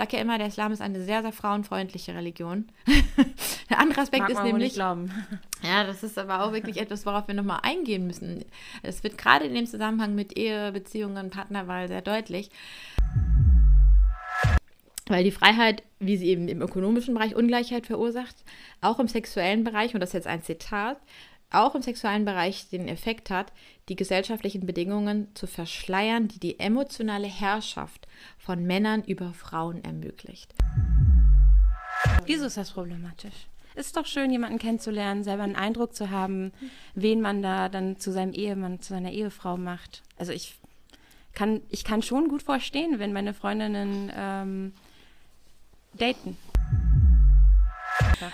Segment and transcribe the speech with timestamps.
[0.00, 2.64] sage ja immer, der Islam ist eine sehr, sehr frauenfreundliche Religion.
[3.68, 4.76] der andere Aspekt Mag ist nämlich.
[5.62, 8.46] Ja, das ist aber auch wirklich etwas, worauf wir nochmal eingehen müssen.
[8.82, 12.48] Es wird gerade in dem Zusammenhang mit Ehe, Beziehungen, Partnerwahl sehr deutlich.
[15.06, 18.36] Weil die Freiheit, wie sie eben im ökonomischen Bereich Ungleichheit verursacht,
[18.80, 20.96] auch im sexuellen Bereich, und das ist jetzt ein Zitat,
[21.50, 23.52] auch im sexuellen Bereich den Effekt hat,
[23.88, 28.06] die gesellschaftlichen Bedingungen zu verschleiern, die die emotionale Herrschaft
[28.38, 30.54] von Männern über Frauen ermöglicht.
[32.24, 33.46] Wieso ist das problematisch?
[33.74, 36.52] Ist doch schön, jemanden kennenzulernen, selber einen Eindruck zu haben,
[36.94, 40.02] wen man da dann zu seinem Ehemann, zu seiner Ehefrau macht.
[40.16, 40.54] Also ich
[41.34, 44.72] kann, ich kann schon gut verstehen, wenn meine Freundinnen ähm,
[45.94, 46.36] daten.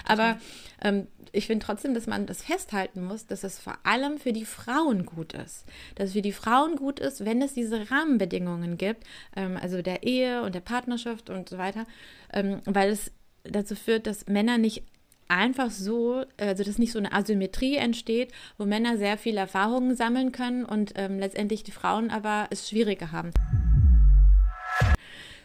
[0.05, 0.39] Aber
[0.83, 4.45] ähm, ich finde trotzdem, dass man das festhalten muss, dass es vor allem für die
[4.45, 5.65] Frauen gut ist.
[5.95, 10.03] Dass es für die Frauen gut ist, wenn es diese Rahmenbedingungen gibt, ähm, also der
[10.03, 11.87] Ehe und der Partnerschaft und so weiter,
[12.33, 13.13] ähm, weil es
[13.45, 14.83] dazu führt, dass Männer nicht
[15.29, 20.33] einfach so, also dass nicht so eine Asymmetrie entsteht, wo Männer sehr viel Erfahrungen sammeln
[20.33, 23.33] können und ähm, letztendlich die Frauen aber es schwieriger haben.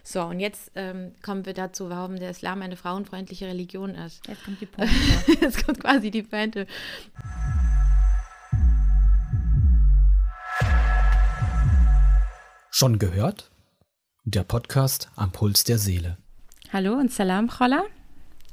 [0.03, 4.27] So, und jetzt ähm, kommen wir dazu, warum der Islam eine frauenfreundliche Religion ist.
[4.27, 4.95] Jetzt kommt die Punkte.
[5.41, 6.65] Jetzt kommt quasi die Pointe.
[12.71, 13.51] Schon gehört?
[14.23, 16.17] Der Podcast am Puls der Seele.
[16.73, 17.83] Hallo und Salam, Chola.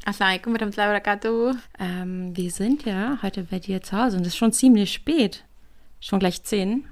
[0.04, 1.54] Assalamualaikum warahmatullahi wabarakatuh.
[1.78, 5.44] Ähm, wir sind ja heute bei dir zu Hause und es ist schon ziemlich spät.
[6.00, 6.84] Schon gleich zehn.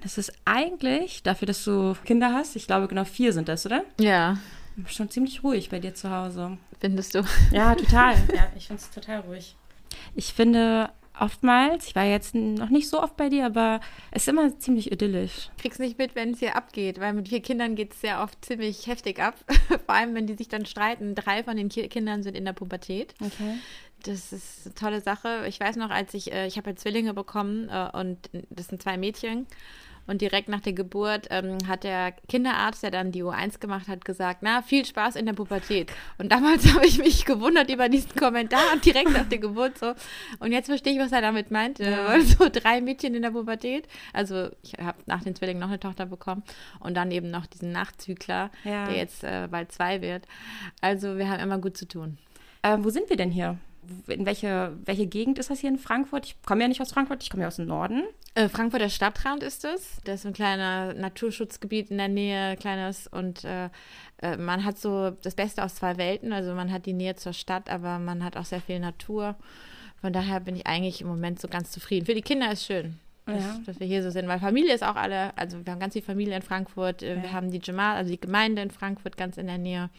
[0.00, 3.66] Und es ist eigentlich, dafür, dass du Kinder hast, ich glaube genau vier sind das,
[3.66, 3.84] oder?
[4.00, 4.38] Ja,
[4.86, 6.56] Schon ziemlich ruhig bei dir zu Hause.
[6.80, 7.22] findest du?
[7.52, 8.14] Ja, total.
[8.34, 9.56] ja, ich finde es total ruhig.
[10.14, 14.28] Ich finde oftmals, ich war jetzt noch nicht so oft bei dir, aber es ist
[14.28, 15.50] immer ziemlich idyllisch.
[15.58, 18.42] Kriegst nicht mit, wenn es hier abgeht, weil mit vier Kindern geht es sehr oft
[18.42, 19.34] ziemlich heftig ab.
[19.86, 21.14] Vor allem, wenn die sich dann streiten.
[21.14, 23.14] Drei von den Ki Kindern sind in der Pubertät.
[23.20, 23.58] Okay.
[24.04, 25.44] Das ist eine tolle Sache.
[25.46, 28.80] Ich weiß noch, als ich, äh, ich habe ja Zwillinge bekommen äh, und das sind
[28.80, 29.46] zwei Mädchen.
[30.10, 34.04] Und direkt nach der Geburt ähm, hat der Kinderarzt, der dann die U1 gemacht hat,
[34.04, 35.92] gesagt, na, viel Spaß in der Pubertät.
[36.18, 39.94] Und damals habe ich mich gewundert über diesen Kommentar und direkt nach der Geburt so.
[40.40, 41.78] Und jetzt verstehe ich, was er damit meint.
[41.78, 42.12] Ja.
[42.12, 43.86] Äh, so drei Mädchen in der Pubertät.
[44.12, 46.42] Also ich habe nach den Zwillingen noch eine Tochter bekommen
[46.80, 48.86] und dann eben noch diesen Nachzügler, Ja.
[48.86, 50.26] der jetzt äh, bald zwei wird.
[50.80, 52.18] Also wir haben immer gut zu tun.
[52.64, 53.58] Ähm, wo sind wir denn hier?
[54.08, 56.26] In welche, welche Gegend ist das hier in Frankfurt?
[56.26, 58.02] Ich komme ja nicht aus Frankfurt, ich komme ja aus dem Norden.
[58.34, 59.96] Äh, Frankfurter Stadtrand ist es.
[60.04, 63.06] Das ist ein kleiner Naturschutzgebiet in der Nähe, kleines.
[63.06, 63.70] Und äh,
[64.22, 66.32] äh, man hat so das Beste aus zwei Welten.
[66.32, 69.34] Also man hat die Nähe zur Stadt, aber man hat auch sehr viel Natur.
[70.00, 72.06] Von daher bin ich eigentlich im Moment so ganz zufrieden.
[72.06, 73.60] Für die Kinder ist schön, dass, Ja.
[73.66, 76.02] dass wir hier so sind, weil Familie ist auch alle, also wir haben ganz viel
[76.02, 77.02] Familie in Frankfurt.
[77.02, 77.32] Äh, Wir Ja.
[77.32, 79.90] haben die Jamal, also die Gemeinde in Frankfurt ganz in der Nähe.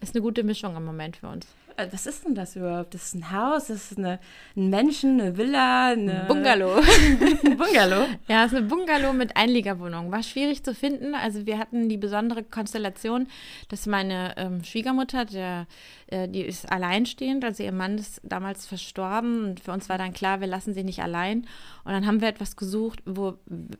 [0.00, 1.46] Ist eine gute Mischung im Moment für uns.
[1.78, 2.92] Äh, Was ist denn das überhaupt?
[2.94, 4.18] Das ist ein Haus, das ist eine,
[4.56, 6.76] ein Menschen, eine Villa, eine Bungalow.
[6.76, 8.06] ein Bungalow.
[8.26, 10.10] Ja, es ist eine Bungalow mit Einliegerwohnung.
[10.10, 11.14] War schwierig zu finden.
[11.14, 13.28] Also wir hatten die besondere Konstellation,
[13.68, 15.66] dass meine ähm, Schwiegermutter, der,
[16.10, 20.12] äh, die ist alleinstehend, also ihr Mann ist damals verstorben und für uns war dann
[20.12, 21.46] klar, wir lassen sie nicht allein.
[21.84, 23.38] Und dann haben wir etwas gesucht, wo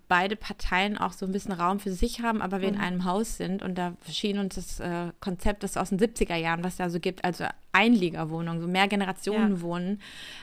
[0.08, 3.36] beide Parteien auch so ein bisschen Raum für sich haben, aber wir in einem Haus
[3.36, 3.62] sind.
[3.62, 7.00] Und da schien uns das äh, Konzept, das aus den 70er Jahren, was da so
[7.00, 9.60] gibt, also Einliegerwohnungen, so mehr Generationen Ja.
[9.60, 10.00] wohnen,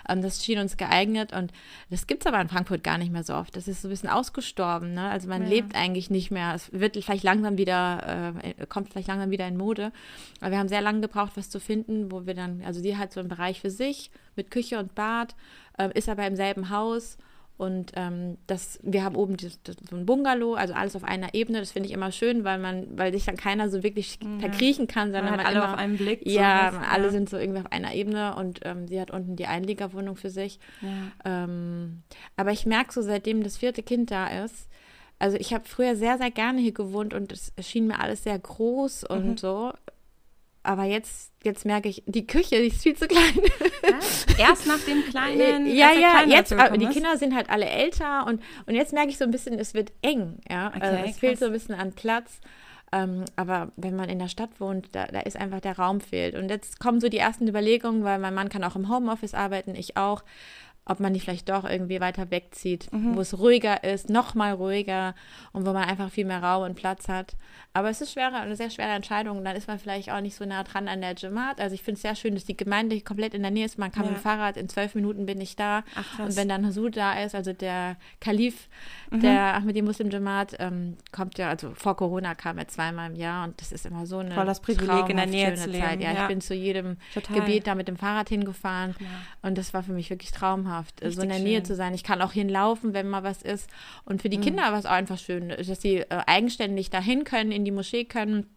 [0.07, 1.33] ähm, das schien uns geeignet.
[1.33, 1.51] Und
[1.89, 3.55] das gibt es aber in Frankfurt gar nicht mehr so oft.
[3.55, 4.93] Das ist so ein bisschen ausgestorben.
[4.93, 5.09] Ne?
[5.09, 5.49] Also man Ja.
[5.49, 6.53] lebt eigentlich nicht mehr.
[6.55, 9.91] Es wird vielleicht langsam wieder, äh, kommt vielleicht langsam wieder in Mode.
[10.39, 11.74] Aber wir haben sehr lange gebraucht, was zu finden,
[12.11, 15.35] wo wir dann, also die hat so einen Bereich für sich mit Küche und Bad,
[15.77, 17.17] äh, ist aber im selben Haus.
[17.57, 21.33] Und ähm, das, wir haben oben das, das, so ein Bungalow, also alles auf einer
[21.33, 21.59] Ebene.
[21.59, 25.13] Das finde ich immer schön, weil man, weil sich dann keiner so wirklich verkriechen kann,
[25.13, 26.27] sondern Man man, alle immer, auf einen Blick.
[26.27, 26.85] ja, sowas.
[26.91, 27.09] alle ja.
[27.11, 30.59] sind so irgendwie auf einer Ebene und ähm, sie hat unten die Einliegerwohnung für sich.
[30.81, 31.43] Ja.
[31.45, 32.03] Ähm,
[32.35, 34.67] aber ich merke so, seitdem das vierte Kind da ist,
[35.17, 38.37] also ich habe früher sehr, sehr gerne hier gewohnt und es schien mir alles sehr
[38.37, 39.37] groß und Mhm.
[39.37, 39.71] so.
[40.65, 43.39] Aber jetzt, jetzt merke ich, die Küche, die ist viel zu klein.
[44.37, 44.49] Ja?
[44.49, 45.67] Erst nach dem kleinen.
[45.75, 46.87] ja, ja, jetzt, aber gekommen die.
[46.87, 49.91] Kinder sind halt alle älter und, und jetzt merke ich so ein bisschen, es wird
[50.01, 50.69] eng, ja.
[50.69, 51.39] Okay, also es fehlt krass.
[51.39, 52.39] so ein bisschen an Platz.
[52.91, 56.35] Ähm, aber wenn man in der Stadt wohnt, da, da ist einfach der Raum fehlt.
[56.35, 59.75] Und jetzt kommen so die ersten Überlegungen, weil mein Mann kann auch im Homeoffice arbeiten,
[59.75, 60.23] ich auch.
[60.85, 63.15] Ob man nicht vielleicht doch irgendwie weiter wegzieht, mhm.
[63.15, 65.15] wo es ruhiger ist, noch mal ruhiger
[65.51, 67.35] und wo man einfach viel mehr Raum und Platz hat.
[67.75, 69.43] Aber es ist schwerer, eine sehr schwere Entscheidung.
[69.43, 71.59] Dann ist man vielleicht auch nicht so nah dran an der Jamaat.
[71.59, 73.77] Also ich finde es sehr schön, dass die Gemeinde komplett in der Nähe ist.
[73.77, 74.11] Man kann ja.
[74.11, 75.83] mit dem Fahrrad, in zwölf Minuten bin ich da.
[75.95, 78.69] Ach, und wenn dann Hasud da ist, also der Kalif,
[79.11, 79.19] mhm.
[79.19, 83.45] der Ahmadi Muslim Jamaat, ähm, kommt ja, also vor Corona kam er zweimal im Jahr
[83.45, 85.83] und das ist immer so eine Voll das Privileg in der Nähe zu leben.
[85.83, 86.01] Zeit.
[86.01, 87.41] Ja, ja, ich bin zu jedem Total.
[87.41, 89.07] Gebet da mit dem Fahrrad hingefahren ja.
[89.41, 91.65] und das war für mich wirklich traumhaft, Richtig so in der Nähe schön.
[91.65, 91.93] zu sein.
[91.93, 93.69] Ich kann auch hinlaufen, wenn mal was ist.
[94.05, 94.41] Und für die mhm.
[94.41, 98.05] Kinder war es auch einfach schön, dass sie äh, eigenständig dahin können, in die Moschee
[98.05, 98.47] können.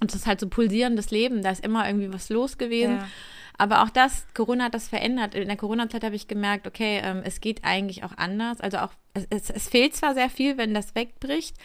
[0.00, 2.96] Und es ist halt so pulsierendes Leben, da ist immer irgendwie was los gewesen.
[2.96, 3.08] Ja.
[3.56, 5.34] Aber auch das, Corona hat das verändert.
[5.34, 8.60] In der Corona-Zeit habe ich gemerkt, okay, ähm, es geht eigentlich auch anders.
[8.60, 11.56] Also auch, es, es, es, fehlt zwar sehr viel, wenn das wegbricht,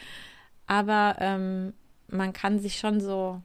[0.66, 1.74] aber ähm,
[2.06, 3.42] man kann sich schon so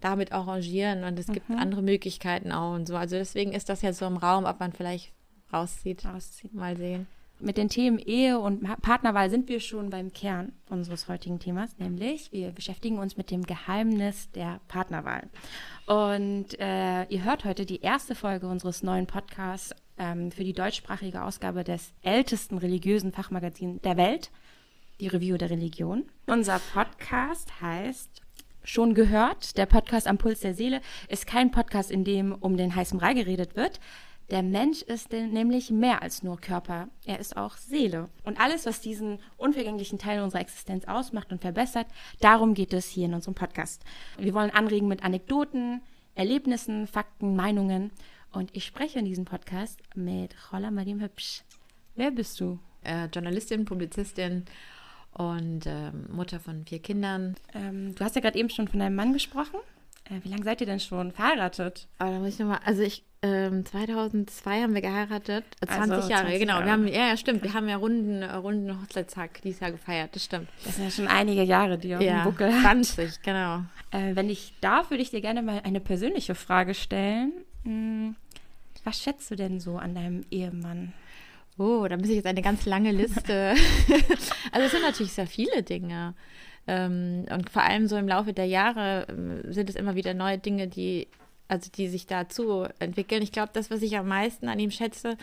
[0.00, 1.32] damit arrangieren und es mhm.
[1.32, 2.96] gibt andere Möglichkeiten auch und so.
[2.96, 5.12] Also deswegen ist das ja so im Raum, ob man vielleicht
[5.52, 6.04] rauszieht.
[6.04, 6.54] Rauszieht.
[6.54, 7.06] Mal sehen.
[7.40, 12.30] Mit den Themen Ehe und Partnerwahl sind wir schon beim Kern unseres heutigen Themas, nämlich
[12.32, 15.28] wir beschäftigen uns mit dem Geheimnis der Partnerwahl.
[15.86, 21.22] Und äh, ihr hört heute die erste Folge unseres neuen Podcasts ähm, für die deutschsprachige
[21.22, 24.30] Ausgabe des ältesten religiösen Fachmagazins der Welt,
[25.00, 26.04] die Review der Religion.
[26.26, 28.22] Unser Podcast heißt
[28.62, 32.74] schon gehört, der Podcast am Puls der Seele ist kein Podcast, in dem um den
[32.74, 33.80] heißen Brei geredet wird.
[34.30, 36.88] Der Mensch ist nämlich mehr als nur Körper.
[37.04, 38.08] Er ist auch Seele.
[38.24, 41.86] Und alles, was diesen unvergänglichen Teil unserer Existenz ausmacht und verbessert,
[42.20, 43.84] darum geht es hier in unserem Podcast.
[44.18, 45.82] Wir wollen anregen mit Anekdoten,
[46.14, 47.90] Erlebnissen, Fakten, Meinungen.
[48.32, 51.42] Und ich spreche in diesem Podcast mit Chola Madim Hübsch.
[51.94, 52.58] Wer bist du?
[52.82, 54.44] Äh, Journalistin, Publizistin
[55.12, 57.36] und äh, Mutter von vier Kindern.
[57.52, 59.60] Ähm, du hast ja gerade eben schon von deinem Mann gesprochen.
[60.04, 61.88] Äh, wie lange seid ihr denn schon verheiratet?
[61.98, 66.10] Aber da muss ich nochmal, also ich, ähm, 2002 haben wir geheiratet, 20 äh, also,
[66.10, 66.52] Jahre, 20 genau.
[66.52, 66.64] Jahre.
[66.66, 70.14] Wir haben, ja, ja, stimmt, wir haben ja runden, äh, runden Hochzeitstag dieses Jahr gefeiert,
[70.14, 70.48] das stimmt.
[70.62, 73.60] Das sind ja schon einige Jahre, die auf ja, dem Buckel 20, genau.
[73.92, 77.32] Äh, wenn ich darf, würde ich dir gerne mal eine persönliche Frage stellen.
[77.62, 78.14] Hm,
[78.84, 80.92] was schätzt du denn so an deinem Ehemann?
[81.56, 83.54] Oh, da muss ich jetzt eine ganz lange Liste.
[84.52, 86.12] also es sind natürlich sehr viele Dinge.
[86.66, 90.36] Ähm, und vor allem so im Laufe der Jahre ähm, sind es immer wieder neue
[90.36, 91.08] Dinge, die,
[91.48, 93.22] also die sich dazu entwickeln.
[93.22, 95.16] Ich glaube, das, was ich am meisten an ihm schätze,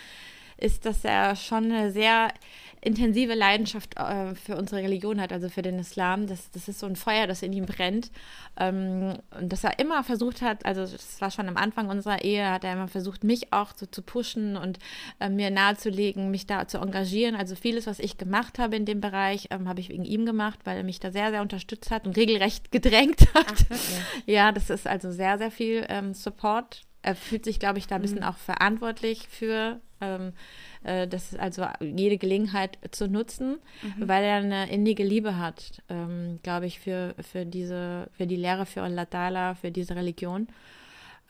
[0.61, 2.29] ist, dass er schon eine sehr
[2.81, 6.25] intensive Leidenschaft äh, für unsere Religion hat, also für den Islam.
[6.25, 8.09] Das, das ist so ein Feuer, das in ihm brennt.
[8.57, 12.49] Ähm, und dass er immer versucht hat, also das war schon am Anfang unserer Ehe,
[12.49, 14.79] hat er immer versucht, mich auch so zu pushen und
[15.19, 17.35] äh, mir nahezulegen, mich da zu engagieren.
[17.35, 20.59] Also vieles, was ich gemacht habe in dem Bereich, ähm, habe ich wegen ihm gemacht,
[20.63, 23.65] weil er mich da sehr, sehr unterstützt hat und regelrecht gedrängt hat.
[23.69, 23.77] Ach,
[24.25, 26.81] ja, das ist also sehr, sehr viel ähm, Support.
[27.03, 28.25] Er fühlt sich, glaube ich, da ein bisschen mhm.
[28.25, 29.79] auch verantwortlich für.
[30.01, 30.33] Ähm,
[30.83, 34.07] äh, das also jede Gelegenheit zu nutzen, mhm.
[34.07, 38.65] weil er eine innige Liebe hat, ähm, glaube ich, für, für diese, für die Lehre,
[38.65, 40.47] für Allah Ta'ala, für diese Religion.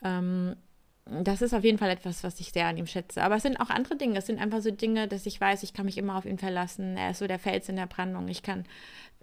[0.02, 0.56] Ähm,
[1.04, 3.22] das ist auf jeden Fall etwas, was ich sehr an ihm schätze.
[3.22, 4.18] Aber es sind auch andere Dinge.
[4.18, 6.96] Es sind einfach so Dinge, dass ich weiß, ich kann mich immer auf ihn verlassen.
[6.96, 8.28] Er ist so der Fels in der Brandung.
[8.28, 8.64] Ich kann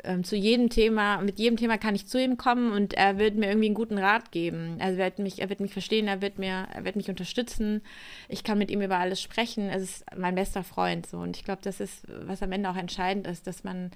[0.03, 3.35] ähm, zu jedem Thema, mit jedem Thema kann ich zu ihm kommen und er wird
[3.35, 4.75] mir irgendwie einen guten Rat geben.
[4.79, 7.81] Also er wird mich, er wird mich verstehen, er wird mir, er wird mich unterstützen.
[8.27, 9.69] Ich kann mit ihm über alles sprechen.
[9.69, 11.17] Es ist mein bester Freund so.
[11.17, 13.91] Und ich glaube, das ist, was am Ende auch entscheidend ist, dass man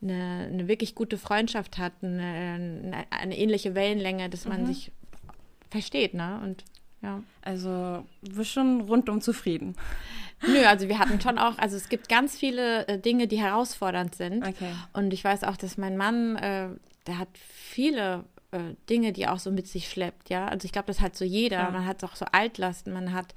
[0.00, 4.66] eine, eine wirklich gute Freundschaft hat, eine, eine, eine ähnliche Wellenlänge, dass man mhm.
[4.66, 4.92] sich
[5.70, 6.40] versteht, ne?
[6.44, 6.64] Und
[7.02, 7.22] ja.
[7.42, 9.76] Also bist schon rundum zufrieden.
[10.46, 14.14] Nö, also wir hatten schon auch, also es gibt ganz viele äh, Dinge, die herausfordernd
[14.14, 14.46] sind.
[14.46, 14.72] Okay.
[14.92, 16.68] Und ich weiß auch, dass mein Mann, äh,
[17.06, 20.46] der hat viele äh, Dinge, die auch so mit sich schleppt, ja.
[20.46, 21.58] Also ich glaube, das hat so jeder.
[21.58, 21.70] Ja.
[21.70, 23.34] Man hat auch so Altlasten, man hat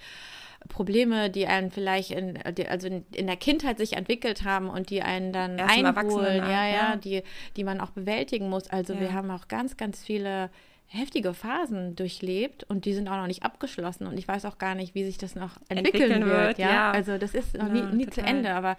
[0.68, 2.38] Probleme, die einen vielleicht in,
[2.68, 6.68] also in, in, der Kindheit sich entwickelt haben und die einen dann Erst einholen, ja,
[6.68, 7.24] ja, ja, die,
[7.56, 8.70] die man auch bewältigen muss.
[8.70, 9.00] Also ja.
[9.00, 10.50] wir haben auch ganz, ganz viele
[10.90, 14.76] heftige Phasen durchlebt und die sind auch noch nicht abgeschlossen und ich weiß auch gar
[14.76, 16.58] nicht, wie sich das noch entwickeln, entwickeln wird.
[16.58, 16.70] ja?
[16.70, 16.92] ja?
[16.92, 18.76] also das ist noch ja, nie, nie zu Ende, aber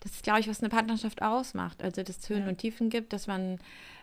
[0.00, 1.82] das ist, glaube ich, was eine Partnerschaft ausmacht.
[1.82, 2.48] Also, dass es Höhen ja.
[2.48, 3.58] und Tiefen gibt, dass man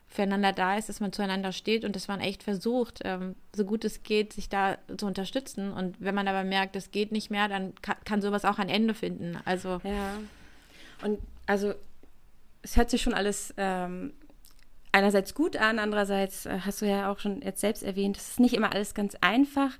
[0.07, 3.85] füreinander da ist, dass man zueinander steht und dass man echt versucht, ähm, so gut
[3.85, 5.71] es geht, sich da zu unterstützen.
[5.71, 8.69] Und wenn man aber merkt, es geht nicht mehr, dann kann, kann sowas auch ein
[8.69, 9.37] Ende finden.
[9.45, 10.17] Also ja.
[11.03, 11.73] Und also
[12.61, 14.13] es hört sich schon alles ähm,
[14.93, 18.39] einerseits gut an, andererseits äh, hast du ja auch schon jetzt selbst erwähnt, es ist
[18.39, 19.71] nicht immer alles ganz einfach.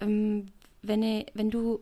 [0.00, 0.52] Ähm,
[0.82, 1.80] wenn, wenn du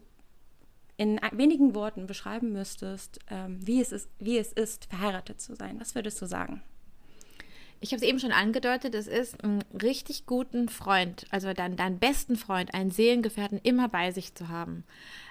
[0.97, 5.81] in wenigen Worten beschreiben müsstest, ähm, wie, es ist, wie es ist, verheiratet zu sein,
[5.81, 6.63] was würdest du sagen?
[7.81, 12.01] Ich habe es eben schon angedeutet, es ist einen richtig guten Freund, also deinen, deinen
[12.01, 14.85] besten Freund, einen Seelengefährten immer bei sich zu haben.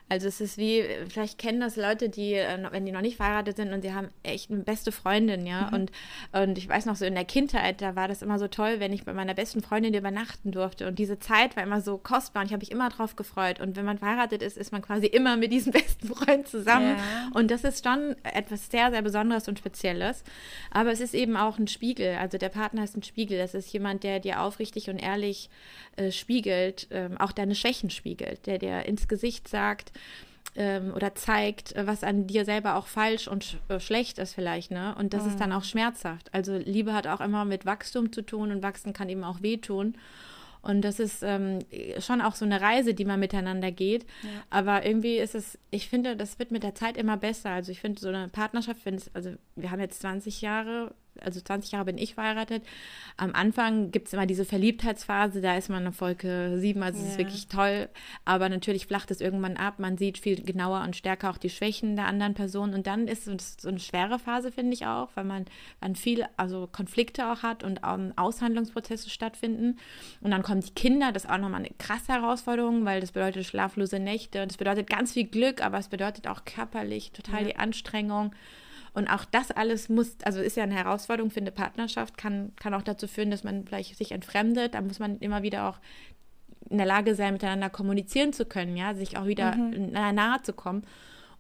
[0.10, 3.58] Also es ist wie, vielleicht kennen das Leute, die, äh, wenn die noch nicht verheiratet
[3.58, 5.68] sind und sie haben echt eine beste Freundin, ja.
[5.68, 5.74] Mhm.
[5.74, 5.92] Und,
[6.32, 8.94] und ich weiß noch so in der Kindheit, da war das immer so toll, wenn
[8.94, 10.88] ich bei meiner besten Freundin übernachten durfte.
[10.88, 13.60] Und diese Zeit war immer so kostbar und ich habe mich immer drauf gefreut.
[13.60, 16.96] Und wenn man verheiratet ist, ist man quasi immer mit diesem besten Freund zusammen.
[16.98, 17.30] Ja.
[17.34, 20.24] Und das ist schon etwas sehr, sehr Besonderes und Spezielles.
[20.72, 22.16] Aber es ist eben auch ein Spiegel.
[22.16, 23.38] Also der Partner ist ein Spiegel.
[23.38, 25.50] Das ist jemand, der dir aufrichtig und ehrlich
[25.98, 29.92] äh, spiegelt, äh, auch deine Schwächen spiegelt, der dir ins Gesicht sagt,
[30.56, 34.96] ähm, oder zeigt, was an dir selber auch falsch und äh, schlecht ist vielleicht, ne?
[34.98, 35.30] Und das mhm.
[35.30, 36.34] ist dann auch schmerzhaft.
[36.34, 39.96] Also Liebe hat auch immer mit Wachstum zu tun und wachsen kann eben auch wehtun.
[40.64, 41.60] Und das ist ähm,
[42.00, 44.06] schon auch so eine Reise, die man miteinander geht.
[44.24, 44.30] Ja.
[44.50, 47.52] Aber irgendwie ist es, ich finde, das wird mit der Zeit immer besser.
[47.52, 48.82] Also ich finde so eine Partnerschaft,
[49.14, 52.64] also wir haben jetzt 20 Jahre also 20 Jahre bin ich verheiratet.
[53.18, 57.06] Am Anfang gibt es immer diese Verliebtheitsphase, da ist man eine Folge 7, also es
[57.06, 57.12] ja.
[57.12, 57.90] ist wirklich toll.
[58.26, 59.80] Aber natürlich flacht es irgendwann ab.
[59.80, 62.74] Man sieht viel genauer und stärker auch die Schwächen der anderen Person.
[62.74, 65.46] Und dann ist es so eine schwere Phase, finde ich auch, weil man
[65.82, 69.78] dann viel, also Konflikte auch hat und auch Aushandlungsprozesse stattfinden.
[70.22, 73.46] Und dann kommen die Kinder, das ist auch nochmal eine krasse Herausforderung, weil das bedeutet
[73.46, 74.46] schlaflose Nächte.
[74.46, 77.48] Das bedeutet ganz viel Glück, aber es bedeutet auch körperlich total ja.
[77.48, 78.34] die Anstrengung.
[78.98, 82.74] Und auch das alles muss, also ist ja eine Herausforderung für eine Partnerschaft, kann, kann
[82.74, 84.74] auch dazu führen, dass man vielleicht sich entfremdet.
[84.74, 85.78] Da muss man immer wieder auch
[86.68, 89.92] in der Lage sein, miteinander kommunizieren zu können, ja, sich auch wieder mhm.
[89.92, 90.82] nahe zu kommen.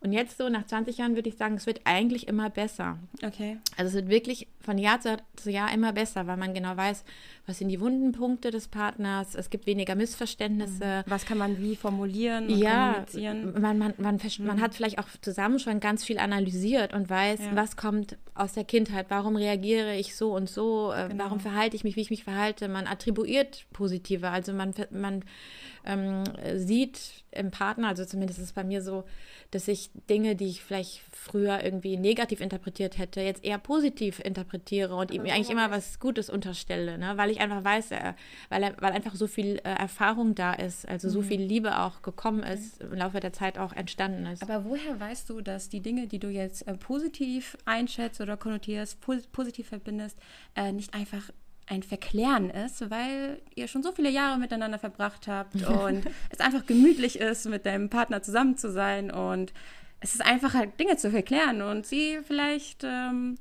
[0.01, 2.99] Und jetzt so nach 20 Jahren würde ich sagen, es wird eigentlich immer besser.
[3.25, 3.57] Okay.
[3.75, 5.17] Also es wird wirklich von Jahr zu,
[5.49, 7.05] Jahr immer besser, weil man genau weiß,
[7.45, 11.05] was sind die wunden Punkte des Partners, es gibt weniger Missverständnisse.
[11.05, 11.09] Mhm.
[11.09, 13.53] Was kann man wie formulieren und ja, kommunizieren?
[13.61, 14.45] Man, man, man, mhm.
[14.45, 17.55] man hat vielleicht auch zusammen schon ganz viel analysiert und weiß, ja.
[17.55, 21.23] was kommt aus der Kindheit, warum reagiere ich so und so, äh, genau.
[21.23, 22.67] warum verhalte ich mich, wie ich mich verhalte.
[22.67, 25.23] Man attribuiert positive, also man, man
[25.85, 29.05] ähm, sieht im Partner, also zumindest ist es bei mir so,
[29.51, 34.95] dass ich Dinge, die ich vielleicht früher irgendwie negativ interpretiert hätte, jetzt eher positiv interpretiere
[34.95, 37.13] und ihm eigentlich immer was Gutes unterstelle, ne?
[37.15, 38.13] weil ich einfach weiß, äh,
[38.49, 41.25] weil, er, weil einfach so viel äh, Erfahrung da ist, also so mhm.
[41.25, 44.43] viel Liebe auch gekommen ist, im Laufe der Zeit auch entstanden ist.
[44.43, 49.01] Aber woher weißt du, dass die Dinge, die du jetzt äh, positiv einschätzt oder konnotierst,
[49.01, 50.17] pos positiv verbindest,
[50.55, 51.31] äh, nicht einfach
[51.67, 56.65] ein Verklären ist, weil ihr schon so viele Jahre miteinander verbracht habt und es einfach
[56.65, 59.53] gemütlich ist, mit deinem Partner zusammen zu sein und
[59.99, 63.37] es ist einfacher, Dinge zu verklären und sie vielleicht ähm,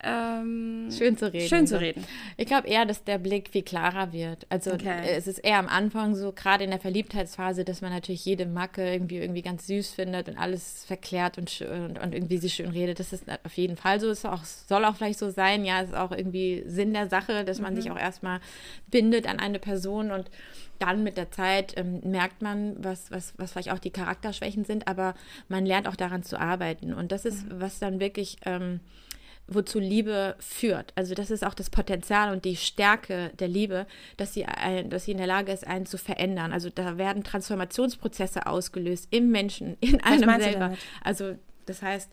[0.00, 1.48] ähm, schön zu reden.
[1.48, 2.04] Schön zu reden.
[2.36, 4.46] Ich glaube eher, dass der Blick viel klarer wird.
[4.48, 5.00] Also okay.
[5.08, 8.92] es ist eher am Anfang so, gerade in der Verliebtheitsphase, dass man natürlich jede Macke
[8.92, 13.00] irgendwie irgendwie ganz süß findet und alles verklärt und, und, und irgendwie sie schön redet.
[13.00, 14.08] Das ist auf jeden Fall so.
[14.08, 15.64] Es auch, soll auch vielleicht so sein.
[15.64, 17.80] Ja, es ist auch irgendwie Sinn der Sache, dass man mhm.
[17.80, 18.40] sich auch erstmal
[18.86, 20.30] bindet an eine Person und
[20.78, 24.86] dann mit der Zeit ähm, merkt man, was, was, was vielleicht auch die Charakterschwächen sind,
[24.86, 25.14] aber
[25.48, 26.92] man lernt auch daran zu arbeiten.
[26.94, 27.60] Und das ist, mhm.
[27.60, 28.78] was dann wirklich ähm,
[29.48, 30.92] wozu Liebe führt.
[30.94, 33.86] Also das ist auch das Potenzial und die Stärke der Liebe,
[34.16, 34.46] dass sie,
[34.88, 36.52] dass sie in der Lage ist, einen zu verändern.
[36.52, 40.76] Also da werden Transformationsprozesse ausgelöst im Menschen, in einem selber.
[41.02, 41.34] Also
[41.66, 42.10] das heißt,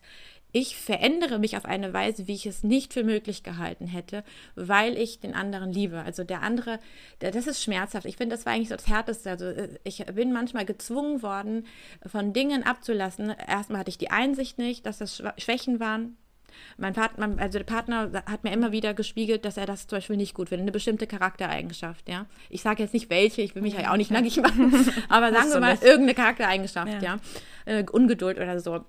[0.58, 4.24] ich verändere mich auf eine Weise, wie ich es nicht für möglich gehalten hätte,
[4.56, 6.00] weil ich den anderen liebe.
[6.00, 6.80] Also der andere,
[7.20, 8.06] der, das ist schmerzhaft.
[8.06, 9.30] Ich finde, das war eigentlich so das Härteste.
[9.30, 11.66] Also äh, ich bin manchmal gezwungen worden,
[12.06, 13.36] von Dingen abzulassen.
[13.46, 16.16] Erstmal hatte ich die Einsicht nicht, dass das Schwächen waren.
[16.78, 20.18] Mein Partner, also der Partner hat mir immer wieder gespiegelt, dass er das zum Beispiel
[20.18, 22.26] nicht gut findet, eine bestimmte Charaktereigenschaft, ja.
[22.50, 24.74] Ich sage jetzt nicht welche, ich will mich ja auch nicht nackig machen,
[25.10, 25.84] aber sagen wir mal nicht.
[25.84, 27.18] irgendeine Charaktereigenschaft, ja.
[27.18, 27.20] ja.
[27.66, 28.86] Äh, Ungeduld oder so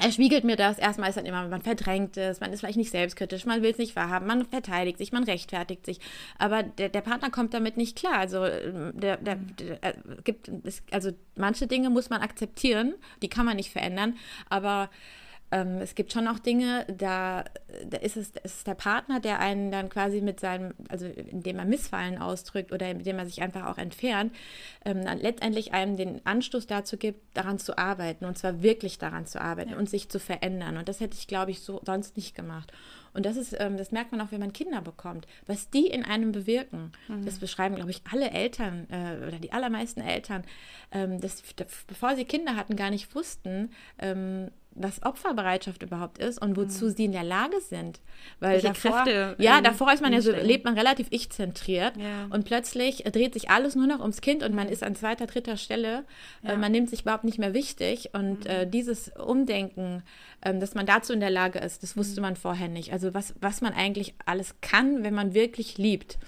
[0.00, 0.78] er spiegelt mir das.
[0.78, 3.78] Erstmal ist dann immer, man verdrängt es, man ist vielleicht nicht selbstkritisch, man will es
[3.78, 6.00] nicht wahrhaben, man verteidigt sich, man rechtfertigt sich.
[6.38, 8.18] Aber der, der Partner kommt damit nicht klar.
[8.18, 10.50] Also, äh, der, der, der äh, gibt,
[10.90, 14.16] also manche Dinge muss man akzeptieren, die kann man nicht verändern.
[14.48, 14.90] Aber
[15.52, 17.44] ähm, es gibt schon auch Dinge, da,
[17.86, 21.64] da ist es ist der Partner, der einen dann quasi mit seinem, also indem er
[21.64, 24.32] Missfallen ausdrückt oder indem er sich einfach auch entfernt,
[24.84, 29.40] ähm, letztendlich einem den Anstoß dazu gibt, daran zu arbeiten und zwar wirklich daran zu
[29.40, 29.76] arbeiten ja.
[29.76, 30.76] und sich zu verändern.
[30.76, 32.72] Und das hätte ich, glaube ich, so sonst nicht gemacht.
[33.12, 36.04] Und das ist, ähm, das merkt man auch, wenn man Kinder bekommt, was die in
[36.04, 36.92] einem bewirken.
[37.08, 37.24] Mhm.
[37.24, 40.44] Das beschreiben, glaube ich, alle Eltern äh, oder die allermeisten Eltern,
[40.92, 41.42] ähm, dass
[41.88, 46.90] bevor sie Kinder hatten, gar nicht wussten, ähm, was Opferbereitschaft überhaupt ist und wozu mhm.
[46.90, 48.00] sie in der Lage sind.
[48.38, 51.96] Weil Welche davor, Kräfte, ja, ähm, davor ist man ja so, lebt man relativ ich-zentriert
[51.96, 52.26] Ja.
[52.30, 55.56] und plötzlich dreht sich alles nur noch ums Kind und man ist an zweiter, dritter
[55.56, 56.04] Stelle.
[56.42, 56.50] Ja.
[56.50, 60.02] Äh, man nimmt sich überhaupt nicht mehr wichtig und äh, dieses Umdenken,
[60.42, 62.92] ähm, dass man dazu in der Lage ist, das wusste man vorher nicht.
[62.92, 66.18] Also was, was man eigentlich alles kann, wenn man wirklich liebt.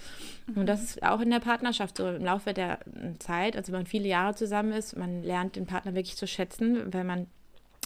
[0.56, 3.80] Und das ist auch in der Partnerschaft so im Laufe der äh, Zeit, also wenn
[3.80, 7.26] man viele Jahre zusammen ist, man lernt den Partner wirklich zu schätzen, wenn man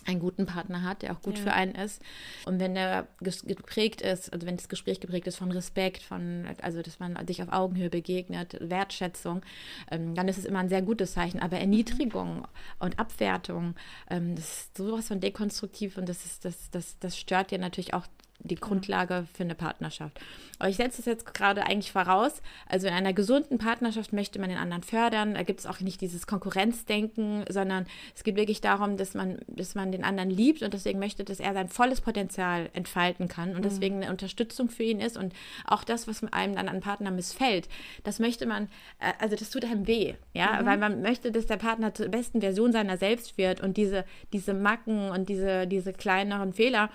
[0.06, 1.44] einen guten Partner hat, der auch gut Ja.
[1.44, 2.00] für einen ist.
[2.44, 6.82] Und wenn der geprägt ist, also wenn das Gespräch geprägt ist von Respekt, von, also
[6.82, 9.42] dass man sich auf Augenhöhe begegnet, Wertschätzung,
[9.90, 11.40] ähm, dann ist es immer ein sehr gutes Zeichen.
[11.40, 12.46] Aber Erniedrigung
[12.78, 13.74] und Abwertung,
[14.10, 17.94] ähm, das ist sowas von dekonstruktiv und das ist, das, das, das stört ja natürlich
[17.94, 18.06] auch
[18.40, 20.20] die Grundlage für eine Partnerschaft.
[20.58, 22.40] Aber ich setze es jetzt gerade eigentlich voraus.
[22.66, 25.34] Also in einer gesunden Partnerschaft möchte man den anderen fördern.
[25.34, 29.74] Da gibt es auch nicht dieses Konkurrenzdenken, sondern es geht wirklich darum, dass man, dass
[29.74, 33.64] man den anderen liebt und deswegen möchte, dass er sein volles Potenzial entfalten kann und
[33.64, 35.34] deswegen eine Unterstützung für ihn ist und
[35.66, 37.68] auch das, was einem dann an Partner missfällt,
[38.04, 38.64] das möchte man,
[38.98, 42.40] äh, also das tut einem weh, ja, weil man möchte, dass der Partner zur besten
[42.40, 46.90] Version seiner selbst wird und diese, diese Macken und diese, diese kleineren Fehler,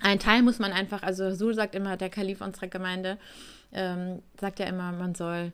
[0.00, 3.18] ein Teil muss man einfach, also so sagt immer der Kalif unserer Gemeinde,
[3.72, 5.52] ähm, sagt ja immer, man soll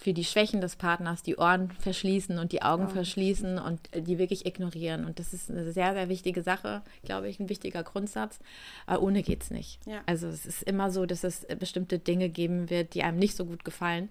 [0.00, 4.46] für die Schwächen des Partners die Ohren verschließen und die Augen verschließen und die wirklich
[4.46, 5.04] ignorieren.
[5.04, 8.38] Und das ist eine sehr, sehr wichtige Sache, glaube ich, ein wichtiger Grundsatz.
[8.86, 9.78] Aber ohne geht es nicht.
[9.86, 10.00] Ja.
[10.06, 13.44] Also es ist immer so, dass es bestimmte Dinge geben wird, die einem nicht so
[13.44, 14.08] gut gefallen.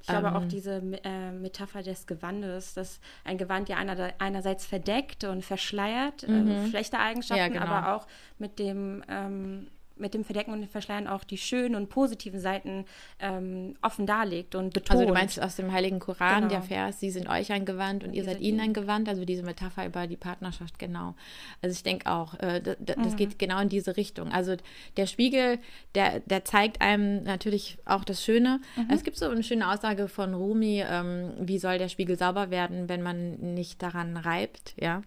[0.00, 4.64] Ich glaube auch Ähm, diese äh, Metapher des Gewandes, dass ein Gewand ja einer, einerseits
[4.66, 7.54] verdeckt und verschleiert, äh, schlechte Eigenschaften, Mhm.
[7.54, 7.74] Ja, genau.
[7.74, 8.06] aber auch
[8.38, 9.68] mit dem, ähm,
[10.00, 12.84] mit dem Verdecken und dem Verschleiern auch die schönen und positiven Seiten
[13.18, 14.90] ähm, offen darlegt und betont.
[14.98, 16.48] Also du meinst aus dem Heiligen Koran, Genau.
[16.48, 19.42] der Vers, sie sind euch ein Gewand und ihr seid ihnen ein Gewand, also diese
[19.42, 21.14] Metapher über die Partnerschaft, genau.
[21.62, 23.02] Also ich denke auch, äh, d- d- Mhm.
[23.04, 24.32] das geht genau in diese Richtung.
[24.32, 24.56] Also
[24.96, 25.58] der Spiegel,
[25.94, 28.60] der, der zeigt einem natürlich auch das Schöne.
[28.76, 28.86] Mhm.
[28.90, 32.88] Es gibt so eine schöne Aussage von Rumi, ähm, wie soll der Spiegel sauber werden,
[32.88, 35.02] wenn man nicht daran reibt, ja.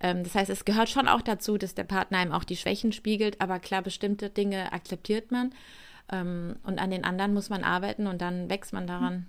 [0.00, 2.92] Ähm, das heißt, es gehört schon auch dazu, dass der Partner einem auch die Schwächen
[2.92, 5.52] spiegelt, aber klar, bestimmte Dinge akzeptiert man.
[6.10, 9.26] Ähm, und an den anderen muss man arbeiten und dann wächst man daran.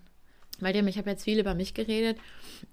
[0.59, 2.17] Weil ich habe jetzt viel über mich geredet,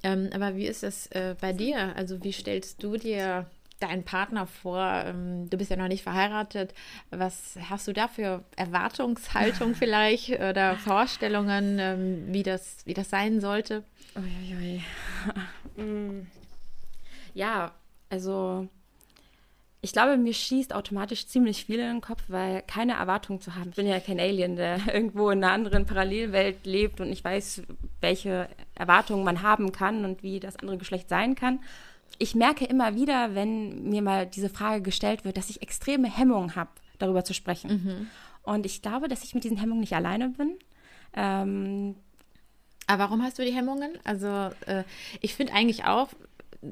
[0.03, 1.95] ähm, aber wie ist das äh, bei dir?
[1.97, 3.47] Also wie stellst du dir
[3.81, 5.05] deinen Partner vor?
[5.07, 6.73] Ähm, du bist ja noch nicht verheiratet.
[7.11, 13.41] Was hast du da für Erwartungshaltung vielleicht oder Vorstellungen, ähm, wie, das, wie das sein
[13.41, 13.85] sollte?
[14.17, 14.83] Uiuiui.
[15.77, 16.29] Mm.
[17.35, 17.73] ja,
[18.09, 18.69] also
[19.85, 23.69] ich glaube, mir schießt automatisch ziemlich viel in den Kopf, weil keine Erwartung zu haben.
[23.69, 27.63] Ich bin ja kein Alien, der irgendwo in einer anderen Parallelwelt lebt und ich weiß,
[28.01, 31.61] welche Erwartungen man haben kann und wie das andere Geschlecht sein kann.
[32.19, 36.57] Ich merke immer wieder, wenn mir mal diese Frage gestellt wird, dass ich extreme Hemmungen
[36.57, 37.69] habe, darüber zu sprechen.
[38.43, 40.57] Und ich glaube, dass ich mit diesen Hemmungen nicht alleine bin.
[41.15, 41.97] Ähm,
[42.87, 43.99] Aber warum hast du die Hemmungen?
[44.05, 44.27] Also
[44.67, 44.85] äh,
[45.21, 46.09] ich finde eigentlich auch,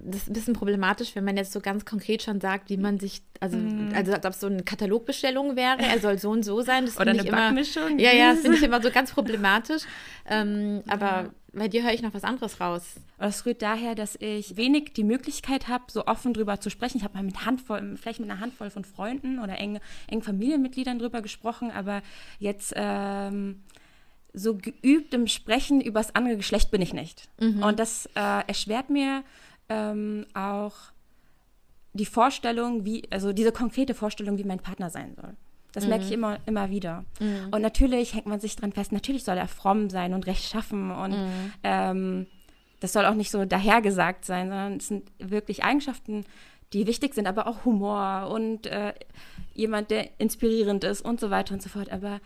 [0.05, 2.98] das ist ein bisschen problematisch, wenn man jetzt so ganz konkret schon sagt, wie man
[2.98, 3.59] sich, also,
[3.94, 6.87] also als ob es so eine Katalogbestellung wäre, er soll so und so sein.
[6.87, 7.98] Das Oder eine ich immer, Backmischung.
[7.98, 9.83] Ja, ja, das finde ich immer so ganz problematisch.
[10.28, 12.94] Ähm, aber bei dir höre ich noch was anderes raus.
[13.18, 16.96] Das rührt daher, dass ich wenig die Möglichkeit habe, so offen drüber zu sprechen.
[16.96, 20.98] Ich habe mal mit Handvoll, vielleicht mit einer Handvoll von Freunden oder eng, engen Familienmitgliedern
[20.98, 22.02] drüber gesprochen, aber
[22.38, 23.62] jetzt ähm,
[24.33, 27.28] so geübt im Sprechen über das andere Geschlecht bin ich nicht.
[27.38, 29.22] Und das äh, erschwert mir
[29.72, 30.74] ähm, auch
[31.92, 35.35] die Vorstellung, wie, also diese konkrete Vorstellung, wie mein Partner sein soll.
[35.72, 37.04] Das merke ich immer, immer wieder.
[37.50, 41.16] Und natürlich hängt man sich dran fest, natürlich soll er fromm sein und rechtschaffen und
[41.62, 42.26] ähm,
[42.80, 46.24] das soll auch nicht so dahergesagt sein, sondern es sind wirklich Eigenschaften,
[46.72, 48.92] die wichtig sind, aber auch Humor und äh,
[49.54, 51.90] jemand, der inspirierend ist und so weiter und so fort.
[51.90, 52.20] Aber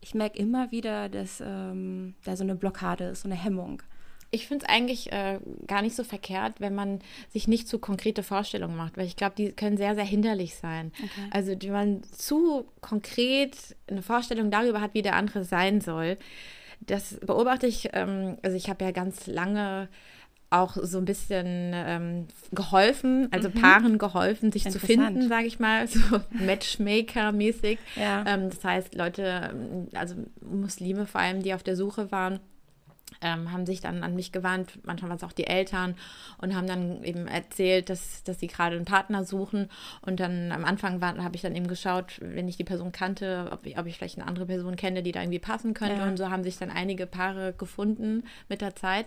[0.00, 3.82] ich merke immer wieder, dass ähm, da so eine Blockade ist, so eine Hemmung.
[4.30, 8.22] Ich finde es eigentlich äh, gar nicht so verkehrt, wenn man sich nicht zu konkrete
[8.22, 10.92] Vorstellungen macht, weil ich glaube, die können sehr, sehr hinderlich sein.
[11.30, 13.56] Also, wenn man zu konkret
[13.88, 16.16] eine Vorstellung darüber hat, wie der andere sein soll,
[16.80, 19.88] das beobachte ich, ähm, also ich habe ja ganz lange
[20.50, 25.86] auch so ein bisschen ähm, geholfen, also Paaren geholfen, sich zu finden, sage ich mal,
[25.88, 26.00] so
[26.44, 27.78] Matchmaker-mäßig.
[27.94, 28.24] Ja.
[28.26, 32.40] Ähm, das heißt, Leute, ähm, also Muslime vor allem, die auf der Suche waren,
[33.22, 35.94] ähm, haben sich dann an mich gewandt, manchmal waren es auch die Eltern
[36.38, 39.68] und haben dann eben erzählt, dass, dass sie gerade einen Partner suchen.
[40.02, 43.66] Und dann am Anfang habe ich dann eben geschaut, wenn ich die Person kannte, ob
[43.66, 45.96] ich, ob ich vielleicht eine andere Person kenne, die da irgendwie passen könnte.
[45.96, 46.08] Ja.
[46.08, 49.06] Und so haben sich dann einige Paare gefunden mit der Zeit.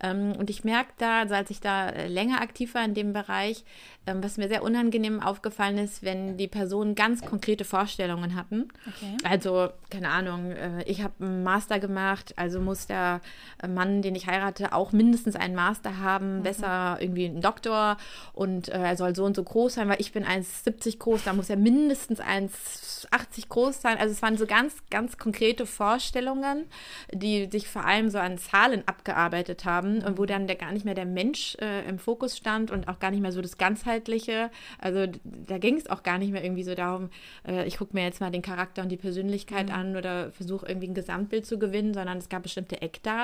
[0.00, 3.64] Ähm, und ich merke da, also als ich da länger aktiv war in dem Bereich,
[4.06, 8.68] ähm, was mir sehr unangenehm aufgefallen ist, wenn die Personen ganz konkrete Vorstellungen hatten.
[8.86, 9.16] Okay.
[9.22, 13.20] Also, keine Ahnung, äh, ich habe einen Master gemacht, also muss der
[13.66, 16.42] Mann, den ich heirate, auch mindestens einen Master haben, mhm.
[16.42, 17.96] besser irgendwie einen Doktor
[18.32, 21.32] und äh, er soll so und so groß sein, weil ich bin 1,70 groß, da
[21.32, 23.98] muss er mindestens 1,80 groß sein.
[23.98, 26.66] Also es waren so ganz, ganz konkrete Vorstellungen,
[27.12, 30.84] die sich vor allem so an Zahlen abgearbeitet haben und wo dann der, gar nicht
[30.84, 34.50] mehr der Mensch äh, im Fokus stand und auch gar nicht mehr so das Ganzheitliche.
[34.78, 37.10] Also da ging es auch gar nicht mehr irgendwie so darum,
[37.46, 39.74] äh, ich gucke mir jetzt mal den Charakter und die Persönlichkeit mhm.
[39.74, 43.23] an oder versuche irgendwie ein Gesamtbild zu gewinnen, sondern es gab bestimmte Eckdaten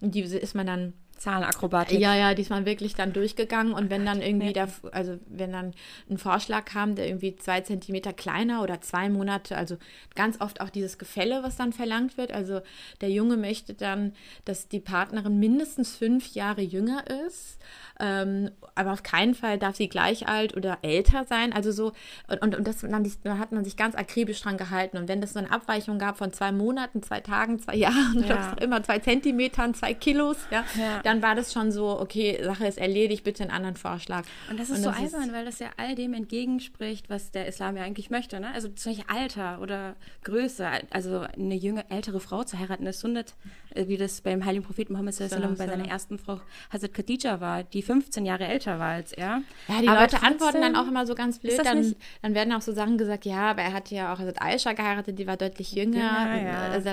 [0.00, 0.92] und die ist man dann
[1.22, 2.00] Zahlenakrobatik.
[2.00, 5.72] Ja, ja, diesmal wirklich dann durchgegangen und wenn dann irgendwie der, also wenn dann
[6.10, 9.76] ein Vorschlag kam, der irgendwie zwei Zentimeter kleiner oder zwei Monate, also
[10.16, 12.32] ganz oft auch dieses Gefälle, was dann verlangt wird.
[12.32, 12.60] Also
[13.00, 17.60] der Junge möchte dann, dass die Partnerin mindestens fünf Jahre jünger ist
[18.02, 21.52] ähm, aber auf keinen Fall darf sie gleich alt oder älter sein.
[21.52, 21.92] Also so,
[22.40, 24.96] und, und das, dann, da hat man sich ganz akribisch dran gehalten.
[24.96, 28.54] Und wenn es so eine Abweichung gab von zwei Monaten, zwei Tagen, zwei Jahren, ja.
[28.60, 32.78] immer zwei Zentimetern, zwei Kilos, ja, ja, dann war das schon so, okay, Sache ist
[32.78, 34.24] erledigt, bitte einen anderen Vorschlag.
[34.48, 37.76] Und das ist und so albern, weil das ja all dem entgegenspricht, was der Islam
[37.76, 38.40] ja eigentlich möchte.
[38.40, 38.50] Ne?
[38.54, 39.94] Also zum Beispiel Alter oder
[40.24, 40.66] Größe.
[40.88, 43.34] Also eine jüngere, ältere Frau zu heiraten ist Sunnet,
[43.74, 47.82] wie das beim heiligen Propheten Muhammad sallam, bei seiner ersten Frau Hazrat Khadija war, die
[47.82, 49.42] 15 Jahre älter war als er.
[49.68, 51.58] Ja, die aber Leute trotzdem, antworten dann auch immer so ganz blöd.
[51.64, 54.72] Dann, dann, werden auch so Sachen gesagt, ja, aber er hat ja auch Hazrat Aisha
[54.72, 55.98] geheiratet, die war deutlich jünger.
[55.98, 56.68] Ja, ja.
[56.68, 56.90] Also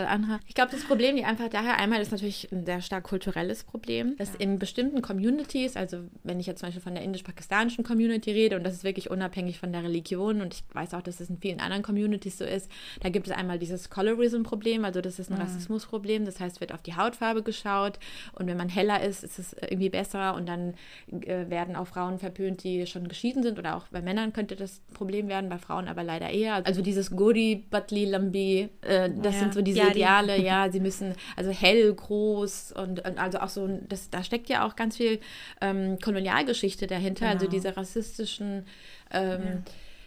[0.48, 4.16] ich glaube, das Problem, die einfach daher einmal ist natürlich ein sehr stark kulturelles Problem,
[4.18, 4.40] dass ja.
[4.40, 8.64] in bestimmten Communities, also wenn ich jetzt zum Beispiel von der indisch-pakistanischen Community rede und
[8.64, 11.60] das ist wirklich unabhängig von der Religion und ich weiß auch, dass es in vielen
[11.60, 12.70] anderen Communities so ist,
[13.02, 15.42] da gibt es einmal dieses Colorism-Problem, also das ist ein mhm.
[15.42, 18.00] Rassismusproblem, das heißt, wird auf die Hautfarbe geschaut
[18.34, 20.76] und wenn man heller ist, ist es irgendwie besser und dann
[21.12, 24.82] äh, werden auch Frauen verpönt, die schon geschieden sind oder auch bei Männern könnte das
[24.94, 26.66] Problem werden, bei Frauen aber leider eher.
[26.66, 29.40] Also dieses Gori, Batli, Lambi, äh, das ja.
[29.40, 30.44] sind so diese ja, Ideale, die.
[30.46, 34.66] ja, sie müssen also hell, groß und, und, also auch so, das, da steckt ja
[34.66, 35.20] auch ganz viel
[35.62, 37.52] ähm, Kolonialgeschichte dahinter, also genau.
[37.52, 38.66] also diese rassistischen
[39.12, 39.62] ähm, ja.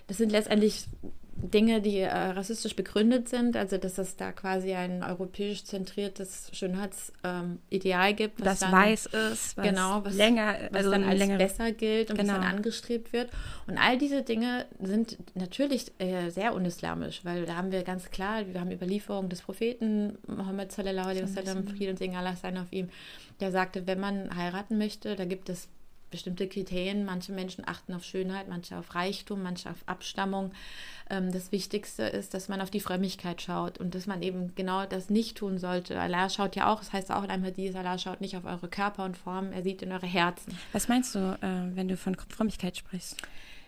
[0.07, 0.85] Das sind letztendlich
[1.35, 8.11] Dinge, die äh, rassistisch begründet sind, also dass es da quasi ein europäisch zentriertes Schönheitsideal
[8.11, 11.19] ähm, gibt, was das dann, weiß ist, was genau, was, länger, was also dann als
[11.19, 12.35] längere, besser gilt und genau.
[12.35, 13.31] was dann angestrebt wird.
[13.67, 18.47] Und all diese Dinge sind natürlich äh, sehr unislamisch, weil da haben wir ganz klar,
[18.47, 22.71] wir haben Überlieferungen des Propheten Mohammed sallallahu alaihi wasallam, Frieden und Segen Allah sein auf
[22.73, 22.89] ihm,
[23.41, 25.69] der sagte, wenn man heiraten möchte, da gibt es
[26.13, 27.05] bestimmte Kriterien.
[27.05, 30.53] Manche Menschen achten auf Schönheit, manche auf Reichtum, manche auf Abstammung.
[31.11, 34.87] Ähm, das Wichtigste ist, dass man auf die Frömmigkeit schaut und dass man eben genau
[34.87, 35.99] das nicht tun sollte.
[36.01, 38.69] Allah schaut ja auch, das heißt auch in einem Hadith, Allah schaut nicht auf eure
[38.69, 40.57] Körper und Formen, er sieht in eure Herzen.
[40.73, 43.17] Was meinst du, äh, wenn du von Frömmigkeit sprichst?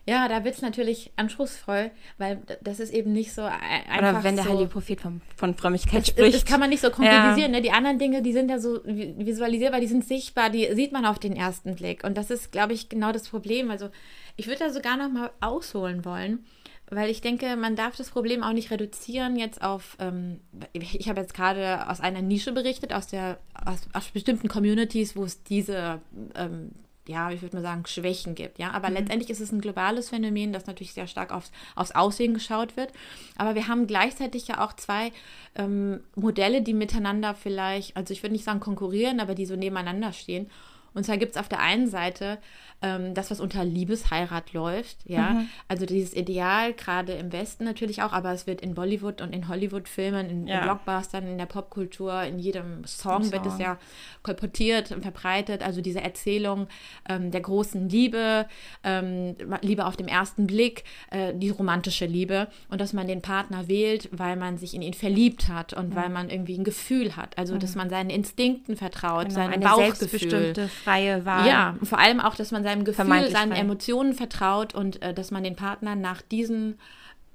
[0.06, 3.98] Ja, da wird es natürlich anspruchsvoll, weil das ist eben nicht so einfach.
[3.98, 6.34] Oder wenn der so, Heilige Prophet von, von Frömmigkeit das, spricht.
[6.34, 7.52] Das kann man nicht so konkretisieren.
[7.52, 7.60] Ja.
[7.60, 7.62] Ne?
[7.62, 11.18] Die anderen Dinge, die sind ja so visualisierbar, die sind sichtbar, die sieht man auf
[11.18, 12.04] den ersten Blick.
[12.04, 13.70] Und das ist, glaube ich, genau das Problem.
[13.70, 13.88] Also
[14.36, 16.44] ich würde da sogar noch mal ausholen wollen,
[16.90, 20.40] weil ich denke, man darf das Problem auch nicht reduzieren jetzt auf, ähm,
[20.74, 25.24] ich habe jetzt gerade aus einer Nische berichtet, aus der, aus, aus bestimmten Communities, wo
[25.24, 26.02] es diese
[26.34, 26.72] ähm,
[27.06, 28.58] ja, ich würde mal sagen, Schwächen gibt.
[28.58, 28.94] Ja, aber mhm.
[28.96, 32.92] letztendlich ist es ein globales Phänomen, das natürlich sehr stark aufs, aufs Aussehen geschaut wird.
[33.36, 35.12] Aber wir haben gleichzeitig ja auch zwei
[35.54, 40.12] ähm, Modelle, die miteinander vielleicht, also ich würde nicht sagen konkurrieren, aber die so nebeneinander
[40.12, 40.50] stehen.
[40.94, 42.38] Und zwar gibt es auf der einen Seite
[42.84, 45.30] ähm, das, was unter Liebesheirat läuft, ja.
[45.30, 45.48] Mhm.
[45.68, 49.48] Also dieses Ideal, gerade im Westen natürlich auch, aber es wird in Bollywood und in
[49.48, 50.58] Hollywood-Filmen, in, ja.
[50.58, 53.78] in, Blockbustern, in der Popkultur, in jedem Song, Song, wird es ja
[54.22, 55.62] kolportiert und verbreitet.
[55.62, 56.66] Also diese Erzählung
[57.08, 58.46] ähm, der großen Liebe,
[58.82, 63.66] ähm, Liebe auf dem ersten Blick, äh, die romantische Liebe und dass man den Partner
[63.66, 65.96] wählt, weil man sich in ihn verliebt hat und mhm.
[65.96, 67.38] weil man irgendwie ein Gefühl hat.
[67.38, 71.46] Also, dass man seinen Instinkten vertraut, genau, seinem Bauchgefühl freie Wahl.
[71.48, 73.60] Ja, vor allem auch, dass man seinem Gefühl, seinen frei.
[73.60, 76.78] Emotionen vertraut und äh, dass man den Partner nach diesen,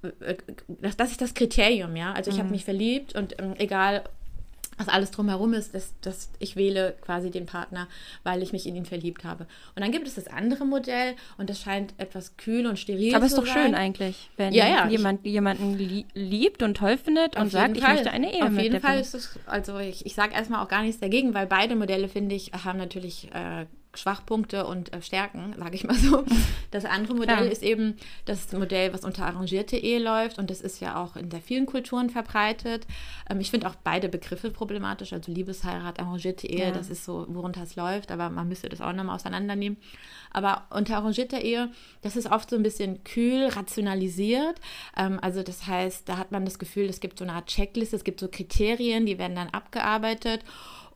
[0.02, 0.36] äh,
[0.68, 2.14] das, das ist das Kriterium, ja.
[2.14, 2.42] Also ich mhm.
[2.42, 4.04] habe mich verliebt und ähm, egal
[4.80, 7.88] was alles drumherum ist, dass, dass ich wähle quasi den Partner,
[8.24, 9.46] weil ich mich in ihn verliebt habe.
[9.76, 13.28] Und dann gibt es das andere Modell und das scheint etwas kühl und steril Aber
[13.28, 13.66] zu ist doch sein.
[13.66, 17.76] schön eigentlich, wenn Ja, ja, jemand jemanden li liebt und toll findet und sagt, jeden
[17.80, 17.96] ich Fall.
[17.96, 20.82] möchte eine Ehe Auf jeden Fall ist es, also ich, ich sage erstmal auch gar
[20.82, 25.76] nichts dagegen, weil beide Modelle, finde ich, haben natürlich äh, Schwachpunkte und äh, Stärken, sage
[25.76, 26.24] ich mal so.
[26.72, 27.52] Das andere Modell Klar.
[27.52, 31.32] ist eben das Modell, was unter arrangierte Ehe läuft und das ist ja auch in
[31.32, 32.86] sehr vielen Kulturen verbreitet.
[33.28, 36.72] Ähm, ich finde auch beide Begriffe problematisch, also Liebesheirat, arrangierte Ehe, Ja.
[36.72, 39.80] das ist so, worunter es läuft, aber man müsste das auch nochmal auseinandernehmen.
[40.32, 41.72] Aber unter arrangierter Ehe,
[42.04, 44.60] das ist oft so ein bisschen kühl, rationalisiert.
[44.96, 47.96] Ähm, also das heißt, da hat man das Gefühl, es gibt so eine Art Checkliste,
[47.96, 50.44] es gibt so Kriterien, die werden dann abgearbeitet.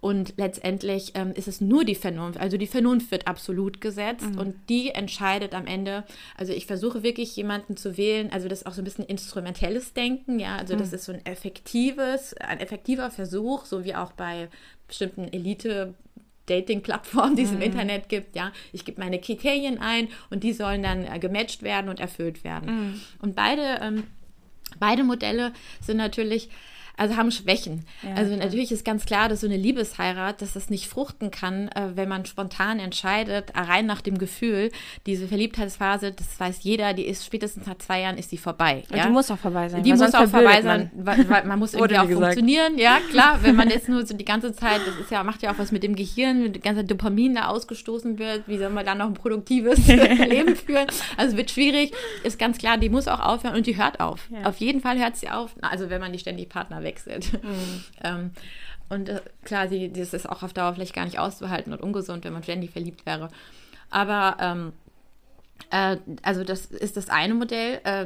[0.04, 2.38] Und letztendlich ähm, ist es nur die Vernunft.
[2.38, 6.04] Also die Vernunft wird absolut gesetzt und die entscheidet am Ende.
[6.38, 8.30] Also ich versuche wirklich jemanden zu wählen.
[8.30, 10.40] Also das ist auch so ein bisschen instrumentelles Denken.
[10.40, 14.50] Ja, also das ist so ein effektives, ein effektiver Versuch, so wie auch bei
[14.90, 15.94] bestimmten Elite.
[16.48, 18.52] Dating-Plattformen, die es im Internet gibt, ja.
[18.74, 23.02] Ich gebe meine Kriterien ein und die sollen dann äh, gematcht werden und erfüllt werden.
[23.22, 24.04] Und beide ähm,
[24.80, 26.50] Beide Modelle sind natürlich,
[26.96, 27.86] also haben Schwächen.
[28.04, 31.70] Ja, also natürlich ist ganz klar, dass so eine Liebesheirat, dass das nicht fruchten kann,
[31.70, 34.72] äh, wenn man spontan entscheidet, rein nach dem Gefühl.
[35.08, 38.84] Diese Verliebtheitsphase, das weiß jeder, die ist spätestens nach zwei Jahren ist die vorbei.
[38.94, 39.08] Ja?
[39.08, 39.82] die muss auch vorbei sein.
[39.82, 42.26] Die muss auch vorbei sein, weil, weil man muss irgendwie auch gesagt.
[42.26, 42.78] funktionieren.
[42.78, 45.52] Ja, klar, wenn man jetzt nur so die ganze Zeit, das ist ja, macht ja
[45.52, 48.70] auch was mit dem Gehirn, wenn die ganze Zeit Dopamin da ausgestoßen wird, wie soll
[48.70, 50.88] man dann noch ein produktives Leben führen?
[51.18, 51.92] Also es wird schwierig,
[52.24, 54.28] ist ganz klar, die muss auch aufhören und die hört auf.
[54.30, 54.48] Ja.
[54.48, 57.34] Auf jeden Fall hört sie auf, also wenn man nicht ständig Partner wechselt.
[57.44, 57.84] Mhm.
[58.04, 58.32] Ähm,
[58.90, 62.26] und äh, klar, sie, das ist auch auf Dauer vielleicht gar nicht auszuhalten und ungesund,
[62.26, 63.30] wenn man ständig verliebt wäre.
[63.90, 64.83] Aber ähm, äh,
[66.22, 68.06] also das ist das eine Modell, äh,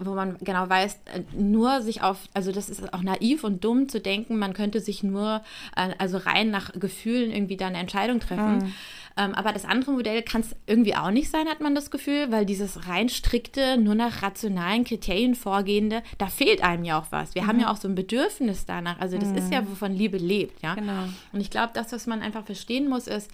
[0.00, 3.88] wo man genau weiß, äh, nur sich auf, also das ist auch naiv und dumm
[3.88, 5.42] zu denken, man könnte sich nur,
[5.76, 8.74] äh, also rein nach Gefühlen irgendwie da eine Entscheidung treffen.
[9.18, 12.30] Ähm, aber das andere Modell kann es irgendwie auch nicht sein, hat man das Gefühl,
[12.30, 17.34] weil dieses rein strikte, nur nach rationalen Kriterien vorgehende, da fehlt einem ja auch was.
[17.34, 19.00] Wir haben ja auch so ein Bedürfnis danach.
[19.00, 20.74] Also das ist ja, wovon Liebe lebt, ja.
[20.74, 21.04] Genau.
[21.32, 23.30] Und ich glaube, das, was man einfach verstehen muss, ist,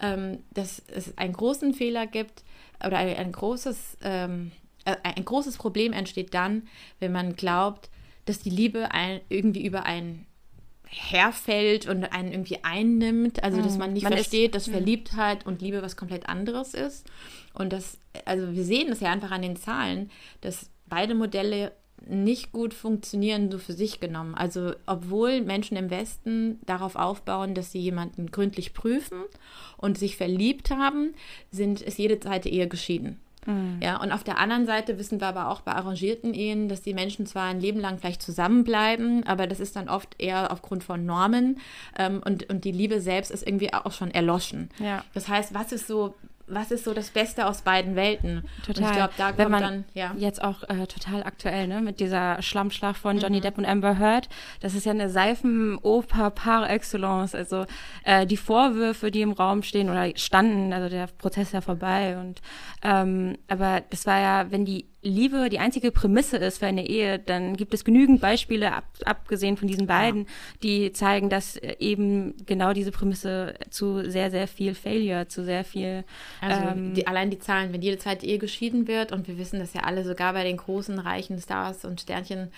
[0.00, 2.42] ähm, dass es einen großen Fehler gibt
[2.86, 4.52] oder ein, ein großes, ähm,
[4.84, 7.90] äh, ein großes Problem entsteht dann, wenn man glaubt,
[8.26, 10.26] dass die Liebe ein, irgendwie über einen
[10.86, 13.42] herfällt und einen irgendwie einnimmt.
[13.44, 17.06] Also, dass man nicht Man ist- versteht, dass Verliebtheit und Liebe was komplett anderes ist.
[17.54, 21.72] Und das, also wir sehen das ja einfach an den Zahlen, dass beide Modelle
[22.08, 24.34] nicht gut funktionieren, so für sich genommen.
[24.34, 29.22] Also, obwohl Menschen im Westen darauf aufbauen, dass sie jemanden gründlich prüfen
[29.76, 31.14] und sich verliebt haben,
[31.50, 33.18] sind, ist jede zweite Ehe geschieden.
[33.80, 36.92] Ja, und auf der anderen Seite wissen wir aber auch bei arrangierten Ehen, dass die
[36.92, 41.06] Menschen zwar ein Leben lang vielleicht zusammenbleiben, aber das ist dann oft eher aufgrund von
[41.06, 41.58] Normen
[41.96, 44.68] ähm, und, und die Liebe selbst ist irgendwie auch schon erloschen.
[44.78, 45.04] Ja.
[45.14, 46.14] Das heißt, was ist so,
[46.50, 48.44] was ist so das Beste aus beiden Welten?
[48.66, 48.82] Total.
[48.84, 50.12] Und ich glaube, da Wenn man dann, ja.
[50.16, 53.42] jetzt auch äh, total aktuell, ne, mit dieser Schlammschlacht von Johnny Mhm.
[53.42, 54.28] Depp und Amber Heard.
[54.60, 57.34] Das ist ja eine Seifenoper par excellence.
[57.34, 57.66] Also
[58.04, 62.18] äh, die Vorwürfe, die im Raum stehen oder standen, also der Prozess ist ja vorbei.
[62.18, 62.40] Und
[62.82, 67.18] ähm, aber das war ja, wenn die Liebe die einzige Prämisse ist für eine Ehe,
[67.18, 70.26] dann gibt es genügend Beispiele, ab, abgesehen von diesen beiden,
[70.62, 75.64] die zeigen, dass äh, eben genau diese Prämisse zu sehr, sehr viel Failure, zu sehr
[75.64, 76.04] viel
[76.42, 79.58] Also ähm, die, allein die Zahlen, wenn jede zweite Ehe geschieden wird und wir wissen
[79.58, 82.50] das ja alle, sogar bei den großen, reichen Stars und Sternchen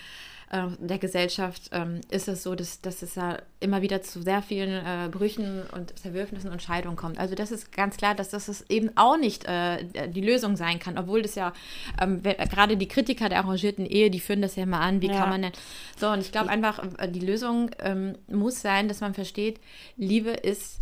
[0.53, 4.43] äh, der Gesellschaft ähm, ist es so, dass, dass es ja immer wieder zu sehr
[4.43, 7.19] vielen äh, Brüchen und Zerwürfnissen und Scheidungen kommt.
[7.19, 10.99] Also das ist ganz klar, dass das eben auch nicht äh, die Lösung sein kann,
[10.99, 11.55] obwohl das ja
[12.01, 15.19] ähm, gerade die Kritiker der arrangierten Ehe, die führen das ja mal an, wie Ja.
[15.19, 15.53] kann man denn...
[15.99, 19.59] So, und ich glaube einfach, äh, die Lösung ähm, muss sein, dass man versteht,
[19.97, 20.82] Liebe ist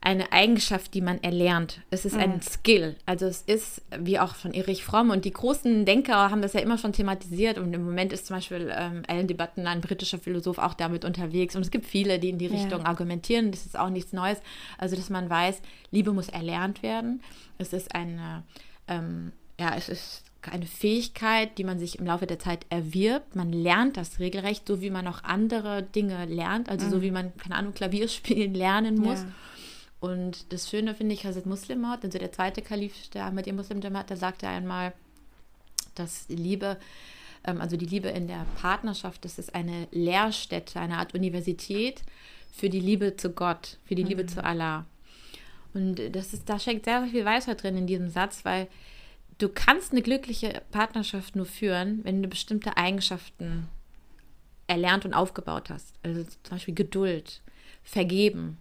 [0.00, 1.80] eine Eigenschaft, die man erlernt.
[1.90, 2.94] Es ist ein Skill.
[3.04, 6.60] Also es ist, wie auch von Erich Fromm und die großen Denker haben das ja
[6.60, 10.18] immer schon thematisiert und im Moment ist zum Beispiel ähm, Alan de Button, ein britischer
[10.18, 12.52] Philosoph, auch damit unterwegs und es gibt viele, die in die Ja.
[12.52, 13.50] Richtung argumentieren.
[13.50, 14.38] Das ist auch nichts Neues.
[14.78, 17.20] Also dass man weiß, Liebe muss erlernt werden.
[17.58, 18.44] Es ist eine,
[18.86, 23.34] ähm, ja, es ist eine Fähigkeit, die man sich im Laufe der Zeit erwirbt.
[23.34, 26.68] Man lernt das regelrecht, so wie man auch andere Dinge lernt.
[26.68, 29.18] Also so wie man, keine Ahnung, Klavier spielen lernen muss.
[29.22, 29.26] Ja.
[30.00, 33.80] Und das Schöne finde ich, Hazrat Muslim Maud, also der zweite Kalif der Ahmadiyya Muslim
[33.80, 34.92] Jamaat, der sagte einmal,
[35.94, 36.78] dass die Liebe,
[37.44, 42.02] ähm, also die Liebe in der Partnerschaft, das ist eine Lehrstätte, eine Art Universität
[42.52, 44.86] für die Liebe zu Gott, für die Liebe zu Allah.
[45.74, 48.68] Und das ist, da steckt sehr, sehr viel Weisheit drin in diesem Satz, weil
[49.38, 53.68] du kannst eine glückliche Partnerschaft nur führen, wenn du bestimmte Eigenschaften
[54.66, 55.94] erlernt und aufgebaut hast.
[56.02, 57.42] Also zum Beispiel Geduld,
[57.82, 58.58] Vergeben,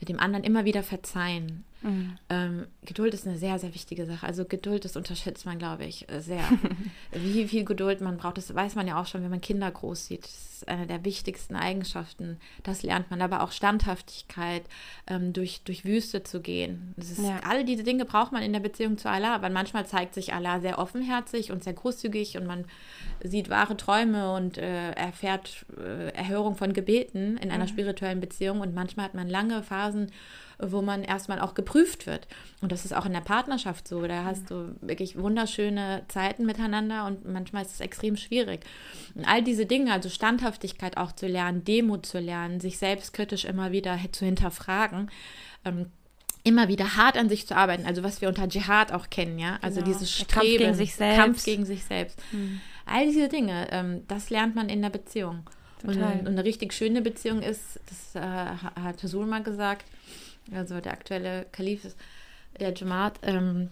[0.00, 1.65] mit dem anderen immer wieder verzeihen.
[1.82, 2.16] Mhm.
[2.30, 4.26] Ähm, Geduld ist eine sehr, sehr wichtige Sache.
[4.26, 6.42] Also Geduld, das unterschätzt man, glaube ich, sehr.
[7.12, 10.06] Wie viel Geduld man braucht, das weiß man ja auch schon, wenn man Kinder groß
[10.06, 10.24] sieht.
[10.24, 12.38] Das ist eine der wichtigsten Eigenschaften.
[12.62, 13.20] Das lernt man.
[13.20, 14.62] Aber auch Standhaftigkeit,
[15.06, 16.94] ähm, durch, durch Wüste zu gehen.
[16.96, 17.40] Das ist, ja.
[17.44, 20.60] Alle diese Dinge braucht man in der Beziehung zu Allah, weil manchmal zeigt sich Allah
[20.60, 22.64] sehr offenherzig und sehr großzügig und man
[23.22, 27.68] sieht wahre Träume und äh, erfährt äh, Erhörung von Gebeten in einer mhm.
[27.68, 28.60] spirituellen Beziehung.
[28.60, 30.10] Und manchmal hat man lange Phasen,
[30.58, 32.26] wo man erstmal auch geprüft wird.
[32.60, 34.06] Und das ist auch in der Partnerschaft so.
[34.06, 38.60] Da hast du wirklich wunderschöne Zeiten miteinander und manchmal ist es extrem schwierig.
[39.14, 43.72] Und all diese Dinge, also Standhaftigkeit auch zu lernen, Demut zu lernen, sich selbstkritisch immer
[43.72, 45.10] wieder zu hinterfragen,
[45.64, 45.86] ähm,
[46.46, 49.58] immer wieder hart an sich zu arbeiten, also was wir unter Dschihad auch kennen, ja,
[49.62, 49.92] also genau.
[49.92, 52.18] dieses Streben, Kampf gegen sich selbst, Kampf gegen sich selbst.
[52.30, 52.60] Mhm.
[52.86, 55.42] all diese Dinge, ähm, das lernt man in der Beziehung.
[55.82, 58.20] Und, und, eine richtig schöne Beziehung ist, das äh,
[58.80, 59.84] hat Sul mal gesagt,
[60.54, 61.94] also der aktuelle Kalif,
[62.58, 63.70] der Jamaat, ähm,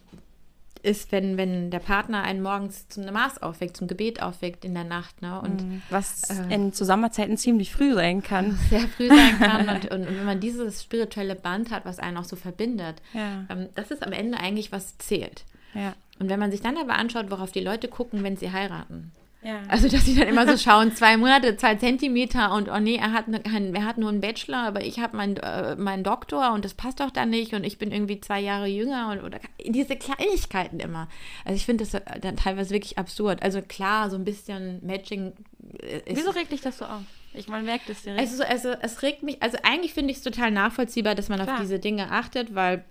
[0.84, 4.84] ist, wenn, wenn der Partner einen morgens zum Namas aufweckt, zum Gebet aufweckt in der
[4.84, 5.22] Nacht.
[5.22, 5.40] Ne?
[5.40, 5.82] Und, mhm.
[5.88, 8.58] Was äh, in Zusammenzeiten ziemlich früh sein kann.
[8.70, 9.68] Sehr früh sein kann.
[9.68, 13.46] und, und, und, wenn man dieses spirituelle Band hat, was einen auch so verbindet, ja.
[13.48, 15.44] ähm, das ist am Ende eigentlich, was zählt.
[15.72, 15.94] Ja.
[16.18, 19.10] Und wenn man sich dann aber anschaut, worauf die Leute gucken, wenn sie heiraten,
[19.44, 19.60] ja.
[19.68, 23.12] Also, dass sie dann immer so schauen, zwei Monate, zwei Zentimeter und oh nee, er
[23.12, 26.64] hat, ne, er hat nur einen Bachelor, aber ich habe meinen äh, mein Doktor und
[26.64, 29.96] das passt doch dann nicht und ich bin irgendwie zwei Jahre jünger und oder diese
[29.96, 31.08] Kleinigkeiten immer.
[31.44, 33.42] Also ich finde das äh, dann teilweise wirklich absurd.
[33.42, 35.34] Also klar, so ein bisschen Matching.
[35.78, 37.02] Äh, ist, Wieso regt dich das so auf?
[37.34, 38.20] Ich meine, merkt es direkt.
[38.20, 41.56] Also, also es regt mich, also eigentlich finde ich es total nachvollziehbar, dass man klar.
[41.56, 42.84] auf diese Dinge achtet, weil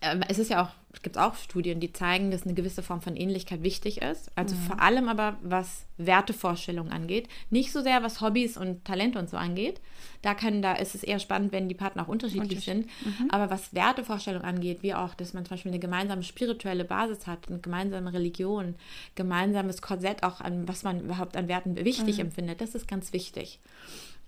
[0.00, 3.02] äh, es ist ja auch es gibt auch Studien, die zeigen, dass eine gewisse Form
[3.02, 4.30] von Ähnlichkeit wichtig ist.
[4.36, 4.60] Also mhm.
[4.60, 7.28] vor allem aber, was Wertevorstellungen angeht.
[7.50, 9.80] Nicht so sehr, was Hobbys und Talente und so angeht.
[10.22, 12.86] Da, können, da ist es eher spannend, wenn die Partner auch unterschiedlich sind.
[13.04, 13.30] Mhm.
[13.30, 17.48] Aber was Wertevorstellungen angeht, wie auch, dass man zum Beispiel eine gemeinsame spirituelle Basis hat,
[17.48, 18.74] eine gemeinsame Religion,
[19.14, 22.26] gemeinsames Korsett auch an, was man überhaupt an Werten wichtig mhm.
[22.26, 23.60] empfindet, das ist ganz wichtig.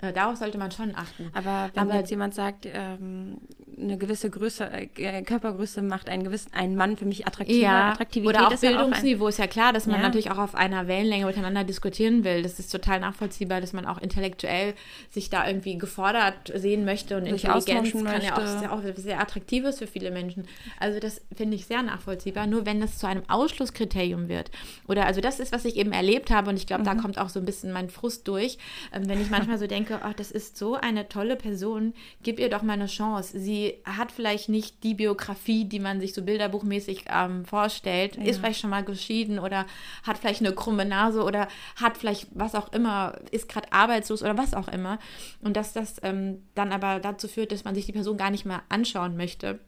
[0.02, 1.30] Äh, darauf sollte man schon achten.
[1.34, 3.38] Aber wenn Aber, jetzt jemand sagt, ähm,
[3.78, 8.36] eine gewisse Größe, äh, Körpergröße macht einen gewissen, einen Mann für mich attraktiver, ja, Attraktivität
[8.36, 10.02] oder auch ist Bildungsniveau, ja auch ein, ist ja klar, dass man ja.
[10.02, 12.42] natürlich auch auf einer Wellenlänge miteinander diskutieren will.
[12.42, 14.74] Das ist total nachvollziehbar, dass man auch intellektuell
[15.10, 18.26] sich da irgendwie gefordert sehen möchte und sich Intelligenz kann möchte.
[18.26, 20.46] ja auch sehr, auch sehr attraktiv ist für viele Menschen.
[20.78, 22.46] Also das finde ich sehr nachvollziehbar.
[22.46, 24.50] Nur wenn das zu einem Ausschlusskriterium wird
[24.88, 26.86] oder also das ist, was ich eben erlebt habe und ich glaube, mhm.
[26.86, 28.58] da kommt auch so ein bisschen mein Frust durch,
[28.92, 32.38] ähm, wenn ich manchmal so denke, denke, oh, das ist so eine tolle Person, gib
[32.38, 33.38] ihr doch mal eine Chance.
[33.38, 38.24] Sie hat vielleicht nicht die Biografie, die man sich so bilderbuchmäßig ähm, vorstellt, ja.
[38.24, 39.66] ist vielleicht schon mal geschieden oder
[40.02, 44.38] hat vielleicht eine krumme Nase oder hat vielleicht was auch immer, ist gerade arbeitslos oder
[44.38, 44.98] was auch immer.
[45.42, 48.44] Und dass das ähm, dann aber dazu führt, dass man sich die Person gar nicht
[48.44, 49.60] mehr anschauen möchte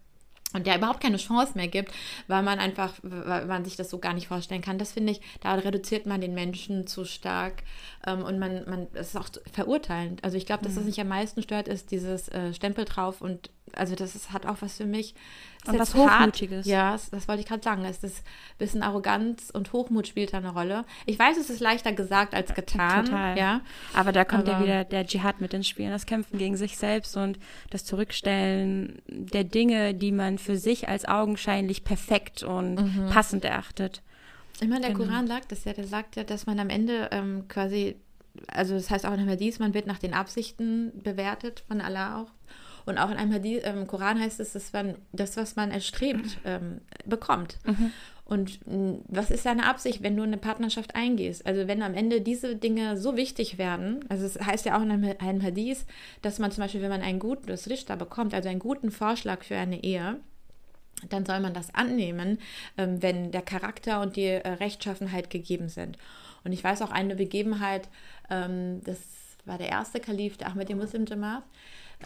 [0.52, 1.92] und der überhaupt keine Chance mehr gibt,
[2.26, 4.78] weil man einfach, weil man sich das so gar nicht vorstellen kann.
[4.78, 7.62] Das finde ich, da reduziert man den Menschen zu stark
[8.06, 10.24] ähm, und man, man, das ist auch verurteilend.
[10.24, 10.88] Also ich glaube, dass das mhm.
[10.88, 14.56] mich am meisten stört, ist dieses äh, Stempel drauf und also das ist, hat auch
[14.60, 15.14] was für mich.
[15.66, 16.66] Und was Hochmutiges.
[16.66, 17.84] Ja, das, wollte ich gerade sagen.
[17.84, 20.84] Es ist ein bisschen Arroganz und Hochmut spielt da eine Rolle.
[21.06, 23.04] Ich weiß, es ist leichter gesagt als getan.
[23.04, 23.38] Total.
[23.38, 23.60] Ja.
[23.94, 25.88] Aber da kommt Aber, ja wieder der Dschihad mit ins Spiel.
[25.90, 27.38] Das Kämpfen gegen sich selbst und
[27.70, 33.10] das Zurückstellen der Dinge, die man für sich als augenscheinlich perfekt und mhm.
[33.10, 34.02] passend erachtet.
[34.60, 35.06] Ich meine, der genau.
[35.06, 35.72] Koran sagt das ja.
[35.72, 37.96] Der sagt ja, dass man am Ende ähm, quasi,
[38.48, 42.30] also das heißt auch in Hadith, man wird nach den Absichten bewertet von Allah auch.
[42.84, 46.38] Und auch in einem Hadith, im Koran heißt es, dass man das, was man erstrebt,
[46.44, 47.58] ähm, bekommt.
[47.64, 47.92] Mhm.
[48.24, 48.60] Und
[49.08, 51.44] was ist deine Absicht, wenn du eine Partnerschaft eingehst?
[51.44, 54.90] Also wenn am Ende diese Dinge so wichtig werden, also es heißt ja auch in
[54.90, 55.84] einem Hadith,
[56.22, 59.42] dass man zum Beispiel, wenn man einen guten das Richter bekommt, also einen guten Vorschlag
[59.42, 60.18] für eine Ehe,
[61.10, 62.38] dann soll man das annehmen,
[62.78, 65.98] ähm, wenn der Charakter und die äh, Rechtschaffenheit gegeben sind.
[66.44, 67.88] Und ich weiß auch eine Begebenheit,
[68.30, 68.98] ähm, das
[69.44, 71.42] war der erste Kalif, der Ahmed Muslim Jamaat,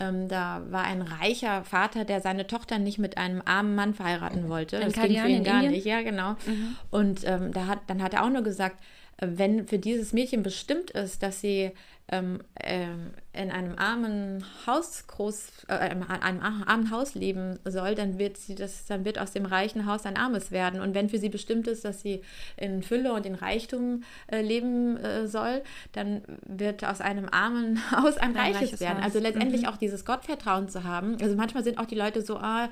[0.00, 4.48] ähm, da war ein reicher Vater, der seine Tochter nicht mit einem armen Mann verheiraten
[4.48, 4.78] wollte.
[4.80, 5.72] das ging für ihn gar Indien?
[5.72, 6.32] nicht, ja, genau.
[6.46, 6.76] Mhm.
[6.90, 8.82] Und ähm, da hat, dann hat er auch nur gesagt,
[9.18, 11.72] äh, wenn für dieses Mädchen bestimmt ist, dass sie
[12.08, 16.04] ähm, ähm, in einem armen Haus groß, äh, einem
[16.40, 20.16] armen Haus leben soll, dann wird sie das, dann wird aus dem reichen Haus ein
[20.16, 20.80] armes werden.
[20.80, 22.22] Und wenn für sie bestimmt ist, dass sie
[22.56, 28.16] in Fülle und in Reichtum äh, leben äh, soll, dann wird aus einem armen Haus
[28.16, 28.98] ein, ein reiches, reiches, werden.
[28.98, 29.04] Haus.
[29.04, 29.68] Also letztendlich mhm.
[29.68, 31.16] auch dieses Gottvertrauen zu haben.
[31.20, 32.68] Also manchmal sind auch die Leute so, ah,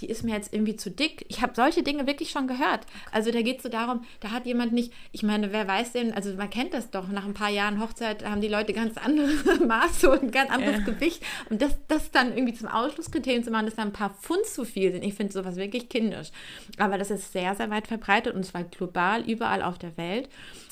[0.00, 1.24] die ist mir jetzt irgendwie zu dick.
[1.28, 2.86] Ich habe solche Dinge wirklich schon gehört.
[3.12, 6.12] Also da geht es so darum, da hat jemand nicht, ich meine, wer weiß denn,
[6.12, 9.28] also man kennt das doch, nach ein paar Jahren Hochzeit haben die Leute ganz andere
[9.66, 10.84] Maße und ein ganz anderes ja.
[10.84, 11.22] Gewicht.
[11.50, 14.64] Und das, das dann irgendwie zum Ausschlusskriterium zu machen, dass da ein paar Pfund zu
[14.64, 15.02] viel sind.
[15.02, 16.30] Ich finde sowas wirklich kindisch.
[16.78, 20.28] Aber das ist sehr, sehr weit verbreitet und zwar global, überall auf der Welt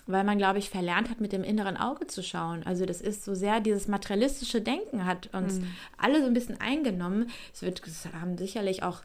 [0.06, 2.62] weil man, glaube ich, verlernt hat, mit dem inneren Auge zu schauen.
[2.64, 5.68] Also das ist so sehr dieses materialistische Denken hat uns mhm.
[5.96, 7.30] alle so ein bisschen eingenommen.
[7.52, 9.00] Es wird, es haben sicherlich auch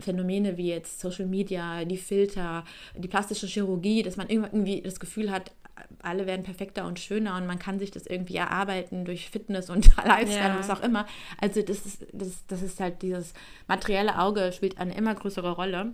[0.00, 2.64] Phänomene wie jetzt Social Media, die Filter,
[2.96, 5.52] die plastische Chirurgie, dass man irgendwie das Gefühl hat,
[6.02, 9.94] alle werden perfekter und schöner und man kann sich das irgendwie erarbeiten durch Fitness und
[10.04, 10.52] Lifestyle ja.
[10.52, 11.06] und was auch immer.
[11.40, 13.34] Also das ist, das, das ist halt dieses
[13.66, 15.92] materielle Auge spielt eine immer größere Rolle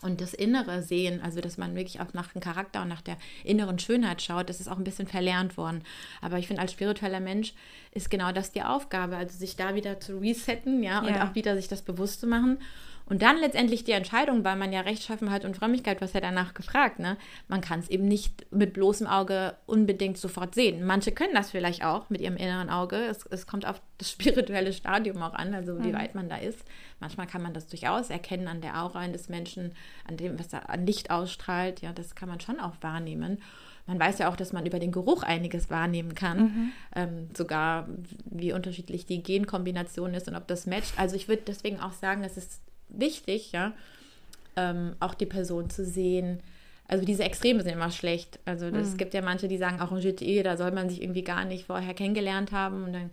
[0.00, 3.16] und das innere Sehen, also dass man wirklich auch nach dem Charakter und nach der
[3.42, 5.82] inneren Schönheit schaut, das ist auch ein bisschen verlernt worden.
[6.22, 7.52] Aber ich finde, als spiritueller Mensch
[7.90, 11.28] ist genau das die Aufgabe, also sich da wieder zu resetten, ja, und ja.
[11.28, 12.58] auch wieder sich das bewusst zu machen
[13.08, 16.98] und dann letztendlich die Entscheidung, weil man ja Rechtschaffenheit und Frömmigkeit, was ja danach gefragt,
[16.98, 17.16] ne?
[17.48, 20.84] Man kann es eben nicht mit bloßem Auge unbedingt sofort sehen.
[20.84, 22.96] Manche können das vielleicht auch mit ihrem inneren Auge.
[22.96, 25.94] Es, es kommt auf das spirituelle Stadium auch an, also wie mhm.
[25.94, 26.62] weit man da ist.
[27.00, 29.72] Manchmal kann man das durchaus erkennen an der Aura eines Menschen,
[30.06, 31.80] an dem, was da an Licht ausstrahlt.
[31.80, 33.38] Ja, das kann man schon auch wahrnehmen.
[33.86, 36.38] Man weiß ja auch, dass man über den Geruch einiges wahrnehmen kann.
[36.38, 36.72] Mhm.
[36.94, 37.88] Ähm, sogar
[38.26, 40.92] wie unterschiedlich die Genkombination ist und ob das matcht.
[40.98, 43.72] Also ich würde deswegen auch sagen, es ist wichtig, ja,
[44.56, 46.40] ähm, auch die Person zu sehen.
[46.86, 48.38] Also diese Extreme sind immer schlecht.
[48.44, 48.96] Also es mhm.
[48.96, 51.94] gibt ja manche, die sagen, arrangierte Ehe, da soll man sich irgendwie gar nicht vorher
[51.94, 53.10] kennengelernt haben und dann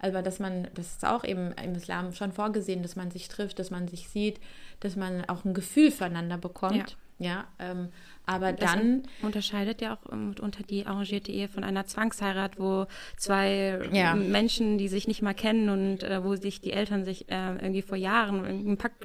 [0.00, 3.58] aber dass man, das ist auch eben im Islam schon vorgesehen, dass man sich trifft,
[3.58, 4.40] dass man sich sieht,
[4.80, 6.96] dass man auch ein Gefühl füreinander bekommt.
[7.18, 7.88] Ja, ja ähm,
[8.28, 9.02] aber das dann.
[9.22, 14.14] Unterscheidet ja auch unter die arrangierte Ehe von einer Zwangsheirat, wo zwei ja.
[14.14, 17.80] Menschen, die sich nicht mal kennen und äh, wo sich die Eltern sich äh, irgendwie
[17.80, 19.02] vor Jahren einen Pakt,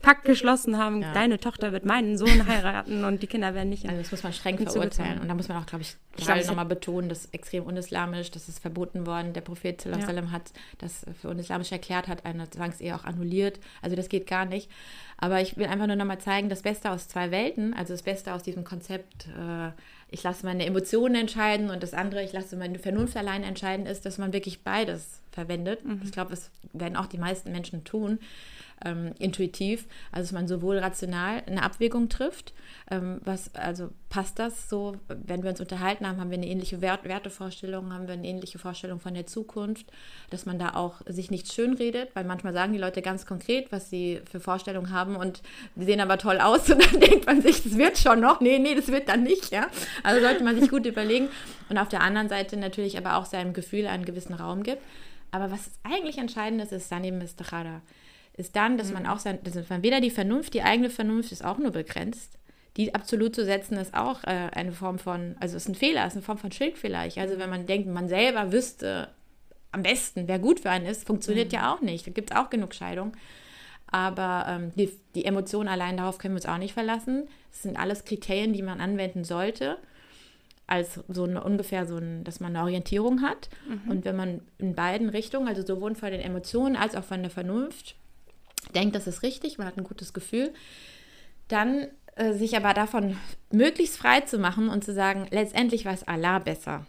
[0.00, 1.12] Pakt geschlossen haben, ja.
[1.12, 3.84] deine Tochter wird meinen Sohn heiraten und die Kinder werden nicht.
[3.84, 5.20] Also das muss man streng verurteilen.
[5.20, 8.48] Und da muss man auch, glaube ich, gerade nochmal betonen, das ist extrem unislamisch, das
[8.48, 9.34] ist verboten worden.
[9.34, 10.30] Der Prophet ja.
[10.30, 13.60] hat das für unislamisch erklärt, hat eine Zwangsehe auch annulliert.
[13.82, 14.70] Also das geht gar nicht.
[15.22, 18.34] Aber ich will einfach nur nochmal zeigen, das Beste aus zwei Welten, also das Beste
[18.34, 19.70] aus diesem Konzept, äh,
[20.08, 24.04] ich lasse meine Emotionen entscheiden und das andere, ich lasse meine Vernunft allein entscheiden, ist,
[24.04, 25.84] dass man wirklich beides verwendet.
[25.84, 26.00] Mhm.
[26.02, 28.18] Ich glaube, das werden auch die meisten Menschen tun
[28.84, 32.52] ähm, intuitiv, also dass man sowohl rational eine Abwägung trifft,
[32.90, 36.80] ähm, was, also passt das so, wenn wir uns unterhalten haben, haben wir eine ähnliche
[36.80, 39.86] Wert Wertevorstellung, haben wir eine ähnliche Vorstellung von der Zukunft,
[40.30, 43.90] dass man da auch sich nicht schönredet, weil manchmal sagen die Leute ganz konkret, was
[43.90, 45.42] sie für Vorstellungen haben und
[45.74, 48.58] die sehen aber toll aus und dann denkt man sich, das wird schon noch, nee,
[48.58, 49.66] nee, das wird dann nicht, ja.
[50.02, 51.28] Also sollte man sich gut überlegen
[51.68, 54.82] und auf der anderen Seite natürlich aber auch seinem Gefühl einen gewissen Raum gibt.
[55.30, 57.80] Aber was eigentlich entscheidend ist, ist Sanim Istikhara
[58.36, 59.08] ist dann, dass man mhm.
[59.10, 62.38] auch sein, dass man weder die Vernunft, die eigene Vernunft ist auch nur begrenzt.
[62.78, 66.14] Die absolut zu setzen ist auch äh, eine Form von, also ist ein Fehler, ist
[66.14, 67.18] eine Form von Schild vielleicht.
[67.18, 69.08] Also wenn man denkt, man selber wüsste
[69.72, 71.58] am besten, wer gut für einen ist, funktioniert mhm.
[71.58, 72.06] ja auch nicht.
[72.06, 73.12] Da gibt es auch genug Scheidung.
[73.88, 77.28] Aber ähm, die, die Emotionen allein darauf können wir uns auch nicht verlassen.
[77.50, 79.76] Das sind alles Kriterien, die man anwenden sollte
[80.66, 83.50] als so eine, ungefähr so ein, dass man eine Orientierung hat.
[83.68, 83.90] Mhm.
[83.90, 87.30] Und wenn man in beiden Richtungen, also sowohl von den Emotionen als auch von der
[87.30, 87.96] Vernunft,
[88.74, 90.52] denkt, das ist richtig, man hat ein gutes Gefühl,
[91.48, 93.16] dann äh, sich aber davon
[93.50, 96.86] möglichst frei zu machen und zu sagen, letztendlich weiß Allah besser,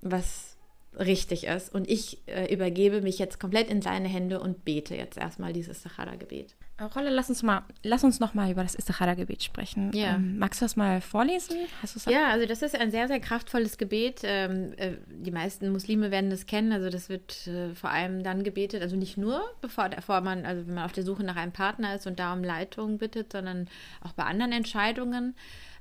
[0.00, 0.56] was
[0.98, 1.74] richtig ist.
[1.74, 5.82] Und ich äh, übergebe mich jetzt komplett in seine Hände und bete jetzt erstmal dieses
[5.82, 6.54] Sachara-Gebet.
[6.80, 9.92] Rolle, lass uns mal, lass uns noch mal über das Istikhara-Gebet sprechen.
[9.92, 10.16] Ja.
[10.16, 11.56] Ähm, magst du das mal vorlesen?
[12.06, 14.22] ja, also das ist ein sehr, sehr kraftvolles Gebet.
[14.24, 16.72] Ähm, äh, die meisten Muslime werden das kennen.
[16.72, 20.66] Also das wird äh, vor allem dann gebetet, also nicht nur bevor, bevor man, also
[20.66, 23.68] wenn man auf der Suche nach einem Partner ist und da um Leitung bittet, sondern
[24.02, 25.36] auch bei anderen Entscheidungen.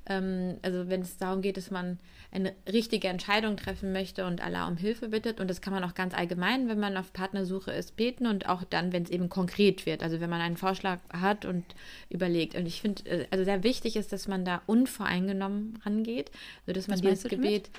[0.06, 2.00] Ähm, also wenn es darum geht, dass man
[2.32, 5.40] eine richtige Entscheidung treffen möchte und Allah um Hilfe bittet.
[5.40, 8.64] Und das kann man auch ganz allgemein, wenn man auf Partnersuche ist, beten und auch
[8.64, 10.02] dann, wenn es eben konkret wird.
[10.02, 11.64] Also wenn man einen Vorschlag hat und
[12.10, 12.56] überlegt.
[12.56, 16.32] Und ich finde, äh, also sehr wichtig ist, dass man da unvoreingenommen rangeht,
[16.66, 17.70] sodass man dieses Gebet,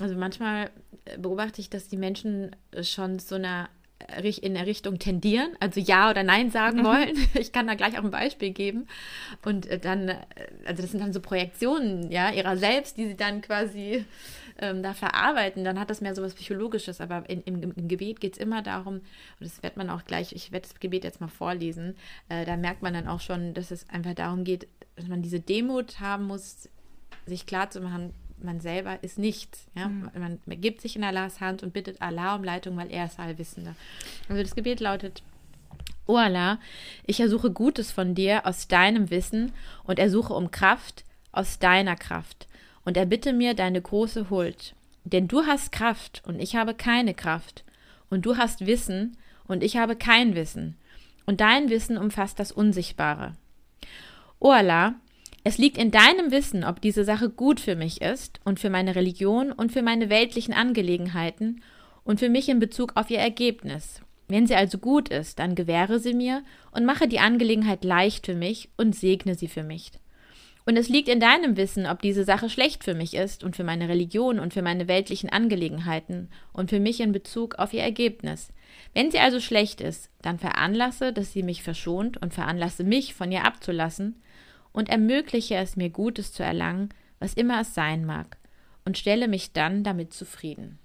[0.00, 0.70] also manchmal
[1.06, 3.68] äh, beobachte ich, dass die Menschen schon so einer
[4.42, 6.84] in der Richtung tendieren, also Ja oder Nein sagen mhm.
[6.84, 7.16] wollen.
[7.34, 8.86] Ich kann da gleich auch ein Beispiel geben.
[9.44, 10.16] Und äh, dann, äh,
[10.64, 14.04] also das sind dann so Projektionen, ja, ihrer selbst, die sie dann quasi
[14.58, 15.64] ähm, da verarbeiten.
[15.64, 17.00] Dann hat das mehr so was Psychologisches.
[17.00, 19.04] Aber in, im, im, Gebet geht es immer darum, und
[19.40, 21.96] das wird man auch gleich, ich werde das Gebet jetzt mal vorlesen,
[22.28, 25.40] äh, da merkt man dann auch schon, dass es einfach darum geht, dass man diese
[25.40, 26.68] Demut haben muss,
[27.26, 28.12] sich klar zu machen,
[28.44, 29.66] man selber ist nichts.
[29.74, 29.88] Ja?
[29.88, 30.10] Mhm.
[30.14, 33.18] Man, man gibt sich in Allahs Hand und bittet Allah um Leitung, weil er ist
[33.18, 33.74] Allwissender.
[34.28, 35.22] Also das Gebet lautet,
[36.06, 36.58] O Allah,
[37.06, 39.52] ich ersuche Gutes von dir aus deinem Wissen
[39.84, 42.46] und ersuche um Kraft aus deiner Kraft
[42.84, 44.74] und erbitte mir deine große Huld.
[45.04, 47.64] Denn du hast Kraft und ich habe keine Kraft.
[48.10, 49.16] Und du hast Wissen
[49.46, 50.76] und ich habe kein Wissen.
[51.26, 53.34] Und dein Wissen umfasst das Unsichtbare.
[54.38, 54.94] O Allah,
[55.46, 58.96] es liegt in deinem Wissen, ob diese Sache gut für mich ist und für meine
[58.96, 61.62] Religion und für meine weltlichen Angelegenheiten
[62.02, 64.00] und für mich in Bezug auf ihr Ergebnis.
[64.26, 68.34] Wenn sie also gut ist, dann gewähre sie mir und mache die Angelegenheit leicht für
[68.34, 69.92] mich und segne sie für mich.
[70.64, 73.64] Und es liegt in deinem Wissen, ob diese Sache schlecht für mich ist und für
[73.64, 78.48] meine Religion und für meine weltlichen Angelegenheiten und für mich in Bezug auf ihr Ergebnis.
[78.94, 83.30] Wenn sie also schlecht ist, dann veranlasse, dass sie mich verschont und veranlasse mich, von
[83.30, 84.16] ihr abzulassen
[84.74, 88.36] und ermögliche es mir Gutes zu erlangen, was immer es sein mag,
[88.84, 90.78] und stelle mich dann damit zufrieden.